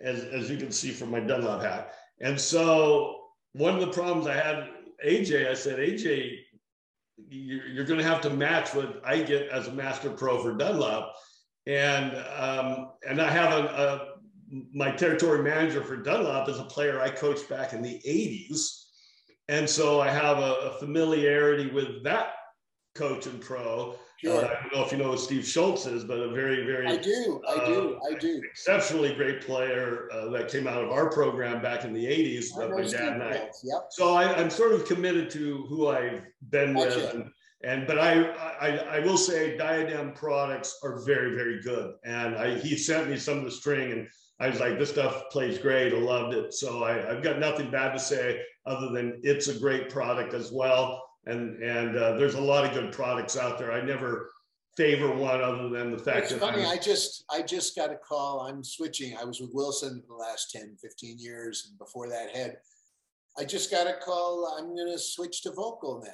as 0.00 0.22
as 0.24 0.50
you 0.50 0.56
can 0.56 0.70
see 0.70 0.90
from 0.90 1.10
my 1.10 1.20
Dunlop 1.20 1.62
hat. 1.62 1.94
And 2.20 2.40
so 2.40 3.22
one 3.54 3.74
of 3.74 3.80
the 3.80 3.92
problems 3.92 4.26
I 4.26 4.34
had 4.34 4.68
AJ, 5.04 5.50
I 5.50 5.54
said, 5.54 5.78
AJ, 5.78 6.36
you're, 7.28 7.66
you're 7.66 7.84
going 7.84 8.00
to 8.00 8.06
have 8.06 8.20
to 8.22 8.30
match 8.30 8.74
what 8.74 9.00
I 9.04 9.22
get 9.22 9.48
as 9.48 9.68
a 9.68 9.72
master 9.72 10.10
pro 10.10 10.42
for 10.42 10.54
Dunlop 10.54 11.14
and 11.66 12.16
um, 12.38 12.90
and 13.08 13.20
I 13.20 13.30
have 13.30 13.52
a, 13.52 13.66
a 13.66 14.14
my 14.72 14.90
territory 14.90 15.42
manager 15.42 15.82
for 15.82 15.96
Dunlop 15.96 16.48
is 16.48 16.58
a 16.58 16.64
player 16.64 17.00
I 17.00 17.10
coached 17.10 17.48
back 17.48 17.72
in 17.72 17.82
the 17.82 18.00
80s. 18.06 18.82
And 19.48 19.68
so 19.68 20.00
I 20.00 20.10
have 20.10 20.38
a, 20.38 20.54
a 20.54 20.78
familiarity 20.78 21.70
with 21.70 22.04
that 22.04 22.34
coach 22.94 23.26
and 23.26 23.40
pro. 23.40 23.96
Sure. 24.22 24.44
Uh, 24.44 24.48
I 24.48 24.62
don't 24.62 24.74
know 24.74 24.84
if 24.84 24.92
you 24.92 24.98
know 24.98 25.10
who 25.12 25.16
Steve 25.16 25.44
Schultz 25.46 25.86
is, 25.86 26.04
but 26.04 26.18
a 26.18 26.30
very, 26.30 26.64
very 26.64 26.86
I 26.86 26.96
do, 26.96 27.42
I 27.48 27.66
do, 27.66 27.98
uh, 28.02 28.14
I 28.14 28.18
do. 28.18 28.40
Exceptionally 28.50 29.14
great 29.14 29.40
player 29.40 30.08
uh, 30.12 30.30
that 30.30 30.48
came 30.48 30.66
out 30.66 30.82
of 30.82 30.90
our 30.90 31.10
program 31.10 31.60
back 31.60 31.84
in 31.84 31.92
the 31.92 32.04
80s. 32.04 32.46
I 32.56 32.68
my 32.68 32.82
dad 32.82 33.12
and 33.14 33.22
I. 33.22 33.32
Yep. 33.62 33.86
So 33.90 34.14
I, 34.14 34.40
am 34.40 34.50
sort 34.50 34.72
of 34.72 34.86
committed 34.86 35.30
to 35.30 35.64
who 35.68 35.88
I've 35.88 36.22
been 36.50 36.74
with. 36.74 37.14
And, 37.14 37.30
and 37.64 37.86
but 37.86 37.98
I, 37.98 38.22
I 38.60 38.68
I 38.96 38.98
will 39.00 39.16
say 39.16 39.56
Diadem 39.56 40.12
products 40.12 40.78
are 40.84 41.04
very, 41.04 41.34
very 41.34 41.62
good. 41.62 41.94
And 42.04 42.36
I, 42.36 42.58
he 42.58 42.76
sent 42.76 43.10
me 43.10 43.16
some 43.16 43.38
of 43.38 43.44
the 43.44 43.50
string 43.50 43.92
and 43.92 44.08
I 44.40 44.48
was 44.48 44.60
like, 44.60 44.78
this 44.78 44.90
stuff 44.90 45.30
plays 45.30 45.58
great. 45.58 45.92
I 45.92 45.98
loved 45.98 46.34
it. 46.34 46.52
So 46.52 46.84
I, 46.84 46.94
have 46.94 47.22
got 47.22 47.38
nothing 47.38 47.70
bad 47.70 47.92
to 47.92 47.98
say 47.98 48.40
other 48.66 48.90
than 48.90 49.20
it's 49.22 49.48
a 49.48 49.58
great 49.58 49.90
product 49.90 50.34
as 50.34 50.50
well. 50.52 51.02
And 51.26 51.62
and 51.62 51.96
uh, 51.96 52.16
there's 52.16 52.34
a 52.34 52.40
lot 52.40 52.64
of 52.64 52.72
good 52.72 52.92
products 52.92 53.36
out 53.36 53.58
there. 53.58 53.72
I 53.72 53.80
never 53.80 54.30
favor 54.76 55.14
one 55.14 55.40
other 55.40 55.68
than 55.68 55.90
the 55.90 55.98
fact 55.98 56.24
it's 56.24 56.32
that 56.32 56.40
funny. 56.40 56.64
I'm, 56.64 56.68
i 56.68 56.76
just 56.76 57.24
I 57.30 57.42
just 57.42 57.76
got 57.76 57.90
a 57.90 57.96
call. 57.96 58.40
I'm 58.40 58.62
switching. 58.64 59.16
I 59.16 59.24
was 59.24 59.40
with 59.40 59.50
Wilson 59.52 60.02
for 60.02 60.16
the 60.16 60.22
last 60.22 60.50
10, 60.50 60.76
15 60.82 61.18
years, 61.18 61.68
and 61.68 61.78
before 61.78 62.08
that 62.08 62.34
had. 62.34 62.56
I 63.36 63.44
just 63.44 63.70
got 63.70 63.88
a 63.88 63.94
call. 63.94 64.56
I'm 64.56 64.76
going 64.76 64.92
to 64.92 64.98
switch 64.98 65.42
to 65.42 65.50
Volkl 65.50 66.04
now. 66.04 66.10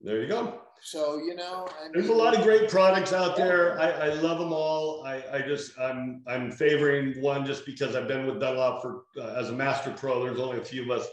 There 0.00 0.22
you 0.22 0.28
go. 0.28 0.60
So 0.82 1.16
you 1.16 1.34
know, 1.34 1.66
I 1.80 1.84
mean, 1.84 1.92
there's 1.94 2.08
a 2.08 2.12
lot 2.12 2.36
of 2.36 2.42
great 2.42 2.68
products 2.68 3.14
out 3.14 3.36
there. 3.36 3.80
I, 3.80 3.90
I 3.90 4.08
love 4.14 4.38
them 4.38 4.52
all. 4.52 5.02
I, 5.04 5.22
I 5.32 5.40
just 5.40 5.78
I'm 5.78 6.22
I'm 6.26 6.50
favoring 6.52 7.20
one 7.22 7.46
just 7.46 7.64
because 7.64 7.96
I've 7.96 8.06
been 8.06 8.26
with 8.26 8.38
Dunlop 8.38 8.82
for 8.82 9.04
uh, 9.18 9.34
as 9.38 9.48
a 9.48 9.52
master 9.52 9.92
pro. 9.92 10.22
There's 10.22 10.40
only 10.40 10.58
a 10.58 10.64
few 10.64 10.82
of 10.82 10.90
us. 10.90 11.08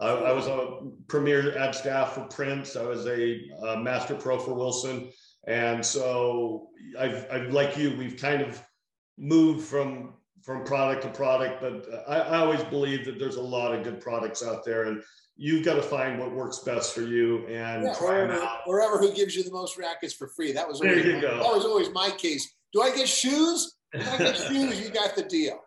I, 0.00 0.08
I 0.08 0.32
was 0.32 0.46
a 0.46 0.80
premier 1.06 1.56
ad 1.56 1.74
staff 1.74 2.14
for 2.14 2.22
Prince. 2.22 2.76
I 2.76 2.82
was 2.82 3.06
a, 3.06 3.48
a 3.68 3.80
master 3.80 4.14
pro 4.14 4.38
for 4.38 4.54
Wilson, 4.54 5.10
and 5.46 5.84
so 5.84 6.68
I've, 6.98 7.26
I've 7.30 7.52
like 7.52 7.76
you. 7.76 7.96
We've 7.96 8.16
kind 8.16 8.42
of 8.42 8.60
moved 9.18 9.66
from 9.66 10.14
from 10.42 10.62
product 10.64 11.02
to 11.02 11.08
product, 11.08 11.62
but 11.62 11.86
I, 12.06 12.18
I 12.18 12.38
always 12.38 12.62
believe 12.64 13.06
that 13.06 13.18
there's 13.18 13.36
a 13.36 13.42
lot 13.42 13.74
of 13.74 13.82
good 13.82 14.00
products 14.00 14.42
out 14.42 14.64
there, 14.64 14.84
and 14.84 15.02
you've 15.36 15.64
got 15.64 15.74
to 15.74 15.82
find 15.82 16.18
what 16.18 16.32
works 16.32 16.58
best 16.58 16.94
for 16.94 17.00
you 17.00 17.46
and 17.46 17.84
yeah, 17.84 17.94
wherever, 17.94 18.48
wherever, 18.66 18.98
who 18.98 19.12
gives 19.12 19.34
you 19.34 19.42
the 19.42 19.50
most 19.50 19.78
rackets 19.78 20.12
for 20.12 20.28
free. 20.28 20.52
That 20.52 20.68
was 20.68 20.80
always, 20.80 21.02
there 21.02 21.14
you 21.14 21.20
go. 21.20 21.38
That 21.38 21.54
was 21.54 21.64
always 21.64 21.90
my 21.90 22.10
case. 22.10 22.54
Do 22.72 22.82
I 22.82 22.94
get 22.94 23.08
shoes? 23.08 23.76
If 23.92 24.12
I 24.12 24.18
get 24.18 24.36
shoes, 24.48 24.80
you 24.80 24.90
got 24.90 25.16
the 25.16 25.22
deal. 25.22 25.60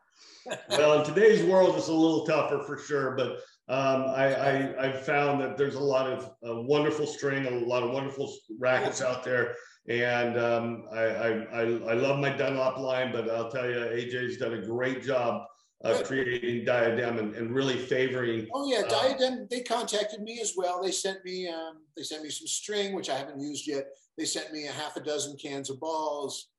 well, 0.69 0.99
in 0.99 1.05
today's 1.05 1.43
world, 1.43 1.75
it's 1.75 1.87
a 1.87 1.93
little 1.93 2.25
tougher 2.25 2.63
for 2.65 2.77
sure, 2.77 3.15
but 3.15 3.39
um, 3.69 4.03
I, 4.15 4.75
I, 4.79 4.87
have 4.87 5.05
found 5.05 5.41
that 5.41 5.57
there's 5.57 5.75
a 5.75 5.79
lot 5.79 6.09
of 6.09 6.25
uh, 6.47 6.61
wonderful 6.61 7.05
string, 7.05 7.45
a 7.45 7.51
lot 7.51 7.83
of 7.83 7.91
wonderful 7.91 8.33
rackets 8.57 9.01
out 9.01 9.25
there. 9.25 9.55
And 9.89 10.37
um, 10.37 10.85
I, 10.91 11.03
I, 11.03 11.61
I, 11.61 11.93
love 11.93 12.19
my 12.19 12.29
Dunlop 12.29 12.77
line, 12.77 13.11
but 13.11 13.29
I'll 13.29 13.51
tell 13.51 13.69
you, 13.69 13.75
AJ's 13.75 14.37
done 14.37 14.53
a 14.53 14.61
great 14.61 15.03
job 15.03 15.43
uh, 15.83 16.01
creating 16.03 16.65
Diadem 16.65 17.19
and, 17.19 17.35
and, 17.35 17.53
really 17.53 17.77
favoring. 17.77 18.47
Oh 18.53 18.67
yeah, 18.69 18.79
uh, 18.79 18.89
Diadem. 18.89 19.47
they 19.49 19.61
contacted 19.61 20.21
me 20.21 20.39
as 20.41 20.53
well. 20.57 20.81
They 20.81 20.91
sent 20.91 21.23
me 21.23 21.47
um, 21.47 21.79
they 21.95 22.03
sent 22.03 22.23
me 22.23 22.29
some 22.29 22.47
string, 22.47 22.95
which 22.95 23.09
I 23.09 23.17
haven't 23.17 23.39
used 23.39 23.67
yet. 23.67 23.85
They 24.17 24.25
sent 24.25 24.51
me 24.51 24.67
a 24.67 24.71
half 24.71 24.95
a 24.95 25.01
dozen 25.01 25.37
cans 25.37 25.69
of 25.69 25.79
balls. 25.79 26.49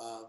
Um, 0.00 0.26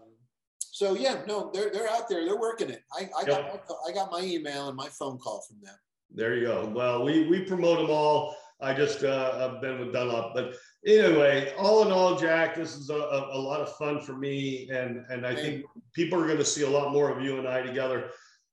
so 0.58 0.94
yeah, 0.94 1.22
no, 1.26 1.50
they're 1.54 1.70
they're 1.70 1.88
out 1.88 2.08
there. 2.08 2.24
They're 2.24 2.38
working 2.38 2.68
it. 2.68 2.82
I, 2.92 3.08
I 3.18 3.24
got 3.24 3.44
yep. 3.44 3.66
I 3.88 3.92
got 3.92 4.12
my 4.12 4.20
email 4.20 4.68
and 4.68 4.76
my 4.76 4.88
phone 4.88 5.18
call 5.18 5.42
from 5.48 5.58
them. 5.62 5.76
There 6.14 6.36
you 6.36 6.46
go. 6.46 6.70
Well, 6.72 7.04
we 7.04 7.26
we 7.26 7.40
promote 7.40 7.78
them 7.78 7.90
all. 7.90 8.36
I 8.60 8.72
just 8.72 9.02
uh, 9.02 9.50
I've 9.52 9.60
been 9.60 9.80
with 9.80 9.92
Dunlop, 9.92 10.32
but 10.32 10.54
anyway, 10.86 11.52
all 11.58 11.84
in 11.84 11.90
all, 11.90 12.16
Jack, 12.16 12.54
this 12.54 12.76
is 12.76 12.88
a, 12.88 12.94
a, 12.94 13.36
a 13.36 13.38
lot 13.38 13.60
of 13.60 13.74
fun 13.76 14.00
for 14.00 14.12
me, 14.12 14.68
and 14.70 15.04
and 15.10 15.26
I 15.26 15.34
think 15.34 15.64
people 15.92 16.20
are 16.20 16.26
going 16.26 16.38
to 16.38 16.44
see 16.44 16.62
a 16.62 16.70
lot 16.70 16.92
more 16.92 17.10
of 17.10 17.22
you 17.22 17.38
and 17.38 17.48
I 17.48 17.62
together. 17.62 18.10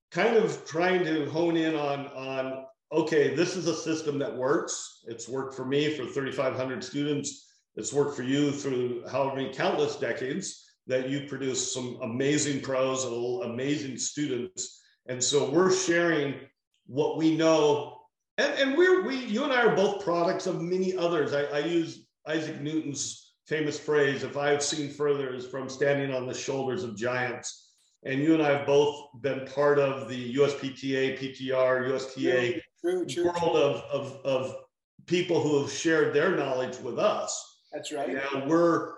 Kind 0.10 0.36
of 0.36 0.66
trying 0.66 1.06
to 1.06 1.30
hone 1.30 1.56
in 1.56 1.76
on 1.76 2.08
on 2.08 2.66
okay 2.92 3.34
this 3.34 3.56
is 3.56 3.68
a 3.68 3.76
system 3.76 4.18
that 4.20 4.36
works. 4.36 5.04
It's 5.08 5.30
worked 5.30 5.56
for 5.56 5.66
me 5.66 5.96
for 5.96 6.06
3500 6.06 6.84
students. 6.84 7.48
It's 7.76 7.94
worked 7.94 8.18
for 8.18 8.24
you 8.24 8.52
through 8.52 9.08
however 9.08 9.36
many 9.36 9.54
countless 9.54 9.96
decades 9.96 10.66
that 10.88 11.10
you 11.10 11.28
produce 11.30 11.74
some 11.74 12.00
amazing 12.02 12.62
pros 12.62 13.06
and 13.06 13.44
amazing 13.44 13.98
students. 13.98 14.82
And 15.08 15.24
so 15.24 15.50
we're 15.50 15.72
sharing 15.72 16.36
what 16.92 17.18
we 17.18 17.36
know 17.36 17.98
and, 18.38 18.54
and 18.60 18.78
we're 18.78 19.06
we 19.06 19.16
you 19.16 19.44
and 19.44 19.54
i 19.54 19.64
are 19.64 19.76
both 19.76 20.04
products 20.04 20.46
of 20.46 20.62
many 20.62 20.96
others 20.98 21.34
I, 21.34 21.44
I 21.46 21.60
use 21.60 22.06
isaac 22.28 22.60
newton's 22.60 23.34
famous 23.48 23.80
phrase 23.80 24.24
if 24.24 24.36
i 24.36 24.50
have 24.50 24.62
seen 24.62 24.90
further 24.90 25.34
is 25.34 25.48
from 25.48 25.70
standing 25.70 26.14
on 26.14 26.28
the 26.28 26.34
shoulders 26.34 26.84
of 26.84 26.98
giants 26.98 27.70
and 28.04 28.20
you 28.22 28.34
and 28.34 28.42
I 28.42 28.58
have 28.58 28.66
both 28.66 29.10
been 29.22 29.46
part 29.46 29.78
of 29.78 30.10
the 30.10 30.36
USPTA, 30.36 31.20
PTR, 31.20 31.88
USTA 31.88 32.62
true, 32.82 33.06
true, 33.06 33.26
world 33.26 33.56
of, 33.56 33.84
of, 33.92 34.26
of 34.26 34.56
people 35.06 35.42
who 35.42 35.62
have 35.62 35.72
shared 35.72 36.14
their 36.14 36.36
knowledge 36.36 36.78
with 36.80 36.98
us. 36.98 37.60
That's 37.72 37.92
right. 37.92 38.14
Now 38.14 38.46
we're 38.48 38.94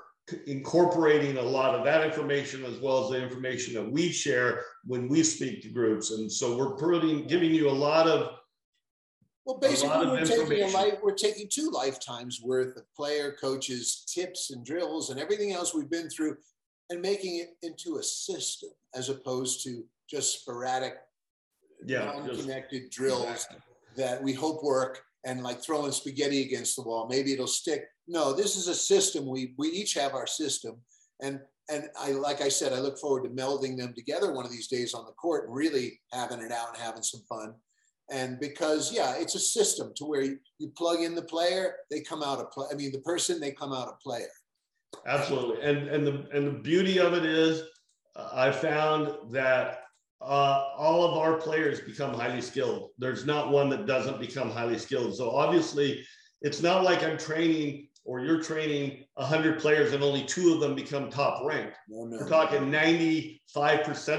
incorporating 0.48 1.38
a 1.38 1.42
lot 1.42 1.76
of 1.76 1.84
that 1.84 2.06
information 2.06 2.64
as 2.64 2.80
well 2.80 3.04
as 3.04 3.12
the 3.12 3.22
information 3.22 3.74
that 3.74 3.92
we 3.92 4.10
share 4.10 4.62
when 4.86 5.08
we 5.08 5.22
speak 5.24 5.62
to 5.62 5.70
groups. 5.70 6.12
And 6.12 6.32
so 6.32 6.58
we're 6.58 6.76
putting, 6.76 7.28
giving 7.28 7.54
you 7.54 7.70
a 7.70 7.72
lot 7.72 8.08
of 8.08 8.38
well, 9.46 9.58
basically, 9.58 10.08
we're 10.08 10.24
taking 10.24 10.64
a 10.64 10.68
life, 10.68 11.00
we're 11.04 11.16
taking 11.16 11.50
two 11.52 11.70
lifetimes 11.70 12.40
worth 12.42 12.78
of 12.78 12.84
player, 12.96 13.36
coaches, 13.42 14.06
tips, 14.08 14.52
and 14.52 14.66
drills, 14.66 15.10
and 15.10 15.20
everything 15.20 15.52
else 15.52 15.74
we've 15.74 15.90
been 15.90 16.10
through, 16.10 16.38
and 16.90 17.02
making 17.02 17.40
it 17.40 17.50
into 17.62 17.98
a 17.98 18.04
system 18.04 18.70
as 18.96 19.10
opposed 19.10 19.62
to 19.66 19.84
just 20.10 20.40
sporadic, 20.40 20.96
yeah, 21.86 22.06
non-connected 22.06 22.90
drills 22.90 23.26
exactly. 23.26 23.58
that 23.98 24.24
we 24.24 24.32
hope 24.32 24.64
work 24.64 25.04
and 25.26 25.44
like 25.44 25.64
throwing 25.64 25.92
spaghetti 25.92 26.42
against 26.44 26.76
the 26.76 26.82
wall. 26.82 27.08
Maybe 27.10 27.34
it'll 27.34 27.48
stick. 27.48 27.86
No, 28.08 28.34
this 28.34 28.56
is 28.56 28.68
a 28.68 28.76
system. 28.76 29.26
We 29.26 29.54
we 29.58 29.70
each 29.70 29.94
have 29.94 30.14
our 30.14 30.28
system, 30.28 30.78
and 31.22 31.40
and 31.70 31.90
I 32.00 32.12
like 32.12 32.42
I 32.42 32.50
said, 32.50 32.74
I 32.74 32.80
look 32.80 32.98
forward 32.98 33.24
to 33.24 33.30
melding 33.30 33.78
them 33.78 33.94
together 33.94 34.34
one 34.34 34.46
of 34.46 34.52
these 34.52 34.68
days 34.68 34.94
on 34.94 35.06
the 35.06 35.14
court 35.14 35.46
and 35.48 35.56
really 35.56 36.00
having 36.12 36.42
it 36.42 36.52
out 36.52 36.70
and 36.70 36.78
having 36.78 37.04
some 37.04 37.22
fun. 37.30 37.54
And 38.12 38.40
because 38.40 38.92
yeah, 38.92 39.16
it's 39.18 39.36
a 39.36 39.40
system 39.40 39.94
to 39.96 40.06
where 40.06 40.22
you, 40.22 40.38
you 40.60 40.70
plug 40.78 41.02
in 41.02 41.16
the 41.16 41.22
player, 41.22 41.76
they 41.90 42.02
come 42.02 42.22
out 42.22 42.42
a 42.42 42.46
play. 42.46 42.68
I 42.72 42.76
mean, 42.76 42.92
the 42.92 43.00
person 43.00 43.40
they 43.40 43.52
come 43.52 43.74
out 43.74 43.88
a 43.88 44.04
player. 44.04 44.28
Absolutely, 45.08 45.64
and 45.64 45.88
and 45.88 46.06
the 46.06 46.28
and 46.34 46.48
the 46.48 46.60
beauty 46.60 47.00
of 47.00 47.14
it 47.14 47.26
is, 47.26 47.64
uh, 48.16 48.30
I 48.34 48.52
found 48.52 49.32
that 49.32 49.83
uh, 50.24 50.70
all 50.78 51.04
of 51.04 51.18
our 51.18 51.38
players 51.38 51.82
become 51.82 52.14
highly 52.14 52.42
skilled. 52.42 52.92
There's 52.98 53.26
not 53.26 53.52
one 53.52 53.70
that 53.70 53.86
doesn't 53.86 54.20
become 54.20 54.50
highly 54.50 54.78
skilled. 54.78 55.16
So 55.16 55.32
obviously, 55.32 56.06
it's 56.42 56.62
not 56.62 56.84
like 56.84 57.04
I'm 57.04 57.18
training 57.18 57.90
or 58.06 58.20
you're 58.20 58.42
training 58.42 59.06
100 59.16 59.60
players 59.60 59.94
and 59.94 60.04
only 60.04 60.24
two 60.24 60.54
of 60.54 60.60
them 60.60 60.76
become 60.76 61.10
top 61.10 61.46
ranked. 61.46 61.78
No, 61.88 62.06
no. 62.06 62.18
We're 62.18 62.28
talking 62.28 62.70
95% 62.70 63.40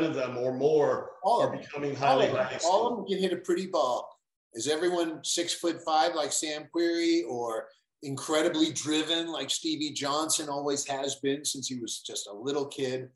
of 0.00 0.14
them 0.14 0.38
or 0.38 0.54
more 0.54 1.10
all 1.22 1.42
are 1.42 1.56
becoming 1.56 1.94
highly, 1.94 2.28
all 2.28 2.36
highly 2.36 2.58
skilled. 2.58 2.74
All 2.74 2.88
of 2.88 2.96
them 2.96 3.06
can 3.06 3.18
hit 3.18 3.32
a 3.32 3.36
pretty 3.36 3.66
ball. 3.66 4.08
Is 4.54 4.68
everyone 4.68 5.22
six 5.24 5.52
foot 5.52 5.80
five 5.84 6.14
like 6.14 6.32
Sam 6.32 6.68
Querrey 6.74 7.22
or 7.28 7.66
incredibly 8.02 8.72
driven 8.72 9.32
like 9.32 9.50
Stevie 9.50 9.92
Johnson 9.92 10.48
always 10.48 10.86
has 10.86 11.16
been 11.16 11.44
since 11.44 11.66
he 11.66 11.78
was 11.78 12.00
just 12.00 12.28
a 12.28 12.32
little 12.32 12.66
kid. 12.66 13.08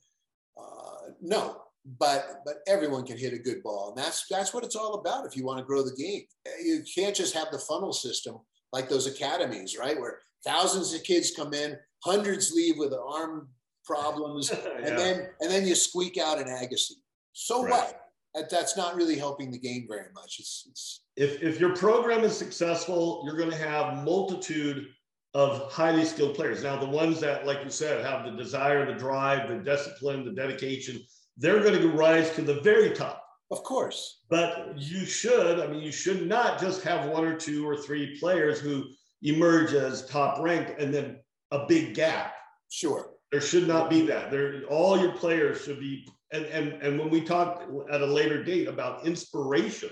Uh, 0.58 1.12
no, 1.20 1.62
but 1.84 2.42
but 2.44 2.56
everyone 2.66 3.04
can 3.04 3.16
hit 3.16 3.32
a 3.32 3.38
good 3.38 3.62
ball, 3.62 3.90
and 3.90 4.04
that's 4.04 4.26
that's 4.28 4.52
what 4.52 4.64
it's 4.64 4.76
all 4.76 4.94
about. 4.94 5.26
If 5.26 5.36
you 5.36 5.44
want 5.44 5.58
to 5.58 5.64
grow 5.64 5.82
the 5.82 5.96
game, 5.96 6.22
you 6.62 6.82
can't 6.94 7.16
just 7.16 7.34
have 7.34 7.50
the 7.50 7.58
funnel 7.58 7.92
system 7.92 8.38
like 8.72 8.88
those 8.88 9.06
academies, 9.06 9.76
right? 9.78 9.98
Where 9.98 10.18
thousands 10.44 10.92
of 10.94 11.02
kids 11.02 11.32
come 11.34 11.54
in, 11.54 11.76
hundreds 12.04 12.52
leave 12.52 12.76
with 12.76 12.92
arm 12.92 13.48
problems, 13.84 14.50
yeah. 14.64 14.86
and 14.86 14.98
then 14.98 15.28
and 15.40 15.50
then 15.50 15.66
you 15.66 15.74
squeak 15.74 16.18
out 16.18 16.38
an 16.38 16.48
Agassi. 16.48 16.92
So 17.32 17.62
right. 17.62 17.70
what? 17.70 18.00
That, 18.34 18.50
that's 18.50 18.76
not 18.76 18.94
really 18.94 19.16
helping 19.16 19.50
the 19.50 19.58
game 19.58 19.86
very 19.88 20.12
much. 20.14 20.36
It's, 20.38 20.66
it's 20.68 21.02
if, 21.16 21.42
if 21.42 21.58
your 21.58 21.74
program 21.74 22.24
is 22.24 22.36
successful, 22.36 23.22
you're 23.24 23.36
going 23.36 23.50
to 23.50 23.56
have 23.56 24.04
multitude 24.04 24.86
of 25.34 25.70
highly 25.72 26.04
skilled 26.04 26.34
players. 26.34 26.62
Now, 26.62 26.78
the 26.78 26.88
ones 26.88 27.20
that, 27.20 27.46
like 27.46 27.62
you 27.64 27.70
said, 27.70 28.04
have 28.04 28.24
the 28.24 28.32
desire, 28.32 28.86
the 28.86 28.98
drive, 28.98 29.48
the 29.48 29.56
discipline, 29.56 30.24
the 30.24 30.32
dedication, 30.32 31.00
they're 31.38 31.62
going 31.62 31.80
to 31.80 31.88
rise 31.88 32.30
to 32.32 32.42
the 32.42 32.60
very 32.60 32.90
top. 32.90 33.24
Of 33.50 33.62
course. 33.62 34.20
But 34.28 34.74
you 34.76 35.06
should, 35.06 35.58
I 35.60 35.66
mean, 35.68 35.80
you 35.82 35.92
should 35.92 36.26
not 36.28 36.60
just 36.60 36.82
have 36.82 37.08
one 37.08 37.24
or 37.24 37.34
two 37.34 37.66
or 37.66 37.76
three 37.76 38.18
players 38.18 38.60
who 38.60 38.84
emerge 39.22 39.72
as 39.72 40.06
top 40.06 40.40
ranked 40.42 40.78
and 40.78 40.92
then 40.92 41.18
a 41.50 41.64
big 41.66 41.94
gap. 41.94 42.34
Sure. 42.70 43.10
There 43.32 43.40
should 43.40 43.66
not 43.66 43.88
be 43.88 44.04
that. 44.06 44.30
There, 44.30 44.62
all 44.68 44.98
your 45.00 45.12
players 45.12 45.64
should 45.64 45.80
be. 45.80 46.06
And 46.30 46.44
and 46.46 46.82
and 46.82 46.98
when 46.98 47.08
we 47.08 47.22
talk 47.22 47.62
at 47.90 48.02
a 48.02 48.06
later 48.06 48.44
date 48.44 48.68
about 48.68 49.06
inspiration, 49.06 49.88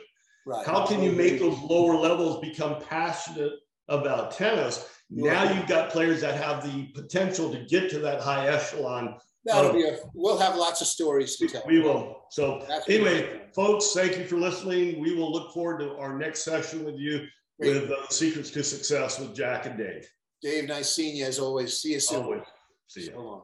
Right. 0.46 0.64
how 0.64 0.86
can 0.86 1.02
you 1.02 1.10
make 1.10 1.40
those 1.40 1.58
lower 1.58 1.96
levels 1.96 2.40
become 2.40 2.80
passionate 2.80 3.54
about 3.88 4.30
tennis? 4.32 4.88
Now 5.10 5.50
you've 5.52 5.66
got 5.66 5.90
players 5.90 6.20
that 6.20 6.36
have 6.36 6.62
the 6.62 6.86
potential 6.94 7.50
to 7.52 7.58
get 7.64 7.90
to 7.90 7.98
that 8.00 8.20
high 8.20 8.46
echelon. 8.48 9.16
That'll 9.46 9.72
be 9.72 9.84
a, 9.84 9.98
we'll 10.12 10.38
have 10.38 10.56
lots 10.56 10.80
of 10.80 10.88
stories 10.88 11.36
to 11.36 11.48
tell. 11.48 11.62
We 11.66 11.80
will. 11.80 12.24
So 12.30 12.66
Absolutely. 12.68 12.94
anyway, 12.94 13.40
folks, 13.54 13.92
thank 13.92 14.18
you 14.18 14.26
for 14.26 14.36
listening. 14.36 15.00
We 15.00 15.14
will 15.14 15.32
look 15.32 15.52
forward 15.54 15.78
to 15.80 15.96
our 15.96 16.18
next 16.18 16.42
session 16.42 16.84
with 16.84 16.96
you 16.96 17.26
Great. 17.60 17.80
with 17.82 17.90
uh, 17.90 18.08
Secrets 18.10 18.50
to 18.50 18.64
Success 18.64 19.20
with 19.20 19.34
Jack 19.34 19.66
and 19.66 19.78
Dave. 19.78 20.08
Dave, 20.42 20.68
nice 20.68 20.94
seeing 20.94 21.16
you 21.16 21.24
as 21.24 21.38
always. 21.38 21.78
See 21.78 21.92
you 21.92 22.00
soon. 22.00 22.22
Always. 22.24 22.42
See 22.88 23.02
you. 23.02 23.12
So 23.12 23.20
long. 23.20 23.42